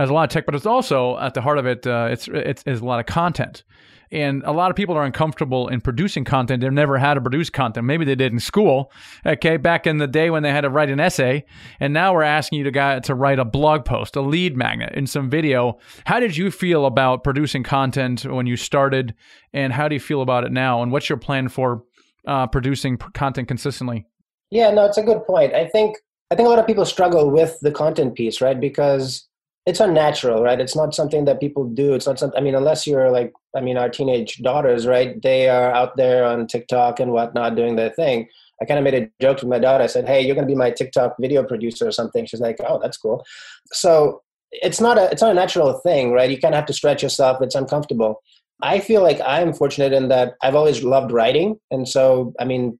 There's 0.00 0.08
a 0.08 0.14
lot 0.14 0.24
of 0.24 0.30
tech, 0.30 0.46
but 0.46 0.54
it's 0.54 0.64
also 0.64 1.18
at 1.18 1.34
the 1.34 1.42
heart 1.42 1.58
of 1.58 1.66
it. 1.66 1.86
Uh, 1.86 2.08
it's, 2.10 2.26
it's 2.26 2.62
it's 2.64 2.80
a 2.80 2.84
lot 2.84 3.00
of 3.00 3.06
content. 3.06 3.64
And 4.10 4.42
a 4.44 4.50
lot 4.50 4.70
of 4.70 4.76
people 4.76 4.96
are 4.96 5.04
uncomfortable 5.04 5.68
in 5.68 5.82
producing 5.82 6.24
content. 6.24 6.62
They've 6.62 6.72
never 6.72 6.96
had 6.96 7.14
to 7.14 7.20
produce 7.20 7.50
content. 7.50 7.86
Maybe 7.86 8.06
they 8.06 8.14
did 8.14 8.32
in 8.32 8.40
school, 8.40 8.90
okay, 9.26 9.58
back 9.58 9.86
in 9.86 9.98
the 9.98 10.06
day 10.06 10.30
when 10.30 10.42
they 10.42 10.50
had 10.50 10.62
to 10.62 10.70
write 10.70 10.88
an 10.88 11.00
essay. 11.00 11.44
And 11.78 11.92
now 11.92 12.14
we're 12.14 12.22
asking 12.22 12.58
you 12.60 12.64
to, 12.64 12.70
guy, 12.70 12.98
to 13.00 13.14
write 13.14 13.38
a 13.38 13.44
blog 13.44 13.84
post, 13.84 14.16
a 14.16 14.22
lead 14.22 14.56
magnet, 14.56 14.94
and 14.94 15.08
some 15.08 15.28
video. 15.28 15.78
How 16.06 16.18
did 16.18 16.34
you 16.34 16.50
feel 16.50 16.86
about 16.86 17.22
producing 17.22 17.62
content 17.62 18.24
when 18.24 18.46
you 18.46 18.56
started? 18.56 19.14
And 19.52 19.70
how 19.70 19.86
do 19.86 19.94
you 19.94 20.00
feel 20.00 20.22
about 20.22 20.44
it 20.44 20.50
now? 20.50 20.82
And 20.82 20.90
what's 20.90 21.10
your 21.10 21.18
plan 21.18 21.48
for 21.50 21.84
uh, 22.26 22.46
producing 22.46 22.96
content 22.96 23.48
consistently? 23.48 24.06
Yeah, 24.50 24.70
no, 24.70 24.86
it's 24.86 24.98
a 24.98 25.02
good 25.02 25.24
point. 25.26 25.54
I 25.54 25.68
think 25.68 25.98
I 26.30 26.36
think 26.36 26.46
a 26.46 26.50
lot 26.50 26.58
of 26.58 26.66
people 26.66 26.86
struggle 26.86 27.30
with 27.30 27.60
the 27.60 27.70
content 27.70 28.14
piece, 28.14 28.40
right? 28.40 28.58
Because 28.58 29.28
it's 29.66 29.80
unnatural, 29.80 30.42
right? 30.42 30.60
It's 30.60 30.74
not 30.74 30.94
something 30.94 31.26
that 31.26 31.40
people 31.40 31.64
do. 31.64 31.94
It's 31.94 32.06
not 32.06 32.18
something. 32.18 32.38
I 32.38 32.42
mean, 32.42 32.54
unless 32.54 32.86
you're 32.86 33.10
like, 33.10 33.32
I 33.54 33.60
mean, 33.60 33.76
our 33.76 33.90
teenage 33.90 34.38
daughters, 34.38 34.86
right? 34.86 35.20
They 35.22 35.48
are 35.48 35.70
out 35.72 35.96
there 35.96 36.24
on 36.24 36.46
TikTok 36.46 36.98
and 36.98 37.12
whatnot 37.12 37.56
doing 37.56 37.76
their 37.76 37.90
thing. 37.90 38.28
I 38.62 38.64
kind 38.64 38.78
of 38.78 38.84
made 38.84 38.94
a 38.94 39.10
joke 39.20 39.38
with 39.40 39.48
my 39.48 39.58
daughter. 39.58 39.84
I 39.84 39.86
said, 39.86 40.06
"Hey, 40.06 40.20
you're 40.22 40.34
going 40.34 40.46
to 40.46 40.52
be 40.52 40.56
my 40.56 40.70
TikTok 40.70 41.16
video 41.20 41.42
producer 41.42 41.86
or 41.86 41.92
something." 41.92 42.26
She's 42.26 42.40
like, 42.40 42.56
"Oh, 42.66 42.78
that's 42.80 42.96
cool." 42.96 43.24
So 43.72 44.22
it's 44.50 44.80
not 44.80 44.98
a 44.98 45.10
it's 45.10 45.22
not 45.22 45.30
a 45.30 45.34
natural 45.34 45.74
thing, 45.80 46.12
right? 46.12 46.30
You 46.30 46.38
kind 46.38 46.54
of 46.54 46.58
have 46.58 46.66
to 46.66 46.72
stretch 46.72 47.02
yourself. 47.02 47.40
It's 47.40 47.54
uncomfortable. 47.54 48.22
I 48.62 48.80
feel 48.80 49.02
like 49.02 49.20
I'm 49.24 49.54
fortunate 49.54 49.92
in 49.92 50.08
that 50.08 50.34
I've 50.42 50.54
always 50.54 50.82
loved 50.82 51.12
writing, 51.12 51.58
and 51.70 51.88
so 51.88 52.34
I 52.38 52.44
mean, 52.44 52.78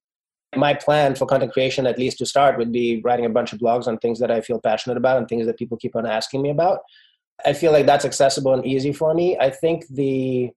my 0.56 0.74
plan 0.74 1.14
for 1.14 1.26
content 1.26 1.52
creation, 1.52 1.86
at 1.86 1.98
least 1.98 2.18
to 2.18 2.26
start, 2.26 2.58
would 2.58 2.72
be 2.72 3.00
writing 3.04 3.24
a 3.24 3.30
bunch 3.30 3.52
of 3.52 3.60
blogs 3.60 3.86
on 3.86 3.98
things 3.98 4.18
that 4.18 4.30
I 4.30 4.40
feel 4.40 4.60
passionate 4.60 4.96
about 4.96 5.18
and 5.18 5.28
things 5.28 5.46
that 5.46 5.58
people 5.58 5.76
keep 5.76 5.94
on 5.94 6.06
asking 6.06 6.42
me 6.42 6.50
about. 6.50 6.80
I 7.44 7.52
feel 7.52 7.72
like 7.72 7.86
that's 7.86 8.04
accessible 8.04 8.52
and 8.52 8.66
easy 8.66 8.92
for 8.92 9.14
me. 9.14 9.38
I 9.38 9.50
think 9.50 9.86
the 9.88 10.50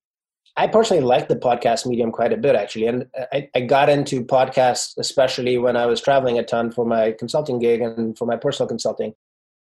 I 0.56 0.68
personally 0.68 1.02
like 1.02 1.30
the 1.30 1.36
podcast 1.36 1.88
medium 1.88 2.12
quite 2.12 2.32
a 2.32 2.38
bit, 2.38 2.56
actually. 2.56 2.86
And 2.86 3.08
I, 3.32 3.50
I, 3.56 3.62
got 3.62 3.90
into 3.90 4.24
podcasts, 4.24 4.94
especially 5.00 5.58
when 5.58 5.76
I 5.76 5.88
was 5.88 6.00
traveling 6.00 6.38
a 6.38 6.44
ton 6.44 6.72
for 6.72 6.86
my 6.86 7.16
consulting 7.18 7.58
gig 7.58 7.82
and 7.82 8.16
for 8.16 8.28
my 8.28 8.36
personal 8.36 8.68
consulting. 8.68 9.16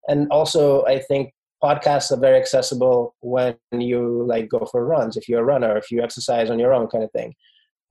And 0.09 0.29
also, 0.31 0.85
I 0.85 0.99
think 0.99 1.33
podcasts 1.63 2.13
are 2.13 2.21
very 2.21 2.39
accessible 2.39 3.15
when 3.21 3.57
you 3.73 4.27
like 4.29 4.51
go 4.51 4.67
for 4.71 4.85
runs, 4.85 5.17
if 5.17 5.27
you're 5.27 5.41
a 5.41 5.45
runner, 5.45 5.79
if 5.79 5.91
you 5.91 6.03
exercise 6.03 6.51
on 6.51 6.59
your 6.59 6.75
own 6.75 6.89
kind 6.89 7.03
of 7.03 7.11
thing. 7.13 7.35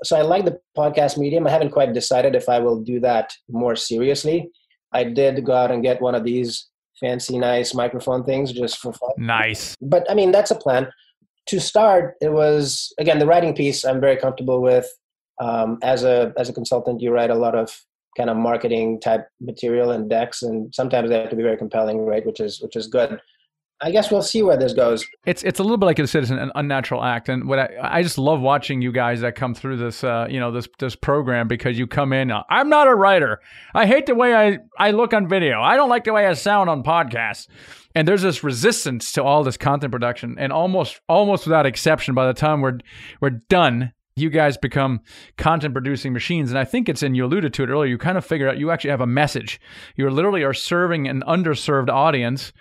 So 0.03 0.17
I 0.17 0.21
like 0.21 0.45
the 0.45 0.59
podcast 0.77 1.17
medium. 1.17 1.47
I 1.47 1.51
haven't 1.51 1.71
quite 1.71 1.93
decided 1.93 2.35
if 2.35 2.49
I 2.49 2.59
will 2.59 2.81
do 2.81 2.99
that 3.01 3.33
more 3.49 3.75
seriously. 3.75 4.49
I 4.91 5.03
did 5.03 5.43
go 5.43 5.53
out 5.53 5.71
and 5.71 5.83
get 5.83 6.01
one 6.01 6.15
of 6.15 6.23
these 6.23 6.67
fancy, 6.99 7.37
nice 7.39 7.73
microphone 7.73 8.23
things 8.23 8.51
just 8.51 8.77
for 8.77 8.93
fun. 8.93 9.11
Nice. 9.17 9.75
But 9.81 10.09
I 10.09 10.13
mean, 10.13 10.31
that's 10.31 10.51
a 10.51 10.55
plan 10.55 10.89
to 11.47 11.59
start, 11.59 12.15
it 12.21 12.31
was 12.31 12.93
again 12.99 13.19
the 13.19 13.25
writing 13.25 13.53
piece. 13.53 13.83
I'm 13.83 13.99
very 13.99 14.17
comfortable 14.17 14.61
with. 14.61 14.87
Um, 15.41 15.79
as 15.81 16.03
a 16.03 16.31
as 16.37 16.47
a 16.47 16.53
consultant, 16.53 17.01
you 17.01 17.11
write 17.11 17.31
a 17.31 17.35
lot 17.35 17.55
of 17.55 17.75
kind 18.15 18.29
of 18.29 18.37
marketing 18.37 18.99
type 18.99 19.27
material 19.41 19.91
and 19.91 20.09
decks, 20.09 20.43
and 20.43 20.73
sometimes 20.73 21.09
they 21.09 21.19
have 21.19 21.31
to 21.31 21.35
be 21.35 21.43
very 21.43 21.57
compelling, 21.57 22.05
right? 22.05 22.25
Which 22.25 22.39
is 22.39 22.61
which 22.61 22.75
is 22.75 22.87
good. 22.87 23.19
I 23.84 23.91
guess 23.91 24.10
we'll 24.10 24.22
see 24.22 24.41
where 24.41 24.56
this 24.56 24.72
goes. 24.72 25.06
It's 25.26 25.43
it's 25.43 25.60
a 25.60 25.63
little 25.63 25.78
bit 25.78 25.86
like 25.86 26.00
a 26.00 26.08
citizen, 26.08 26.39
an 26.39 26.52
unnatural 26.56 27.04
act, 27.04 27.28
and 27.28 27.48
what 27.50 27.60
I, 27.60 27.69
I 27.82 28.02
just 28.02 28.17
love 28.17 28.39
watching 28.39 28.82
you 28.82 28.93
guys 28.93 29.19
that 29.22 29.36
come 29.36 29.54
through 29.54 29.76
this, 29.78 30.06
uh, 30.06 30.26
you 30.30 30.39
know, 30.39 30.52
this 30.52 30.69
this 30.80 30.96
program 30.96 31.50
because 31.50 31.78
you 31.78 31.86
come 31.86 32.13
in. 32.13 32.32
Uh, 32.32 32.43
I'm 32.50 32.69
not 32.69 32.88
a 32.88 32.96
writer. 32.96 33.41
I 33.76 33.86
hate 33.86 34.06
the 34.06 34.15
way 34.15 34.34
I 34.34 34.60
I 34.80 34.91
look 34.91 35.13
on 35.13 35.28
video. 35.28 35.62
I 35.62 35.76
don't 35.76 35.89
like 35.89 36.06
the 36.06 36.13
way 36.13 36.26
I 36.26 36.34
sound 36.34 36.69
on 36.69 36.82
podcasts. 36.84 37.48
And 37.93 38.08
there's 38.08 38.22
this 38.22 38.43
resistance 38.43 39.12
to 39.12 39.24
all 39.24 39.43
this 39.43 39.58
content 39.58 39.91
production, 39.91 40.38
and 40.39 40.54
almost 40.54 41.02
almost 41.10 41.46
without 41.46 41.65
exception, 41.65 42.15
by 42.15 42.26
the 42.26 42.34
time 42.34 42.62
we're 42.62 42.80
we're 43.19 43.41
done, 43.50 43.91
you 44.15 44.30
guys 44.30 44.58
become 44.58 45.02
content 45.38 45.74
producing 45.74 46.13
machines. 46.13 46.50
And 46.50 46.58
I 46.58 46.63
think 46.63 46.88
it's 46.88 47.04
in 47.04 47.15
you 47.15 47.26
alluded 47.26 47.54
to 47.56 47.63
it 47.63 47.69
earlier. 47.69 47.89
You 47.89 47.98
kind 47.98 48.17
of 48.17 48.26
figure 48.26 48.48
out 48.48 48.58
you 48.58 48.72
actually 48.72 48.91
have 48.91 49.02
a 49.02 49.08
message. 49.08 49.60
You 49.98 50.10
literally 50.10 50.43
are 50.43 50.54
serving 50.54 51.08
an 51.10 51.22
underserved 51.28 51.89
audience 51.89 52.54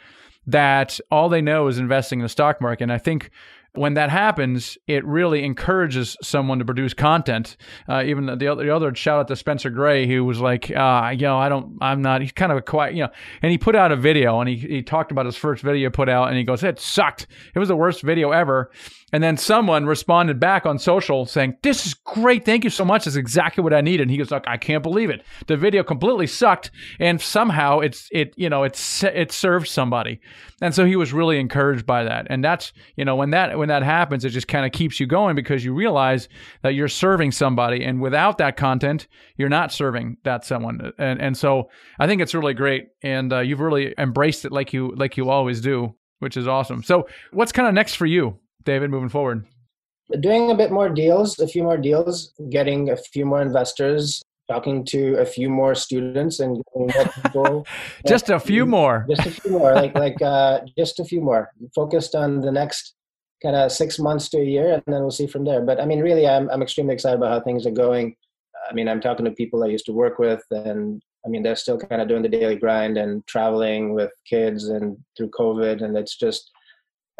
that 0.46 0.98
all 1.10 1.28
they 1.28 1.40
know 1.40 1.68
is 1.68 1.78
investing 1.78 2.20
in 2.20 2.24
the 2.24 2.28
stock 2.28 2.60
market. 2.60 2.84
And 2.84 2.92
I 2.92 2.98
think 2.98 3.30
when 3.74 3.94
that 3.94 4.10
happens, 4.10 4.76
it 4.86 5.04
really 5.06 5.44
encourages 5.44 6.16
someone 6.22 6.58
to 6.58 6.64
produce 6.64 6.92
content. 6.92 7.56
Uh, 7.88 8.02
even 8.04 8.26
the, 8.26 8.36
the, 8.36 8.48
other, 8.48 8.64
the 8.64 8.74
other 8.74 8.94
shout 8.94 9.20
out 9.20 9.28
to 9.28 9.36
Spencer 9.36 9.70
Gray, 9.70 10.06
who 10.06 10.24
was 10.24 10.40
like, 10.40 10.70
uh, 10.70 11.10
you 11.12 11.22
know, 11.22 11.38
I 11.38 11.48
don't, 11.48 11.78
I'm 11.80 12.02
not, 12.02 12.20
he's 12.20 12.32
kind 12.32 12.52
of 12.52 12.58
a 12.58 12.62
quiet, 12.62 12.94
you 12.94 13.04
know, 13.04 13.10
and 13.40 13.50
he 13.50 13.56
put 13.56 13.74
out 13.74 13.90
a 13.90 13.96
video 13.96 14.40
and 14.40 14.48
he, 14.48 14.56
he 14.56 14.82
talked 14.82 15.10
about 15.10 15.24
his 15.24 15.36
first 15.36 15.62
video 15.62 15.88
put 15.88 16.08
out 16.08 16.28
and 16.28 16.36
he 16.36 16.44
goes, 16.44 16.62
it 16.62 16.80
sucked. 16.80 17.26
It 17.54 17.58
was 17.58 17.68
the 17.68 17.76
worst 17.76 18.02
video 18.02 18.30
ever. 18.30 18.70
And 19.12 19.22
then 19.22 19.36
someone 19.36 19.84
responded 19.84 20.40
back 20.40 20.64
on 20.64 20.78
social 20.78 21.26
saying, 21.26 21.58
This 21.62 21.86
is 21.86 21.94
great. 21.94 22.44
Thank 22.46 22.64
you 22.64 22.70
so 22.70 22.84
much. 22.84 23.04
That's 23.04 23.16
exactly 23.16 23.62
what 23.62 23.74
I 23.74 23.82
needed. 23.82 24.02
And 24.02 24.10
he 24.10 24.16
goes, 24.16 24.30
like, 24.30 24.48
I 24.48 24.56
can't 24.56 24.82
believe 24.82 25.10
it. 25.10 25.22
The 25.46 25.56
video 25.56 25.82
completely 25.82 26.26
sucked. 26.26 26.70
And 26.98 27.20
somehow 27.20 27.80
it's, 27.80 28.08
it, 28.10 28.32
you 28.36 28.48
know, 28.48 28.62
it's, 28.62 29.04
it 29.04 29.30
served 29.30 29.68
somebody. 29.68 30.20
And 30.62 30.74
so 30.74 30.86
he 30.86 30.96
was 30.96 31.12
really 31.12 31.38
encouraged 31.38 31.84
by 31.84 32.04
that. 32.04 32.26
And 32.30 32.42
that's, 32.42 32.72
you 32.96 33.04
know, 33.04 33.14
when 33.14 33.30
that, 33.30 33.58
when 33.58 33.68
that 33.68 33.82
happens, 33.82 34.24
it 34.24 34.30
just 34.30 34.48
kind 34.48 34.64
of 34.64 34.72
keeps 34.72 34.98
you 34.98 35.06
going 35.06 35.36
because 35.36 35.64
you 35.64 35.74
realize 35.74 36.28
that 36.62 36.74
you're 36.74 36.88
serving 36.88 37.32
somebody. 37.32 37.84
And 37.84 38.00
without 38.00 38.38
that 38.38 38.56
content, 38.56 39.08
you're 39.36 39.50
not 39.50 39.72
serving 39.72 40.16
that 40.24 40.44
someone. 40.46 40.92
And, 40.98 41.20
and 41.20 41.36
so 41.36 41.68
I 41.98 42.06
think 42.06 42.22
it's 42.22 42.34
really 42.34 42.54
great. 42.54 42.88
And 43.02 43.32
uh, 43.32 43.40
you've 43.40 43.60
really 43.60 43.94
embraced 43.98 44.46
it 44.46 44.52
like 44.52 44.72
you, 44.72 44.94
like 44.96 45.18
you 45.18 45.28
always 45.28 45.60
do, 45.60 45.94
which 46.20 46.38
is 46.38 46.48
awesome. 46.48 46.82
So 46.82 47.08
what's 47.32 47.52
kind 47.52 47.68
of 47.68 47.74
next 47.74 47.96
for 47.96 48.06
you? 48.06 48.38
David, 48.64 48.90
moving 48.90 49.08
forward? 49.08 49.46
Doing 50.20 50.50
a 50.50 50.54
bit 50.54 50.70
more 50.70 50.88
deals, 50.88 51.38
a 51.38 51.46
few 51.46 51.62
more 51.62 51.76
deals, 51.76 52.32
getting 52.50 52.90
a 52.90 52.96
few 52.96 53.24
more 53.24 53.40
investors, 53.40 54.22
talking 54.48 54.84
to 54.86 55.14
a 55.18 55.24
few 55.24 55.48
more 55.48 55.74
students, 55.74 56.40
and 56.40 56.62
people. 57.22 57.66
just 58.06 58.30
a 58.30 58.38
few 58.38 58.66
more. 58.66 59.06
Just 59.14 59.26
a 59.26 59.30
few 59.30 59.52
more, 59.52 59.74
like 59.74 59.94
like 59.94 60.20
uh, 60.20 60.60
just 60.76 61.00
a 61.00 61.04
few 61.04 61.20
more. 61.20 61.50
Focused 61.74 62.14
on 62.14 62.40
the 62.40 62.52
next 62.52 62.94
kind 63.42 63.56
of 63.56 63.72
six 63.72 63.98
months 63.98 64.28
to 64.30 64.38
a 64.38 64.44
year, 64.44 64.74
and 64.74 64.82
then 64.86 65.00
we'll 65.00 65.10
see 65.10 65.26
from 65.26 65.44
there. 65.44 65.62
But 65.62 65.80
I 65.80 65.86
mean, 65.86 66.00
really, 66.00 66.26
I'm 66.26 66.50
I'm 66.50 66.62
extremely 66.62 66.94
excited 66.94 67.16
about 67.16 67.32
how 67.32 67.40
things 67.40 67.66
are 67.66 67.70
going. 67.86 68.16
I 68.68 68.74
mean, 68.74 68.88
I'm 68.88 69.00
talking 69.00 69.24
to 69.24 69.32
people 69.32 69.64
I 69.64 69.68
used 69.68 69.86
to 69.86 69.92
work 69.92 70.18
with, 70.18 70.42
and 70.50 71.02
I 71.24 71.28
mean, 71.28 71.42
they're 71.42 71.56
still 71.56 71.78
kind 71.78 72.02
of 72.02 72.08
doing 72.08 72.22
the 72.22 72.28
daily 72.28 72.56
grind 72.56 72.96
and 72.98 73.26
traveling 73.26 73.94
with 73.94 74.10
kids 74.28 74.68
and 74.68 74.96
through 75.16 75.30
COVID, 75.30 75.82
and 75.82 75.96
it's 75.96 76.16
just 76.16 76.50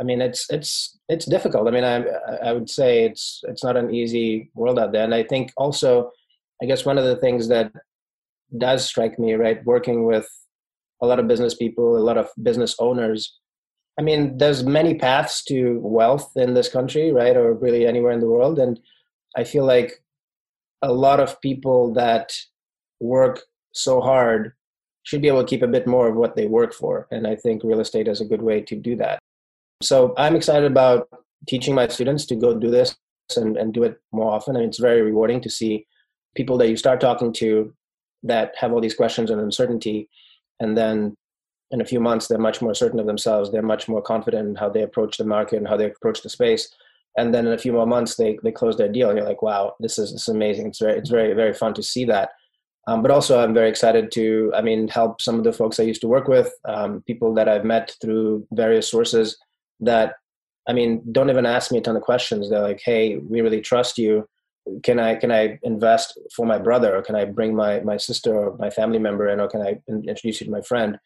I 0.02 0.04
mean, 0.04 0.20
it's 0.20 0.50
it's 0.50 0.98
it's 1.08 1.26
difficult. 1.26 1.68
I 1.68 1.70
mean, 1.70 1.84
I 1.84 1.98
I 2.48 2.52
would 2.52 2.68
say 2.68 3.04
it's 3.04 3.40
it's 3.44 3.62
not 3.62 3.76
an 3.76 3.94
easy 3.94 4.50
world 4.52 4.76
out 4.76 4.90
there, 4.90 5.04
and 5.04 5.14
I 5.14 5.22
think 5.22 5.52
also, 5.56 6.10
I 6.60 6.66
guess 6.66 6.84
one 6.84 6.98
of 6.98 7.04
the 7.04 7.14
things 7.14 7.46
that 7.48 7.70
does 8.58 8.84
strike 8.84 9.16
me, 9.20 9.34
right, 9.34 9.64
working 9.64 10.04
with 10.04 10.28
a 11.00 11.06
lot 11.06 11.20
of 11.20 11.28
business 11.28 11.54
people, 11.54 11.96
a 11.96 12.08
lot 12.10 12.18
of 12.18 12.28
business 12.42 12.74
owners. 12.80 13.38
I 13.96 14.02
mean, 14.02 14.38
there's 14.38 14.64
many 14.64 14.94
paths 14.94 15.44
to 15.44 15.78
wealth 15.78 16.32
in 16.34 16.54
this 16.54 16.68
country, 16.68 17.12
right, 17.12 17.36
or 17.36 17.54
really 17.54 17.86
anywhere 17.86 18.12
in 18.12 18.20
the 18.20 18.34
world, 18.34 18.58
and 18.58 18.80
I 19.36 19.44
feel 19.44 19.64
like 19.64 20.02
a 20.82 20.92
lot 20.92 21.20
of 21.20 21.40
people 21.40 21.92
that 21.94 22.36
work 22.98 23.42
so 23.72 24.00
hard 24.00 24.54
should 25.04 25.22
be 25.22 25.28
able 25.28 25.44
to 25.44 25.48
keep 25.48 25.62
a 25.62 25.74
bit 25.76 25.86
more 25.86 26.08
of 26.08 26.16
what 26.16 26.34
they 26.34 26.48
work 26.48 26.74
for, 26.74 27.06
and 27.12 27.24
I 27.24 27.36
think 27.36 27.62
real 27.62 27.78
estate 27.78 28.08
is 28.08 28.20
a 28.20 28.30
good 28.32 28.42
way 28.42 28.62
to 28.62 28.74
do 28.74 28.96
that. 28.96 29.20
So 29.82 30.14
I'm 30.16 30.36
excited 30.36 30.70
about 30.70 31.08
teaching 31.48 31.74
my 31.74 31.88
students 31.88 32.24
to 32.26 32.36
go 32.36 32.58
do 32.58 32.70
this 32.70 32.96
and, 33.36 33.56
and 33.56 33.74
do 33.74 33.82
it 33.82 34.00
more 34.12 34.32
often. 34.32 34.56
And 34.56 34.64
it's 34.64 34.78
very 34.78 35.02
rewarding 35.02 35.40
to 35.42 35.50
see 35.50 35.86
people 36.34 36.56
that 36.58 36.68
you 36.68 36.76
start 36.76 37.00
talking 37.00 37.32
to 37.34 37.72
that 38.22 38.54
have 38.56 38.72
all 38.72 38.80
these 38.80 38.94
questions 38.94 39.30
and 39.30 39.40
uncertainty. 39.40 40.08
And 40.60 40.76
then 40.76 41.16
in 41.70 41.80
a 41.80 41.84
few 41.84 42.00
months, 42.00 42.28
they're 42.28 42.38
much 42.38 42.62
more 42.62 42.74
certain 42.74 43.00
of 43.00 43.06
themselves. 43.06 43.50
They're 43.50 43.62
much 43.62 43.88
more 43.88 44.02
confident 44.02 44.48
in 44.48 44.54
how 44.54 44.68
they 44.68 44.82
approach 44.82 45.16
the 45.16 45.24
market 45.24 45.56
and 45.56 45.66
how 45.66 45.76
they 45.76 45.86
approach 45.86 46.22
the 46.22 46.28
space. 46.28 46.72
And 47.18 47.34
then 47.34 47.46
in 47.46 47.52
a 47.52 47.58
few 47.58 47.72
more 47.72 47.86
months, 47.86 48.16
they, 48.16 48.38
they 48.42 48.52
close 48.52 48.76
their 48.76 48.88
deal. 48.88 49.08
And 49.08 49.18
you're 49.18 49.26
like, 49.26 49.42
wow, 49.42 49.74
this 49.80 49.98
is, 49.98 50.12
this 50.12 50.22
is 50.22 50.28
amazing. 50.28 50.68
It's 50.68 50.78
very, 50.78 50.98
it's 50.98 51.10
very, 51.10 51.34
very 51.34 51.52
fun 51.52 51.74
to 51.74 51.82
see 51.82 52.04
that. 52.06 52.30
Um, 52.86 53.02
but 53.02 53.10
also, 53.10 53.42
I'm 53.42 53.54
very 53.54 53.68
excited 53.68 54.10
to, 54.12 54.52
I 54.56 54.62
mean, 54.62 54.88
help 54.88 55.20
some 55.20 55.36
of 55.36 55.44
the 55.44 55.52
folks 55.52 55.78
I 55.78 55.84
used 55.84 56.00
to 56.00 56.08
work 56.08 56.26
with, 56.26 56.52
um, 56.64 57.02
people 57.06 57.32
that 57.34 57.48
I've 57.48 57.64
met 57.64 57.94
through 58.00 58.46
various 58.52 58.90
sources 58.90 59.36
that 59.82 60.14
I 60.68 60.72
mean, 60.72 61.02
don't 61.10 61.30
even 61.30 61.46
ask 61.46 61.72
me 61.72 61.78
a 61.78 61.80
ton 61.80 61.96
of 61.96 62.02
questions. 62.02 62.48
They're 62.48 62.60
like, 62.60 62.80
"Hey, 62.84 63.16
we 63.16 63.40
really 63.40 63.60
trust 63.60 63.98
you. 63.98 64.28
Can 64.84 65.00
I 65.00 65.16
can 65.16 65.32
I 65.32 65.58
invest 65.62 66.18
for 66.34 66.46
my 66.46 66.58
brother, 66.58 66.96
or 66.96 67.02
can 67.02 67.16
I 67.16 67.24
bring 67.24 67.54
my 67.54 67.80
my 67.80 67.96
sister 67.96 68.34
or 68.34 68.56
my 68.58 68.70
family 68.70 68.98
member 68.98 69.28
in, 69.28 69.40
or 69.40 69.48
can 69.48 69.60
I 69.60 69.80
introduce 69.88 70.40
you 70.40 70.46
to 70.46 70.52
my 70.52 70.62
friend?" 70.62 70.98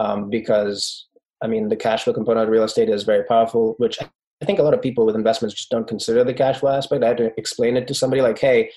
Um, 0.00 0.28
because 0.28 1.06
I 1.42 1.46
mean, 1.46 1.68
the 1.68 1.76
cash 1.76 2.04
flow 2.04 2.14
component 2.14 2.44
of 2.44 2.52
real 2.52 2.64
estate 2.64 2.88
is 2.88 3.04
very 3.04 3.24
powerful, 3.24 3.74
which 3.78 3.98
I 4.02 4.44
think 4.44 4.58
a 4.58 4.62
lot 4.62 4.74
of 4.74 4.82
people 4.82 5.06
with 5.06 5.14
investments 5.14 5.54
just 5.54 5.70
don't 5.70 5.86
consider 5.86 6.24
the 6.24 6.34
cash 6.34 6.58
flow 6.58 6.72
aspect. 6.72 7.04
I 7.04 7.08
had 7.08 7.16
to 7.18 7.32
explain 7.38 7.76
it 7.76 7.86
to 7.88 7.94
somebody 7.94 8.22
like, 8.22 8.38
"Hey, 8.38 8.70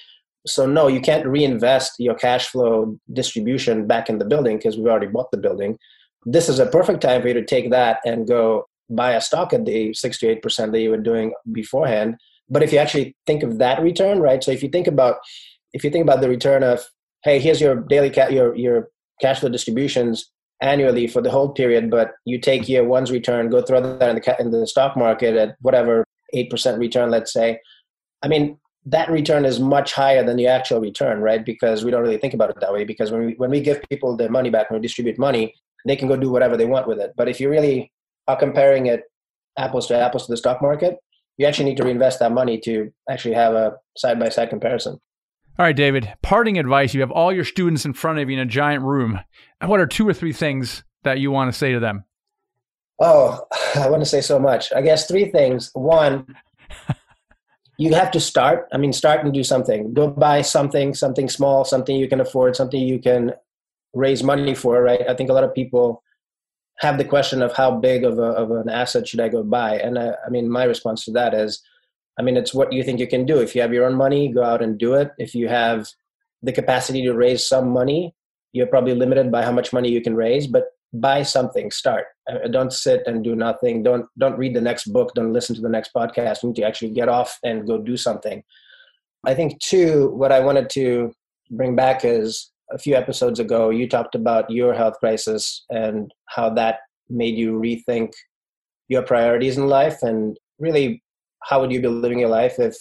so 0.45 0.67
no, 0.67 0.87
you 0.87 1.01
can't 1.01 1.25
reinvest 1.25 1.93
your 1.99 2.15
cash 2.15 2.47
flow 2.49 2.97
distribution 3.13 3.87
back 3.87 4.09
in 4.09 4.19
the 4.19 4.25
building 4.25 4.57
because 4.57 4.77
we've 4.77 4.87
already 4.87 5.07
bought 5.07 5.31
the 5.31 5.37
building." 5.37 5.79
This 6.25 6.49
is 6.49 6.59
a 6.59 6.67
perfect 6.67 7.01
time 7.01 7.21
for 7.21 7.29
you 7.29 7.33
to 7.33 7.45
take 7.45 7.71
that 7.71 7.99
and 8.05 8.27
go 8.27 8.68
buy 8.89 9.11
a 9.11 9.21
stock 9.21 9.53
at 9.53 9.65
the 9.65 9.93
6 9.93 10.19
to 10.19 10.35
8% 10.35 10.71
that 10.71 10.79
you 10.79 10.89
were 10.89 10.97
doing 10.97 11.33
beforehand. 11.51 12.15
But 12.49 12.63
if 12.63 12.73
you 12.73 12.79
actually 12.79 13.15
think 13.27 13.43
of 13.43 13.59
that 13.59 13.81
return, 13.81 14.19
right? 14.19 14.43
So 14.43 14.51
if 14.51 14.63
you 14.63 14.69
think 14.69 14.87
about 14.87 15.17
if 15.73 15.83
you 15.83 15.91
think 15.91 16.03
about 16.03 16.21
the 16.21 16.29
return 16.29 16.63
of, 16.63 16.83
hey, 17.23 17.39
here's 17.39 17.61
your 17.61 17.75
daily 17.75 18.09
ca- 18.09 18.29
your 18.29 18.55
your 18.55 18.89
cash 19.21 19.39
flow 19.39 19.49
distributions 19.49 20.31
annually 20.61 21.07
for 21.07 21.21
the 21.21 21.29
whole 21.29 21.49
period, 21.49 21.89
but 21.89 22.13
you 22.25 22.39
take 22.39 22.67
year 22.67 22.83
one's 22.83 23.11
return, 23.11 23.49
go 23.49 23.61
throw 23.61 23.81
that 23.81 24.09
in 24.09 24.15
the 24.15 24.21
ca- 24.21 24.37
in 24.39 24.51
the 24.51 24.65
stock 24.65 24.97
market 24.97 25.35
at 25.35 25.55
whatever 25.61 26.03
eight 26.33 26.49
percent 26.49 26.79
return, 26.79 27.11
let's 27.11 27.31
say. 27.31 27.59
I 28.23 28.27
mean, 28.27 28.57
that 28.85 29.09
return 29.09 29.45
is 29.45 29.59
much 29.59 29.93
higher 29.93 30.23
than 30.23 30.37
the 30.37 30.47
actual 30.47 30.81
return, 30.81 31.21
right? 31.21 31.45
Because 31.45 31.85
we 31.85 31.91
don't 31.91 32.01
really 32.01 32.17
think 32.17 32.33
about 32.33 32.49
it 32.49 32.59
that 32.59 32.73
way. 32.73 32.83
Because 32.83 33.11
when 33.11 33.25
we 33.27 33.33
when 33.33 33.51
we 33.51 33.61
give 33.61 33.81
people 33.89 34.17
their 34.17 34.29
money 34.29 34.49
back, 34.49 34.69
when 34.69 34.79
we 34.79 34.87
distribute 34.87 35.19
money, 35.19 35.53
they 35.85 35.95
can 35.95 36.07
go 36.07 36.17
do 36.17 36.31
whatever 36.31 36.57
they 36.57 36.65
want 36.65 36.87
with 36.87 36.99
it. 36.99 37.13
But 37.15 37.29
if 37.29 37.39
you 37.39 37.49
really 37.49 37.91
are 38.27 38.37
comparing 38.37 38.87
it 38.87 39.03
apples 39.57 39.87
to 39.87 39.97
apples 39.97 40.25
to 40.25 40.31
the 40.31 40.37
stock 40.37 40.61
market, 40.61 40.97
you 41.37 41.45
actually 41.45 41.65
need 41.65 41.77
to 41.77 41.83
reinvest 41.83 42.19
that 42.19 42.31
money 42.31 42.59
to 42.59 42.91
actually 43.09 43.33
have 43.33 43.53
a 43.53 43.73
side 43.97 44.19
by 44.19 44.29
side 44.29 44.49
comparison. 44.49 44.99
All 45.57 45.65
right, 45.65 45.75
David, 45.75 46.13
parting 46.21 46.57
advice. 46.57 46.93
You 46.93 47.01
have 47.01 47.11
all 47.11 47.33
your 47.33 47.43
students 47.43 47.85
in 47.85 47.93
front 47.93 48.19
of 48.19 48.29
you 48.29 48.37
in 48.37 48.41
a 48.41 48.45
giant 48.45 48.83
room. 48.83 49.19
What 49.61 49.79
are 49.79 49.87
two 49.87 50.07
or 50.07 50.13
three 50.13 50.31
things 50.31 50.83
that 51.03 51.19
you 51.19 51.31
want 51.31 51.51
to 51.51 51.57
say 51.57 51.73
to 51.73 51.79
them? 51.79 52.05
Oh, 52.99 53.45
I 53.75 53.89
want 53.89 54.01
to 54.01 54.09
say 54.09 54.21
so 54.21 54.39
much. 54.39 54.71
I 54.73 54.81
guess 54.81 55.07
three 55.07 55.25
things. 55.25 55.69
One, 55.73 56.33
you 57.77 57.93
have 57.93 58.11
to 58.11 58.19
start. 58.19 58.67
I 58.71 58.77
mean, 58.77 58.93
start 58.93 59.23
and 59.23 59.33
do 59.33 59.43
something. 59.43 59.93
Go 59.93 60.09
buy 60.09 60.41
something, 60.41 60.93
something 60.93 61.29
small, 61.29 61.65
something 61.65 61.95
you 61.95 62.07
can 62.07 62.21
afford, 62.21 62.55
something 62.55 62.79
you 62.79 62.99
can 62.99 63.33
raise 63.93 64.23
money 64.23 64.55
for, 64.55 64.81
right? 64.81 65.01
I 65.09 65.13
think 65.13 65.29
a 65.29 65.33
lot 65.33 65.43
of 65.43 65.53
people 65.53 66.03
have 66.79 66.97
the 66.97 67.05
question 67.05 67.41
of 67.41 67.53
how 67.53 67.71
big 67.71 68.03
of, 68.03 68.19
a, 68.19 68.23
of 68.23 68.51
an 68.51 68.69
asset 68.69 69.07
should 69.07 69.19
I 69.19 69.29
go 69.29 69.43
buy? 69.43 69.77
And 69.77 69.99
I, 69.99 70.13
I 70.25 70.29
mean, 70.29 70.49
my 70.49 70.63
response 70.63 71.05
to 71.05 71.11
that 71.11 71.33
is, 71.33 71.61
I 72.17 72.21
mean, 72.21 72.37
it's 72.37 72.53
what 72.53 72.73
you 72.73 72.83
think 72.83 72.99
you 72.99 73.07
can 73.07 73.25
do. 73.25 73.39
If 73.39 73.55
you 73.55 73.61
have 73.61 73.73
your 73.73 73.85
own 73.85 73.95
money, 73.95 74.31
go 74.31 74.43
out 74.43 74.61
and 74.61 74.77
do 74.77 74.93
it. 74.93 75.11
If 75.17 75.35
you 75.35 75.47
have 75.47 75.89
the 76.41 76.51
capacity 76.51 77.03
to 77.03 77.13
raise 77.13 77.47
some 77.47 77.69
money, 77.69 78.15
you're 78.53 78.67
probably 78.67 78.95
limited 78.95 79.31
by 79.31 79.43
how 79.43 79.51
much 79.51 79.71
money 79.71 79.89
you 79.89 80.01
can 80.01 80.15
raise, 80.15 80.47
but 80.47 80.65
buy 80.93 81.23
something, 81.23 81.69
start. 81.71 82.05
Uh, 82.29 82.47
don't 82.47 82.73
sit 82.73 83.03
and 83.05 83.23
do 83.23 83.35
nothing. 83.35 83.83
Don't 83.83 84.07
don't 84.17 84.37
read 84.37 84.55
the 84.55 84.61
next 84.61 84.85
book. 84.85 85.13
Don't 85.13 85.33
listen 85.33 85.55
to 85.55 85.61
the 85.61 85.69
next 85.69 85.93
podcast. 85.93 86.41
You 86.41 86.49
need 86.49 86.55
to 86.55 86.63
actually 86.63 86.91
get 86.91 87.09
off 87.09 87.37
and 87.43 87.67
go 87.67 87.77
do 87.77 87.95
something. 87.95 88.43
I 89.25 89.33
think 89.33 89.59
two, 89.59 90.09
what 90.11 90.31
I 90.31 90.39
wanted 90.39 90.69
to 90.71 91.13
bring 91.51 91.75
back 91.75 92.03
is 92.03 92.51
a 92.71 92.77
few 92.77 92.95
episodes 92.95 93.39
ago, 93.39 93.69
you 93.69 93.87
talked 93.87 94.15
about 94.15 94.49
your 94.49 94.73
health 94.73 94.99
crisis 94.99 95.65
and 95.69 96.13
how 96.27 96.49
that 96.51 96.79
made 97.09 97.35
you 97.35 97.59
rethink 97.59 98.13
your 98.87 99.03
priorities 99.03 99.57
in 99.57 99.67
life 99.67 100.01
and 100.03 100.37
really 100.59 101.03
how 101.43 101.59
would 101.59 101.71
you 101.71 101.81
be 101.81 101.87
living 101.87 102.19
your 102.19 102.29
life 102.29 102.59
if 102.59 102.75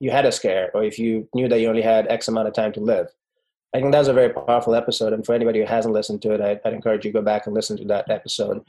you 0.00 0.10
had 0.10 0.26
a 0.26 0.32
scare 0.32 0.70
or 0.74 0.82
if 0.82 0.98
you 0.98 1.28
knew 1.34 1.48
that 1.48 1.60
you 1.60 1.68
only 1.68 1.82
had 1.82 2.06
X 2.08 2.28
amount 2.28 2.48
of 2.48 2.54
time 2.54 2.72
to 2.72 2.80
live. 2.80 3.06
I 3.74 3.80
think 3.80 3.92
that 3.92 3.98
was 3.98 4.08
a 4.08 4.12
very 4.12 4.30
powerful 4.30 4.74
episode. 4.74 5.12
And 5.12 5.24
for 5.24 5.34
anybody 5.34 5.60
who 5.60 5.66
hasn't 5.66 5.94
listened 5.94 6.22
to 6.22 6.32
it, 6.32 6.40
I'd, 6.40 6.60
I'd 6.64 6.72
encourage 6.72 7.04
you 7.04 7.12
to 7.12 7.18
go 7.18 7.24
back 7.24 7.46
and 7.46 7.54
listen 7.54 7.76
to 7.76 7.84
that 7.84 8.10
episode. 8.10 8.62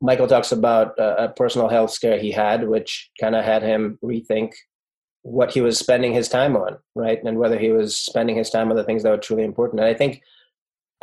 Michael 0.00 0.28
talks 0.28 0.52
about 0.52 0.94
a 0.98 1.32
personal 1.34 1.68
health 1.68 1.90
scare 1.90 2.18
he 2.18 2.30
had, 2.30 2.68
which 2.68 3.10
kind 3.18 3.34
of 3.34 3.44
had 3.44 3.62
him 3.62 3.98
rethink 4.04 4.52
what 5.26 5.52
he 5.52 5.60
was 5.60 5.76
spending 5.76 6.12
his 6.12 6.28
time 6.28 6.56
on, 6.56 6.78
right? 6.94 7.22
And 7.24 7.36
whether 7.36 7.58
he 7.58 7.70
was 7.70 7.96
spending 7.96 8.36
his 8.36 8.48
time 8.48 8.70
on 8.70 8.76
the 8.76 8.84
things 8.84 9.02
that 9.02 9.10
were 9.10 9.18
truly 9.18 9.42
important. 9.42 9.80
And 9.80 9.88
I 9.88 9.92
think, 9.92 10.22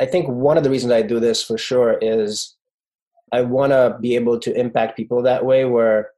I 0.00 0.06
think 0.06 0.26
one 0.28 0.56
of 0.56 0.64
the 0.64 0.70
reasons 0.70 0.92
I 0.92 1.02
do 1.02 1.20
this 1.20 1.42
for 1.42 1.58
sure 1.58 1.98
is 2.00 2.56
I 3.32 3.42
want 3.42 3.72
to 3.72 3.98
be 4.00 4.14
able 4.14 4.40
to 4.40 4.58
impact 4.58 4.96
people 4.96 5.20
that 5.22 5.44
way, 5.44 5.66
where 5.66 6.10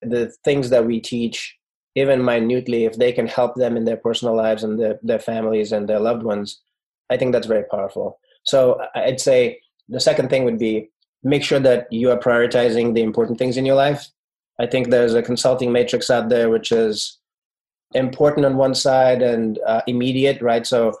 the 0.00 0.32
things 0.44 0.70
that 0.70 0.86
we 0.86 0.98
teach 0.98 1.54
even 1.94 2.24
minutely, 2.24 2.86
if 2.86 2.96
they 2.96 3.12
can 3.12 3.26
help 3.26 3.54
them 3.56 3.76
in 3.76 3.84
their 3.84 3.98
personal 3.98 4.34
lives 4.34 4.64
and 4.64 4.80
their, 4.80 4.98
their 5.02 5.18
families 5.18 5.72
and 5.72 5.86
their 5.86 6.00
loved 6.00 6.22
ones, 6.22 6.62
I 7.10 7.18
think 7.18 7.32
that's 7.32 7.46
very 7.46 7.64
powerful. 7.70 8.18
So 8.44 8.80
I'd 8.94 9.20
say 9.20 9.60
the 9.90 10.00
second 10.00 10.30
thing 10.30 10.44
would 10.44 10.58
be 10.58 10.88
make 11.22 11.44
sure 11.44 11.60
that 11.60 11.86
you 11.92 12.10
are 12.10 12.18
prioritizing 12.18 12.94
the 12.94 13.02
important 13.02 13.38
things 13.38 13.58
in 13.58 13.66
your 13.66 13.76
life. 13.76 14.08
I 14.58 14.66
think 14.66 14.88
there's 14.88 15.14
a 15.14 15.22
consulting 15.22 15.70
matrix 15.70 16.08
out 16.08 16.30
there 16.30 16.48
which 16.48 16.72
is 16.72 17.18
important 17.94 18.46
on 18.46 18.56
one 18.56 18.74
side 18.74 19.22
and 19.22 19.58
uh, 19.66 19.82
immediate, 19.86 20.40
right? 20.42 20.66
So 20.66 20.92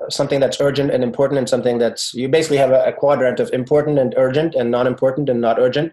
uh, 0.00 0.08
something 0.08 0.40
that's 0.40 0.60
urgent 0.60 0.90
and 0.90 1.02
important, 1.02 1.38
and 1.38 1.48
something 1.48 1.78
that's 1.78 2.14
you 2.14 2.28
basically 2.28 2.58
have 2.58 2.70
a, 2.70 2.84
a 2.84 2.92
quadrant 2.92 3.40
of 3.40 3.50
important 3.52 3.98
and 3.98 4.14
urgent 4.16 4.54
and 4.54 4.70
non 4.70 4.86
important 4.86 5.28
and 5.28 5.40
not 5.40 5.58
urgent. 5.58 5.92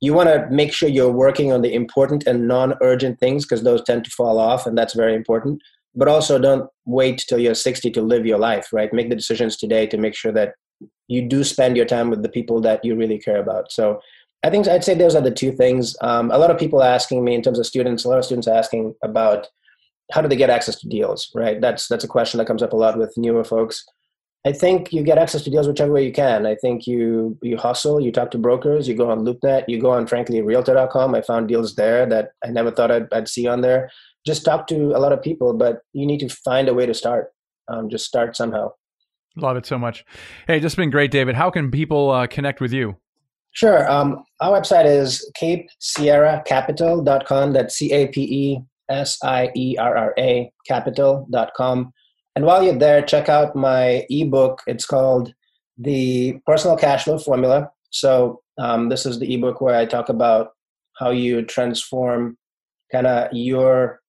You 0.00 0.12
want 0.12 0.28
to 0.28 0.46
make 0.50 0.72
sure 0.72 0.88
you're 0.88 1.10
working 1.10 1.52
on 1.52 1.62
the 1.62 1.72
important 1.72 2.26
and 2.26 2.46
non-urgent 2.46 3.18
things 3.20 3.44
because 3.44 3.62
those 3.62 3.82
tend 3.84 4.04
to 4.04 4.10
fall 4.10 4.38
off 4.38 4.66
and 4.66 4.76
that's 4.76 4.92
very 4.92 5.14
important. 5.14 5.62
But 5.94 6.08
also 6.08 6.38
don't 6.38 6.68
wait 6.84 7.24
till 7.26 7.38
you're 7.38 7.54
60 7.54 7.90
to 7.92 8.02
live 8.02 8.26
your 8.26 8.38
life 8.38 8.68
right? 8.72 8.92
Make 8.92 9.08
the 9.08 9.16
decisions 9.16 9.56
today 9.56 9.86
to 9.86 9.96
make 9.96 10.14
sure 10.14 10.32
that 10.32 10.54
you 11.08 11.26
do 11.26 11.44
spend 11.44 11.76
your 11.76 11.86
time 11.86 12.10
with 12.10 12.22
the 12.22 12.28
people 12.28 12.60
that 12.62 12.84
you 12.84 12.96
really 12.96 13.18
care 13.18 13.38
about. 13.38 13.72
So 13.72 14.00
i 14.44 14.50
think 14.50 14.68
i'd 14.68 14.84
say 14.84 14.94
those 14.94 15.14
are 15.14 15.22
the 15.22 15.30
two 15.30 15.50
things 15.50 15.96
um, 16.00 16.30
a 16.30 16.38
lot 16.38 16.50
of 16.50 16.58
people 16.58 16.82
asking 16.82 17.24
me 17.24 17.34
in 17.34 17.42
terms 17.42 17.58
of 17.58 17.66
students 17.66 18.04
a 18.04 18.08
lot 18.08 18.18
of 18.18 18.24
students 18.24 18.46
asking 18.46 18.94
about 19.02 19.48
how 20.12 20.20
do 20.20 20.28
they 20.28 20.36
get 20.36 20.50
access 20.50 20.78
to 20.78 20.88
deals 20.88 21.30
right 21.34 21.60
that's 21.60 21.88
that's 21.88 22.04
a 22.04 22.08
question 22.08 22.38
that 22.38 22.46
comes 22.46 22.62
up 22.62 22.72
a 22.72 22.76
lot 22.76 22.96
with 22.98 23.12
newer 23.16 23.44
folks 23.44 23.84
I 24.46 24.52
think 24.52 24.92
you 24.92 25.02
get 25.02 25.16
access 25.16 25.42
to 25.44 25.50
deals 25.50 25.66
whichever 25.66 25.92
way 25.92 26.04
you 26.04 26.12
can. 26.12 26.44
I 26.44 26.54
think 26.54 26.86
you 26.86 27.38
you 27.40 27.56
hustle, 27.56 27.98
you 27.98 28.12
talk 28.12 28.30
to 28.32 28.38
brokers, 28.38 28.86
you 28.86 28.94
go 28.94 29.10
on 29.10 29.24
LoopNet, 29.24 29.64
you 29.68 29.80
go 29.80 29.90
on 29.90 30.06
frankly 30.06 30.42
Realtor.com. 30.42 31.14
I 31.14 31.22
found 31.22 31.48
deals 31.48 31.76
there 31.76 32.04
that 32.06 32.32
I 32.44 32.50
never 32.50 32.70
thought 32.70 32.90
I'd, 32.90 33.12
I'd 33.12 33.28
see 33.28 33.46
on 33.46 33.62
there. 33.62 33.90
Just 34.26 34.44
talk 34.44 34.66
to 34.66 34.94
a 34.94 35.00
lot 35.00 35.12
of 35.12 35.22
people, 35.22 35.54
but 35.54 35.80
you 35.94 36.06
need 36.06 36.20
to 36.20 36.28
find 36.28 36.68
a 36.68 36.74
way 36.74 36.84
to 36.84 36.92
start. 36.92 37.32
Um, 37.68 37.88
just 37.88 38.04
start 38.04 38.36
somehow. 38.36 38.72
Love 39.36 39.56
it 39.56 39.64
so 39.64 39.78
much. 39.78 40.04
Hey, 40.46 40.60
just 40.60 40.76
been 40.76 40.90
great, 40.90 41.10
David. 41.10 41.34
How 41.34 41.50
can 41.50 41.70
people 41.70 42.10
uh, 42.10 42.26
connect 42.26 42.60
with 42.60 42.72
you? 42.72 42.96
Sure. 43.54 43.90
Um, 43.90 44.24
our 44.40 44.60
website 44.60 44.84
is 44.84 45.30
Cape 45.36 45.68
Sierra 45.78 46.42
Capital.com. 46.44 47.52
That's 47.52 47.76
C 47.76 47.92
A 47.92 48.08
P 48.08 48.22
E 48.22 48.60
S 48.90 49.16
I 49.22 49.50
E 49.54 49.76
R 49.78 49.96
R 49.96 50.14
A 50.18 50.50
capital.com. 50.66 51.92
And 52.36 52.44
while 52.44 52.62
you're 52.64 52.78
there, 52.78 53.00
check 53.00 53.28
out 53.28 53.54
my 53.54 54.04
ebook. 54.10 54.60
It's 54.66 54.84
called 54.84 55.32
The 55.78 56.36
Personal 56.46 56.76
Cash 56.76 57.04
Flow 57.04 57.18
Formula. 57.18 57.70
So, 57.90 58.42
um, 58.58 58.88
this 58.88 59.06
is 59.06 59.20
the 59.20 59.32
ebook 59.32 59.60
where 59.60 59.76
I 59.76 59.86
talk 59.86 60.08
about 60.08 60.50
how 60.98 61.10
you 61.10 61.42
transform 61.42 62.36
kind 62.90 63.06
of 63.06 63.28
your 63.32 64.00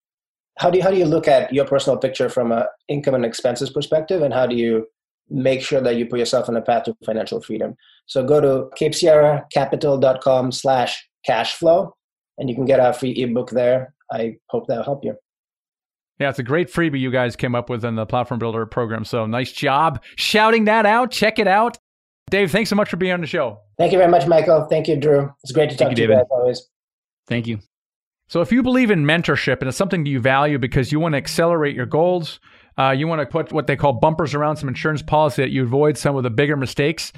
how 0.57 0.69
do 0.69 0.77
you 0.77 0.83
how 0.83 0.89
do 0.89 0.97
you 0.97 1.05
look 1.05 1.27
at 1.27 1.53
your 1.53 1.65
personal 1.65 1.97
picture 1.97 2.29
from 2.29 2.51
a 2.51 2.67
income 2.87 3.15
and 3.15 3.25
expenses 3.25 3.69
perspective 3.69 4.21
and 4.21 4.33
how 4.33 4.45
do 4.45 4.55
you 4.55 4.87
make 5.29 5.61
sure 5.61 5.81
that 5.81 5.95
you 5.95 6.05
put 6.05 6.19
yourself 6.19 6.47
on 6.49 6.55
a 6.55 6.61
path 6.61 6.83
to 6.83 6.95
financial 7.05 7.41
freedom 7.41 7.75
so 8.05 8.23
go 8.23 8.39
to 8.39 8.69
capesierracapital.com 8.79 10.51
slash 10.51 11.07
cash 11.25 11.55
flow 11.55 11.95
and 12.37 12.49
you 12.49 12.55
can 12.55 12.65
get 12.65 12.79
a 12.79 12.93
free 12.93 13.11
ebook 13.11 13.49
there 13.49 13.93
i 14.11 14.35
hope 14.49 14.67
that'll 14.67 14.83
help 14.83 15.03
you 15.03 15.15
yeah, 16.19 16.29
it's 16.29 16.39
a 16.39 16.43
great 16.43 16.71
freebie 16.71 16.99
you 16.99 17.11
guys 17.11 17.35
came 17.35 17.55
up 17.55 17.69
with 17.69 17.83
in 17.83 17.95
the 17.95 18.05
Platform 18.05 18.39
Builder 18.39 18.65
program. 18.65 19.03
So 19.03 19.25
nice 19.25 19.51
job 19.51 20.01
shouting 20.15 20.65
that 20.65 20.85
out. 20.85 21.11
Check 21.11 21.39
it 21.39 21.47
out. 21.47 21.77
Dave, 22.29 22.51
thanks 22.51 22.69
so 22.69 22.75
much 22.75 22.89
for 22.89 22.97
being 22.97 23.11
on 23.11 23.21
the 23.21 23.27
show. 23.27 23.59
Thank 23.77 23.91
you 23.91 23.97
very 23.97 24.09
much, 24.09 24.25
Michael. 24.25 24.65
Thank 24.69 24.87
you, 24.87 24.95
Drew. 24.95 25.31
It's 25.43 25.51
great 25.51 25.69
to 25.69 25.77
talk 25.77 25.89
you, 25.89 25.95
to 25.95 26.01
David. 26.01 26.13
you 26.13 26.19
guys 26.19 26.27
always. 26.31 26.69
Thank 27.27 27.47
you. 27.47 27.59
So 28.27 28.41
if 28.41 28.51
you 28.51 28.63
believe 28.63 28.89
in 28.89 29.03
mentorship 29.05 29.59
and 29.59 29.67
it's 29.67 29.77
something 29.77 30.03
that 30.03 30.09
you 30.09 30.19
value 30.19 30.57
because 30.57 30.91
you 30.91 30.99
want 30.99 31.13
to 31.13 31.17
accelerate 31.17 31.75
your 31.75 31.85
goals, 31.85 32.39
uh, 32.77 32.91
you 32.91 33.07
want 33.07 33.21
to 33.21 33.25
put 33.25 33.53
what 33.53 33.67
they 33.67 33.75
call 33.75 33.93
bumpers 33.93 34.33
around 34.33 34.57
some 34.57 34.69
insurance 34.69 35.01
policy 35.01 35.41
that 35.41 35.51
you 35.51 35.63
avoid 35.63 35.97
some 35.97 36.15
of 36.15 36.23
the 36.23 36.29
bigger 36.29 36.57
mistakes, 36.57 37.13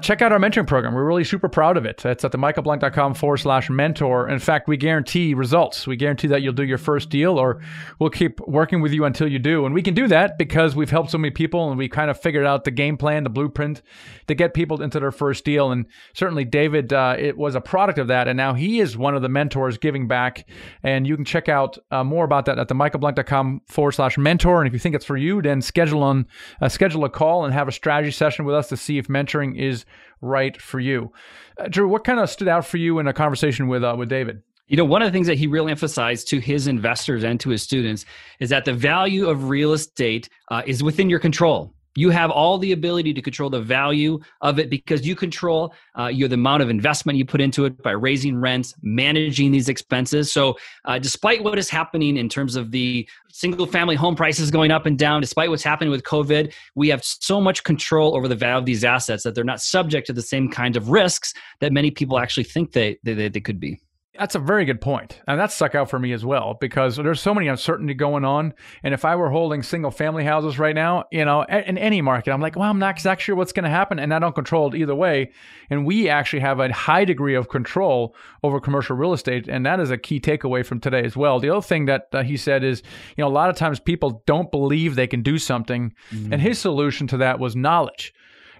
check 0.00 0.22
out 0.22 0.32
our 0.32 0.38
mentoring 0.38 0.66
program. 0.66 0.94
We're 0.94 1.04
really 1.04 1.24
super 1.24 1.48
proud 1.48 1.76
of 1.76 1.84
it. 1.84 2.04
It's 2.04 2.24
at 2.24 2.32
the 2.32 2.38
michaelblank.com 2.38 3.14
forward 3.14 3.38
slash 3.38 3.68
mentor. 3.68 4.28
In 4.28 4.38
fact, 4.38 4.68
we 4.68 4.76
guarantee 4.76 5.34
results. 5.34 5.86
We 5.86 5.96
guarantee 5.96 6.28
that 6.28 6.42
you'll 6.42 6.52
do 6.52 6.64
your 6.64 6.78
first 6.78 7.10
deal 7.10 7.38
or 7.38 7.60
we'll 7.98 8.10
keep 8.10 8.40
working 8.40 8.80
with 8.80 8.92
you 8.92 9.04
until 9.04 9.28
you 9.28 9.38
do. 9.38 9.66
And 9.66 9.74
we 9.74 9.82
can 9.82 9.94
do 9.94 10.08
that 10.08 10.38
because 10.38 10.74
we've 10.74 10.90
helped 10.90 11.10
so 11.10 11.18
many 11.18 11.30
people 11.30 11.68
and 11.68 11.78
we 11.78 11.88
kind 11.88 12.10
of 12.10 12.18
figured 12.18 12.46
out 12.46 12.64
the 12.64 12.70
game 12.70 12.96
plan, 12.96 13.24
the 13.24 13.30
blueprint 13.30 13.82
to 14.26 14.34
get 14.34 14.54
people 14.54 14.82
into 14.82 14.98
their 14.98 15.12
first 15.12 15.44
deal. 15.44 15.70
And 15.70 15.86
certainly 16.14 16.44
David, 16.44 16.92
uh, 16.92 17.16
it 17.18 17.36
was 17.36 17.54
a 17.54 17.60
product 17.60 17.98
of 17.98 18.08
that. 18.08 18.28
And 18.28 18.36
now 18.36 18.54
he 18.54 18.80
is 18.80 18.96
one 18.96 19.14
of 19.14 19.22
the 19.22 19.28
mentors 19.28 19.78
giving 19.78 20.08
back. 20.08 20.48
And 20.82 21.06
you 21.06 21.16
can 21.16 21.24
check 21.24 21.48
out 21.48 21.78
uh, 21.90 22.04
more 22.04 22.24
about 22.24 22.46
that 22.46 22.58
at 22.58 22.68
the 22.68 22.74
michaelblank.com 22.74 23.62
forward 23.66 23.92
slash 23.92 24.18
mentor. 24.18 24.60
And 24.60 24.66
if 24.66 24.72
you 24.72 24.78
think 24.78 24.94
it's 24.94 25.04
for 25.04 25.16
you, 25.16 25.42
then 25.42 25.60
schedule 25.60 26.02
on 26.02 26.26
uh, 26.60 26.68
schedule 26.68 27.04
a 27.04 27.10
call 27.10 27.44
and 27.44 27.54
have 27.54 27.68
a 27.68 27.72
strategy 27.72 28.10
session 28.10 28.44
with 28.44 28.54
us 28.54 28.68
to 28.68 28.76
see 28.76 28.98
if 28.98 29.08
mentoring 29.08 29.58
is 29.58 29.84
right 30.20 30.60
for 30.60 30.80
you. 30.80 31.12
Uh, 31.58 31.68
Drew, 31.68 31.88
what 31.88 32.04
kind 32.04 32.20
of 32.20 32.30
stood 32.30 32.48
out 32.48 32.66
for 32.66 32.76
you 32.76 32.98
in 32.98 33.08
a 33.08 33.12
conversation 33.12 33.68
with 33.68 33.84
uh, 33.84 33.94
with 33.98 34.08
David? 34.08 34.42
You 34.68 34.76
know, 34.76 34.84
one 34.84 35.02
of 35.02 35.06
the 35.06 35.12
things 35.12 35.26
that 35.26 35.36
he 35.36 35.46
really 35.46 35.70
emphasized 35.70 36.28
to 36.28 36.40
his 36.40 36.66
investors 36.66 37.24
and 37.24 37.38
to 37.40 37.50
his 37.50 37.62
students 37.62 38.06
is 38.40 38.50
that 38.50 38.64
the 38.64 38.72
value 38.72 39.28
of 39.28 39.48
real 39.48 39.72
estate 39.72 40.28
uh, 40.50 40.62
is 40.64 40.82
within 40.82 41.10
your 41.10 41.18
control 41.18 41.74
you 41.94 42.10
have 42.10 42.30
all 42.30 42.58
the 42.58 42.72
ability 42.72 43.12
to 43.14 43.22
control 43.22 43.50
the 43.50 43.60
value 43.60 44.18
of 44.40 44.58
it 44.58 44.70
because 44.70 45.06
you 45.06 45.14
control 45.14 45.74
uh, 45.98 46.06
your 46.06 46.28
the 46.28 46.34
amount 46.34 46.62
of 46.62 46.70
investment 46.70 47.18
you 47.18 47.24
put 47.24 47.40
into 47.40 47.64
it 47.64 47.82
by 47.82 47.92
raising 47.92 48.40
rents 48.40 48.74
managing 48.82 49.52
these 49.52 49.68
expenses. 49.68 50.32
So 50.32 50.56
uh, 50.84 50.98
despite 50.98 51.44
what 51.44 51.58
is 51.58 51.68
happening 51.68 52.16
in 52.16 52.28
terms 52.28 52.56
of 52.56 52.70
the 52.70 53.08
single 53.32 53.66
family 53.66 53.96
home 53.96 54.14
prices 54.14 54.50
going 54.50 54.70
up 54.70 54.86
and 54.86 54.98
down 54.98 55.20
despite 55.20 55.48
what's 55.48 55.62
happening 55.62 55.90
with 55.90 56.02
covid 56.02 56.52
we 56.74 56.88
have 56.88 57.02
so 57.02 57.40
much 57.40 57.64
control 57.64 58.14
over 58.14 58.28
the 58.28 58.36
value 58.36 58.58
of 58.58 58.66
these 58.66 58.84
assets 58.84 59.22
that 59.22 59.34
they're 59.34 59.42
not 59.42 59.60
subject 59.60 60.06
to 60.06 60.12
the 60.12 60.22
same 60.22 60.50
kind 60.50 60.76
of 60.76 60.90
risks 60.90 61.32
that 61.60 61.72
many 61.72 61.90
people 61.90 62.18
actually 62.18 62.44
think 62.44 62.72
they, 62.72 62.98
they, 63.02 63.28
they 63.28 63.40
could 63.40 63.58
be 63.58 63.80
that's 64.18 64.34
a 64.34 64.38
very 64.38 64.66
good 64.66 64.80
point. 64.80 65.22
And 65.26 65.40
that 65.40 65.50
stuck 65.50 65.74
out 65.74 65.88
for 65.88 65.98
me 65.98 66.12
as 66.12 66.22
well 66.22 66.58
because 66.60 66.96
there's 66.96 67.20
so 67.20 67.34
many 67.34 67.48
uncertainty 67.48 67.94
going 67.94 68.26
on. 68.26 68.52
And 68.82 68.92
if 68.92 69.06
I 69.06 69.16
were 69.16 69.30
holding 69.30 69.62
single 69.62 69.90
family 69.90 70.22
houses 70.22 70.58
right 70.58 70.74
now, 70.74 71.04
you 71.10 71.24
know, 71.24 71.44
in 71.44 71.78
any 71.78 72.02
market, 72.02 72.30
I'm 72.30 72.40
like, 72.40 72.54
well, 72.54 72.68
I'm 72.68 72.78
not 72.78 72.94
exactly 72.94 73.22
sure 73.22 73.34
what's 73.36 73.52
going 73.52 73.64
to 73.64 73.70
happen. 73.70 73.98
And 73.98 74.12
I 74.12 74.18
don't 74.18 74.34
control 74.34 74.72
it 74.72 74.78
either 74.78 74.94
way. 74.94 75.32
And 75.70 75.86
we 75.86 76.10
actually 76.10 76.40
have 76.40 76.60
a 76.60 76.70
high 76.72 77.06
degree 77.06 77.34
of 77.34 77.48
control 77.48 78.14
over 78.42 78.60
commercial 78.60 78.96
real 78.96 79.14
estate. 79.14 79.48
And 79.48 79.64
that 79.64 79.80
is 79.80 79.90
a 79.90 79.96
key 79.96 80.20
takeaway 80.20 80.64
from 80.64 80.78
today 80.78 81.04
as 81.04 81.16
well. 81.16 81.40
The 81.40 81.48
other 81.48 81.62
thing 81.62 81.86
that 81.86 82.08
uh, 82.12 82.22
he 82.22 82.36
said 82.36 82.62
is, 82.62 82.82
you 83.16 83.22
know, 83.22 83.28
a 83.28 83.30
lot 83.32 83.48
of 83.48 83.56
times 83.56 83.80
people 83.80 84.22
don't 84.26 84.50
believe 84.50 84.94
they 84.94 85.06
can 85.06 85.22
do 85.22 85.38
something. 85.38 85.94
Mm-hmm. 86.10 86.34
And 86.34 86.42
his 86.42 86.58
solution 86.58 87.06
to 87.08 87.16
that 87.16 87.38
was 87.38 87.56
knowledge 87.56 88.12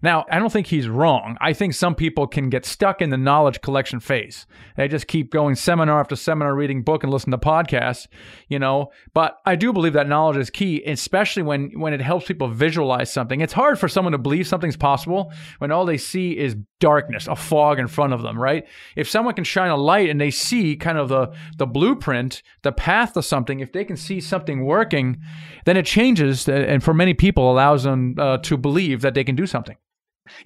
Now, 0.03 0.25
I 0.29 0.41
don't 0.41 0.53
think 0.53 0.67
he's 0.67 0.89
wrong. 0.89 1.37
I 1.41 1.53
think 1.53 1.75
some 1.75 1.95
people 1.95 2.27
can 2.27 2.51
get 2.51 2.67
stuck 2.67 3.01
in 3.01 3.11
the 3.11 3.17
knowledge 3.17 3.61
collection 3.61 4.01
phase. 4.01 4.47
They 4.77 4.89
just 4.89 5.07
keep 5.07 5.31
going 5.31 5.55
seminar 5.55 6.01
after 6.01 6.17
seminar, 6.17 6.57
reading 6.57 6.83
book 6.83 7.05
and 7.05 7.13
listen 7.13 7.31
to 7.31 7.39
podcasts, 7.39 8.09
you 8.49 8.59
know. 8.59 8.91
But 9.15 9.39
I 9.47 9.55
do 9.55 9.73
believe 9.73 9.93
that 9.93 10.09
knowledge 10.09 10.37
is 10.37 10.51
key, 10.51 10.83
especially 10.85 11.45
when 11.45 11.79
when 11.79 11.93
it 11.93 12.01
helps 12.01 12.27
people 12.27 12.49
visualize 12.49 13.13
something. 13.13 13.41
It's 13.41 13.53
hard 13.53 13.79
for 13.79 13.89
someone 13.89 14.13
to 14.13 14.19
believe 14.19 14.47
something's 14.47 14.77
possible 14.77 15.33
when 15.59 15.71
all 15.71 15.87
they 15.87 15.99
see 15.99 16.37
is 16.37 16.57
darkness, 16.81 17.29
a 17.29 17.37
fog 17.37 17.79
in 17.79 17.87
front 17.87 18.13
of 18.13 18.23
them, 18.23 18.37
right? 18.37 18.67
If 18.97 19.09
someone 19.09 19.35
can 19.35 19.45
shine 19.45 19.71
a 19.71 19.77
light 19.77 20.11
and 20.11 20.21
they 20.21 20.33
see 20.33 20.75
kind 20.75 20.99
of 20.99 21.09
the 21.09 21.33
the 21.59 21.67
blueprint, 21.67 22.43
the 22.63 22.73
path 22.73 23.13
to 23.13 23.23
something, 23.23 23.61
if 23.61 23.73
they 23.73 23.85
can 23.85 23.97
see 23.97 24.21
something 24.21 24.65
working, 24.65 25.21
then 25.65 25.77
it 25.77 25.87
changes 25.87 26.49
and 26.49 26.83
for 26.83 26.93
many 26.93 27.15
people 27.15 27.53
allows 27.53 27.85
them 27.85 28.17
uh, 28.19 28.39
to 28.39 28.57
believe 28.57 29.01
that 29.03 29.15
they 29.15 29.23
can 29.23 29.37
do 29.37 29.47
something. 29.47 29.77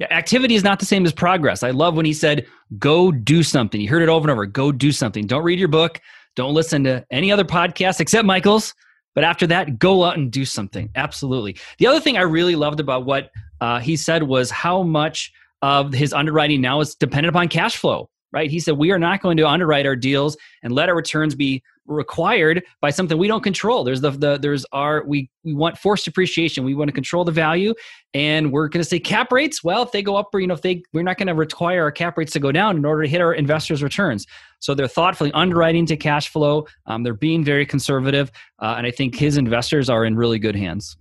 Yeah, 0.00 0.06
activity 0.10 0.54
is 0.54 0.64
not 0.64 0.78
the 0.78 0.86
same 0.86 1.04
as 1.04 1.12
progress. 1.12 1.62
I 1.62 1.70
love 1.70 1.96
when 1.96 2.06
he 2.06 2.12
said, 2.12 2.46
go 2.78 3.12
do 3.12 3.42
something. 3.42 3.80
You 3.80 3.88
heard 3.88 4.02
it 4.02 4.08
over 4.08 4.24
and 4.24 4.30
over 4.30 4.46
go 4.46 4.72
do 4.72 4.92
something. 4.92 5.26
Don't 5.26 5.44
read 5.44 5.58
your 5.58 5.68
book. 5.68 6.00
Don't 6.34 6.54
listen 6.54 6.84
to 6.84 7.04
any 7.10 7.30
other 7.32 7.44
podcast 7.44 8.00
except 8.00 8.26
Michael's. 8.26 8.74
But 9.14 9.24
after 9.24 9.46
that, 9.46 9.78
go 9.78 10.04
out 10.04 10.18
and 10.18 10.30
do 10.30 10.44
something. 10.44 10.90
Absolutely. 10.94 11.56
The 11.78 11.86
other 11.86 12.00
thing 12.00 12.18
I 12.18 12.22
really 12.22 12.54
loved 12.54 12.80
about 12.80 13.06
what 13.06 13.30
uh, 13.62 13.80
he 13.80 13.96
said 13.96 14.22
was 14.22 14.50
how 14.50 14.82
much 14.82 15.32
of 15.62 15.94
his 15.94 16.12
underwriting 16.12 16.60
now 16.60 16.80
is 16.80 16.94
dependent 16.94 17.34
upon 17.34 17.48
cash 17.48 17.76
flow, 17.76 18.10
right? 18.36 18.50
He 18.50 18.60
said, 18.60 18.76
we 18.76 18.90
are 18.92 18.98
not 18.98 19.22
going 19.22 19.38
to 19.38 19.48
underwrite 19.48 19.86
our 19.86 19.96
deals 19.96 20.36
and 20.62 20.74
let 20.74 20.90
our 20.90 20.94
returns 20.94 21.34
be 21.34 21.62
required 21.86 22.62
by 22.82 22.90
something 22.90 23.16
we 23.16 23.28
don't 23.28 23.42
control. 23.42 23.82
There's 23.82 24.02
the, 24.02 24.10
the 24.10 24.36
there's 24.36 24.66
our 24.72 25.04
we 25.06 25.30
we 25.42 25.54
want 25.54 25.78
forced 25.78 26.06
appreciation. 26.06 26.64
We 26.64 26.74
want 26.74 26.88
to 26.88 26.92
control 26.92 27.24
the 27.24 27.32
value, 27.32 27.72
and 28.12 28.52
we're 28.52 28.68
going 28.68 28.82
to 28.82 28.88
say 28.88 28.98
cap 28.98 29.32
rates. 29.32 29.64
Well, 29.64 29.82
if 29.82 29.92
they 29.92 30.02
go 30.02 30.16
up, 30.16 30.28
or 30.34 30.40
you 30.40 30.48
know, 30.48 30.54
if 30.54 30.60
they 30.60 30.82
we're 30.92 31.02
not 31.02 31.16
going 31.16 31.28
to 31.28 31.34
require 31.34 31.82
our 31.82 31.92
cap 31.92 32.18
rates 32.18 32.32
to 32.32 32.40
go 32.40 32.52
down 32.52 32.76
in 32.76 32.84
order 32.84 33.02
to 33.04 33.08
hit 33.08 33.20
our 33.22 33.32
investors' 33.32 33.82
returns. 33.82 34.26
So 34.58 34.74
they're 34.74 34.88
thoughtfully 34.88 35.32
underwriting 35.32 35.86
to 35.86 35.96
cash 35.96 36.28
flow. 36.28 36.66
Um, 36.86 37.04
they're 37.04 37.14
being 37.14 37.42
very 37.44 37.64
conservative, 37.64 38.30
uh, 38.58 38.74
and 38.76 38.86
I 38.86 38.90
think 38.90 39.14
his 39.16 39.38
investors 39.38 39.88
are 39.88 40.04
in 40.04 40.16
really 40.16 40.38
good 40.38 40.56
hands. 40.56 40.96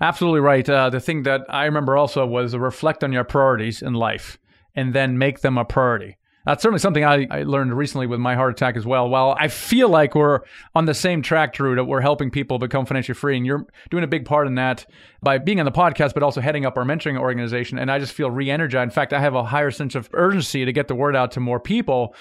Absolutely 0.00 0.40
right. 0.40 0.68
Uh, 0.68 0.90
the 0.90 1.00
thing 1.00 1.24
that 1.24 1.40
I 1.48 1.64
remember 1.64 1.96
also 1.96 2.24
was 2.24 2.54
reflect 2.54 3.02
on 3.02 3.12
your 3.12 3.24
priorities 3.24 3.82
in 3.82 3.94
life, 3.94 4.38
and 4.76 4.94
then 4.94 5.18
make 5.18 5.40
them 5.40 5.58
a 5.58 5.64
priority. 5.64 6.18
That's 6.48 6.62
certainly 6.62 6.78
something 6.78 7.04
I, 7.04 7.26
I, 7.30 7.42
learned 7.42 7.76
recently 7.76 8.06
with 8.06 8.20
my 8.20 8.34
heart 8.34 8.52
attack 8.52 8.78
as 8.78 8.86
well. 8.86 9.10
While 9.10 9.36
I 9.38 9.48
feel 9.48 9.90
like 9.90 10.14
we're 10.14 10.40
on 10.74 10.86
the 10.86 10.94
same 10.94 11.20
track, 11.20 11.52
Drew, 11.52 11.74
that 11.74 11.84
we're 11.84 12.00
helping 12.00 12.30
people 12.30 12.58
become 12.58 12.86
financially 12.86 13.14
free, 13.14 13.36
and 13.36 13.44
you're 13.44 13.66
doing 13.90 14.02
a 14.02 14.06
big 14.06 14.24
part 14.24 14.46
in 14.46 14.54
that 14.54 14.86
by 15.22 15.36
being 15.36 15.60
on 15.60 15.66
the 15.66 15.72
podcast, 15.72 16.14
but 16.14 16.22
also 16.22 16.40
heading 16.40 16.64
up 16.64 16.78
our 16.78 16.84
mentoring 16.84 17.18
organization. 17.18 17.78
And 17.78 17.90
I 17.90 17.98
just 17.98 18.14
feel 18.14 18.30
re 18.30 18.50
energized. 18.50 18.84
In 18.84 18.90
fact, 18.90 19.12
I 19.12 19.20
have 19.20 19.34
a 19.34 19.44
higher 19.44 19.70
sense 19.70 19.94
of 19.94 20.08
urgency 20.14 20.64
to 20.64 20.72
get 20.72 20.88
the 20.88 20.94
word 20.94 21.14
out 21.14 21.32
to 21.32 21.40
more 21.40 21.60
people 21.60 22.14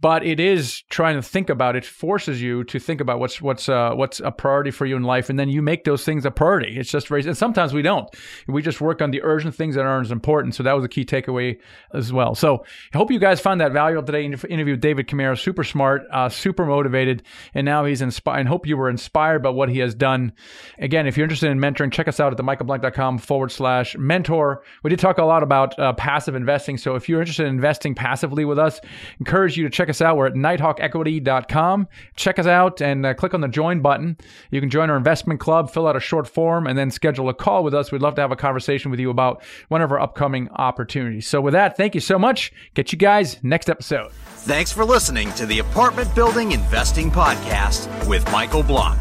but 0.00 0.24
it 0.24 0.38
is 0.38 0.82
trying 0.90 1.16
to 1.16 1.22
think 1.22 1.48
about 1.48 1.74
it 1.74 1.84
forces 1.84 2.42
you 2.42 2.64
to 2.64 2.78
think 2.78 3.00
about 3.00 3.18
what's 3.18 3.40
what's 3.40 3.68
uh, 3.68 3.92
what's 3.94 4.20
a 4.20 4.30
priority 4.30 4.70
for 4.70 4.84
you 4.84 4.94
in 4.94 5.02
life 5.02 5.30
and 5.30 5.38
then 5.38 5.48
you 5.48 5.62
make 5.62 5.84
those 5.84 6.04
things 6.04 6.26
a 6.26 6.30
priority. 6.30 6.78
It's 6.78 6.90
just 6.90 7.10
and 7.10 7.36
sometimes 7.36 7.72
we 7.72 7.80
don't. 7.82 8.08
We 8.46 8.60
just 8.60 8.80
work 8.80 9.00
on 9.00 9.10
the 9.10 9.22
urgent 9.22 9.54
things 9.54 9.74
that 9.74 9.86
aren't 9.86 10.06
as 10.06 10.12
important 10.12 10.54
so 10.54 10.62
that 10.62 10.74
was 10.74 10.84
a 10.84 10.88
key 10.88 11.04
takeaway 11.04 11.58
as 11.94 12.12
well. 12.12 12.34
So 12.34 12.64
i 12.92 12.98
hope 12.98 13.10
you 13.10 13.18
guys 13.18 13.40
found 13.40 13.60
that 13.60 13.72
valuable 13.72 14.04
today. 14.04 14.24
Interview 14.26 14.74
with 14.74 14.80
david 14.80 15.06
camaro 15.06 15.38
super 15.38 15.64
smart 15.64 16.02
uh, 16.12 16.28
super 16.28 16.66
motivated 16.66 17.22
and 17.54 17.64
now 17.64 17.84
he's 17.86 18.02
inspired 18.02 18.40
and 18.40 18.48
hope 18.48 18.66
you 18.66 18.76
were 18.76 18.90
inspired 18.90 19.42
by 19.42 19.50
what 19.50 19.70
he 19.70 19.78
has 19.78 19.94
done. 19.94 20.32
Again 20.78 21.06
if 21.06 21.16
you're 21.16 21.24
interested 21.24 21.50
in 21.50 21.58
mentoring 21.58 21.90
check 21.90 22.06
us 22.06 22.20
out 22.20 22.32
at 22.32 22.38
themichaelblank.com 22.38 23.18
forward 23.18 23.50
slash 23.50 23.96
mentor. 23.96 24.62
We 24.82 24.90
did 24.90 24.98
talk 24.98 25.16
a 25.16 25.24
lot 25.24 25.42
about 25.42 25.78
uh, 25.78 25.94
passive 25.94 26.34
investing 26.34 26.76
so 26.76 26.96
if 26.96 27.08
you're 27.08 27.20
interested 27.20 27.46
in 27.46 27.54
investing 27.54 27.94
passively 27.94 28.44
with 28.44 28.58
us 28.58 28.78
encourage 29.20 29.56
you 29.56 29.64
to 29.64 29.70
check 29.70 29.85
check 29.86 29.90
us 29.90 30.02
out. 30.02 30.16
We're 30.16 30.26
at 30.26 30.34
nighthawkequity.com. 30.34 31.88
Check 32.16 32.40
us 32.40 32.46
out 32.46 32.80
and 32.80 33.06
uh, 33.06 33.14
click 33.14 33.34
on 33.34 33.40
the 33.40 33.48
join 33.48 33.80
button. 33.80 34.16
You 34.50 34.60
can 34.60 34.68
join 34.68 34.90
our 34.90 34.96
investment 34.96 35.38
club, 35.38 35.70
fill 35.70 35.86
out 35.86 35.94
a 35.94 36.00
short 36.00 36.26
form, 36.26 36.66
and 36.66 36.76
then 36.76 36.90
schedule 36.90 37.28
a 37.28 37.34
call 37.34 37.62
with 37.62 37.72
us. 37.72 37.92
We'd 37.92 38.02
love 38.02 38.16
to 38.16 38.20
have 38.20 38.32
a 38.32 38.36
conversation 38.36 38.90
with 38.90 38.98
you 38.98 39.10
about 39.10 39.44
one 39.68 39.82
of 39.82 39.92
our 39.92 40.00
upcoming 40.00 40.48
opportunities. 40.50 41.28
So, 41.28 41.40
with 41.40 41.52
that, 41.52 41.76
thank 41.76 41.94
you 41.94 42.00
so 42.00 42.18
much. 42.18 42.52
Get 42.74 42.90
you 42.92 42.98
guys 42.98 43.38
next 43.44 43.70
episode. 43.70 44.10
Thanks 44.12 44.72
for 44.72 44.84
listening 44.84 45.30
to 45.34 45.46
the 45.46 45.60
Apartment 45.60 46.12
Building 46.14 46.52
Investing 46.52 47.10
Podcast 47.10 48.08
with 48.08 48.30
Michael 48.32 48.64
Blank. 48.64 48.98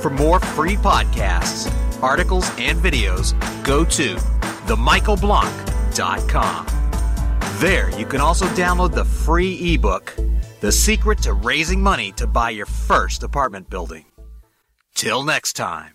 For 0.00 0.08
more 0.10 0.40
free 0.40 0.76
podcasts, 0.76 1.70
articles, 2.02 2.50
and 2.58 2.80
videos, 2.80 3.34
go 3.64 3.84
to 3.84 4.16
themichaelblank.com. 4.66 6.81
There, 7.62 7.96
you 7.96 8.06
can 8.06 8.20
also 8.20 8.46
download 8.56 8.92
the 8.92 9.04
free 9.04 9.56
ebook, 9.72 10.12
The 10.58 10.72
Secret 10.72 11.18
to 11.18 11.32
Raising 11.32 11.80
Money 11.80 12.10
to 12.16 12.26
Buy 12.26 12.50
Your 12.50 12.66
First 12.66 13.22
Apartment 13.22 13.70
Building. 13.70 14.04
Till 14.96 15.22
next 15.22 15.52
time. 15.52 15.92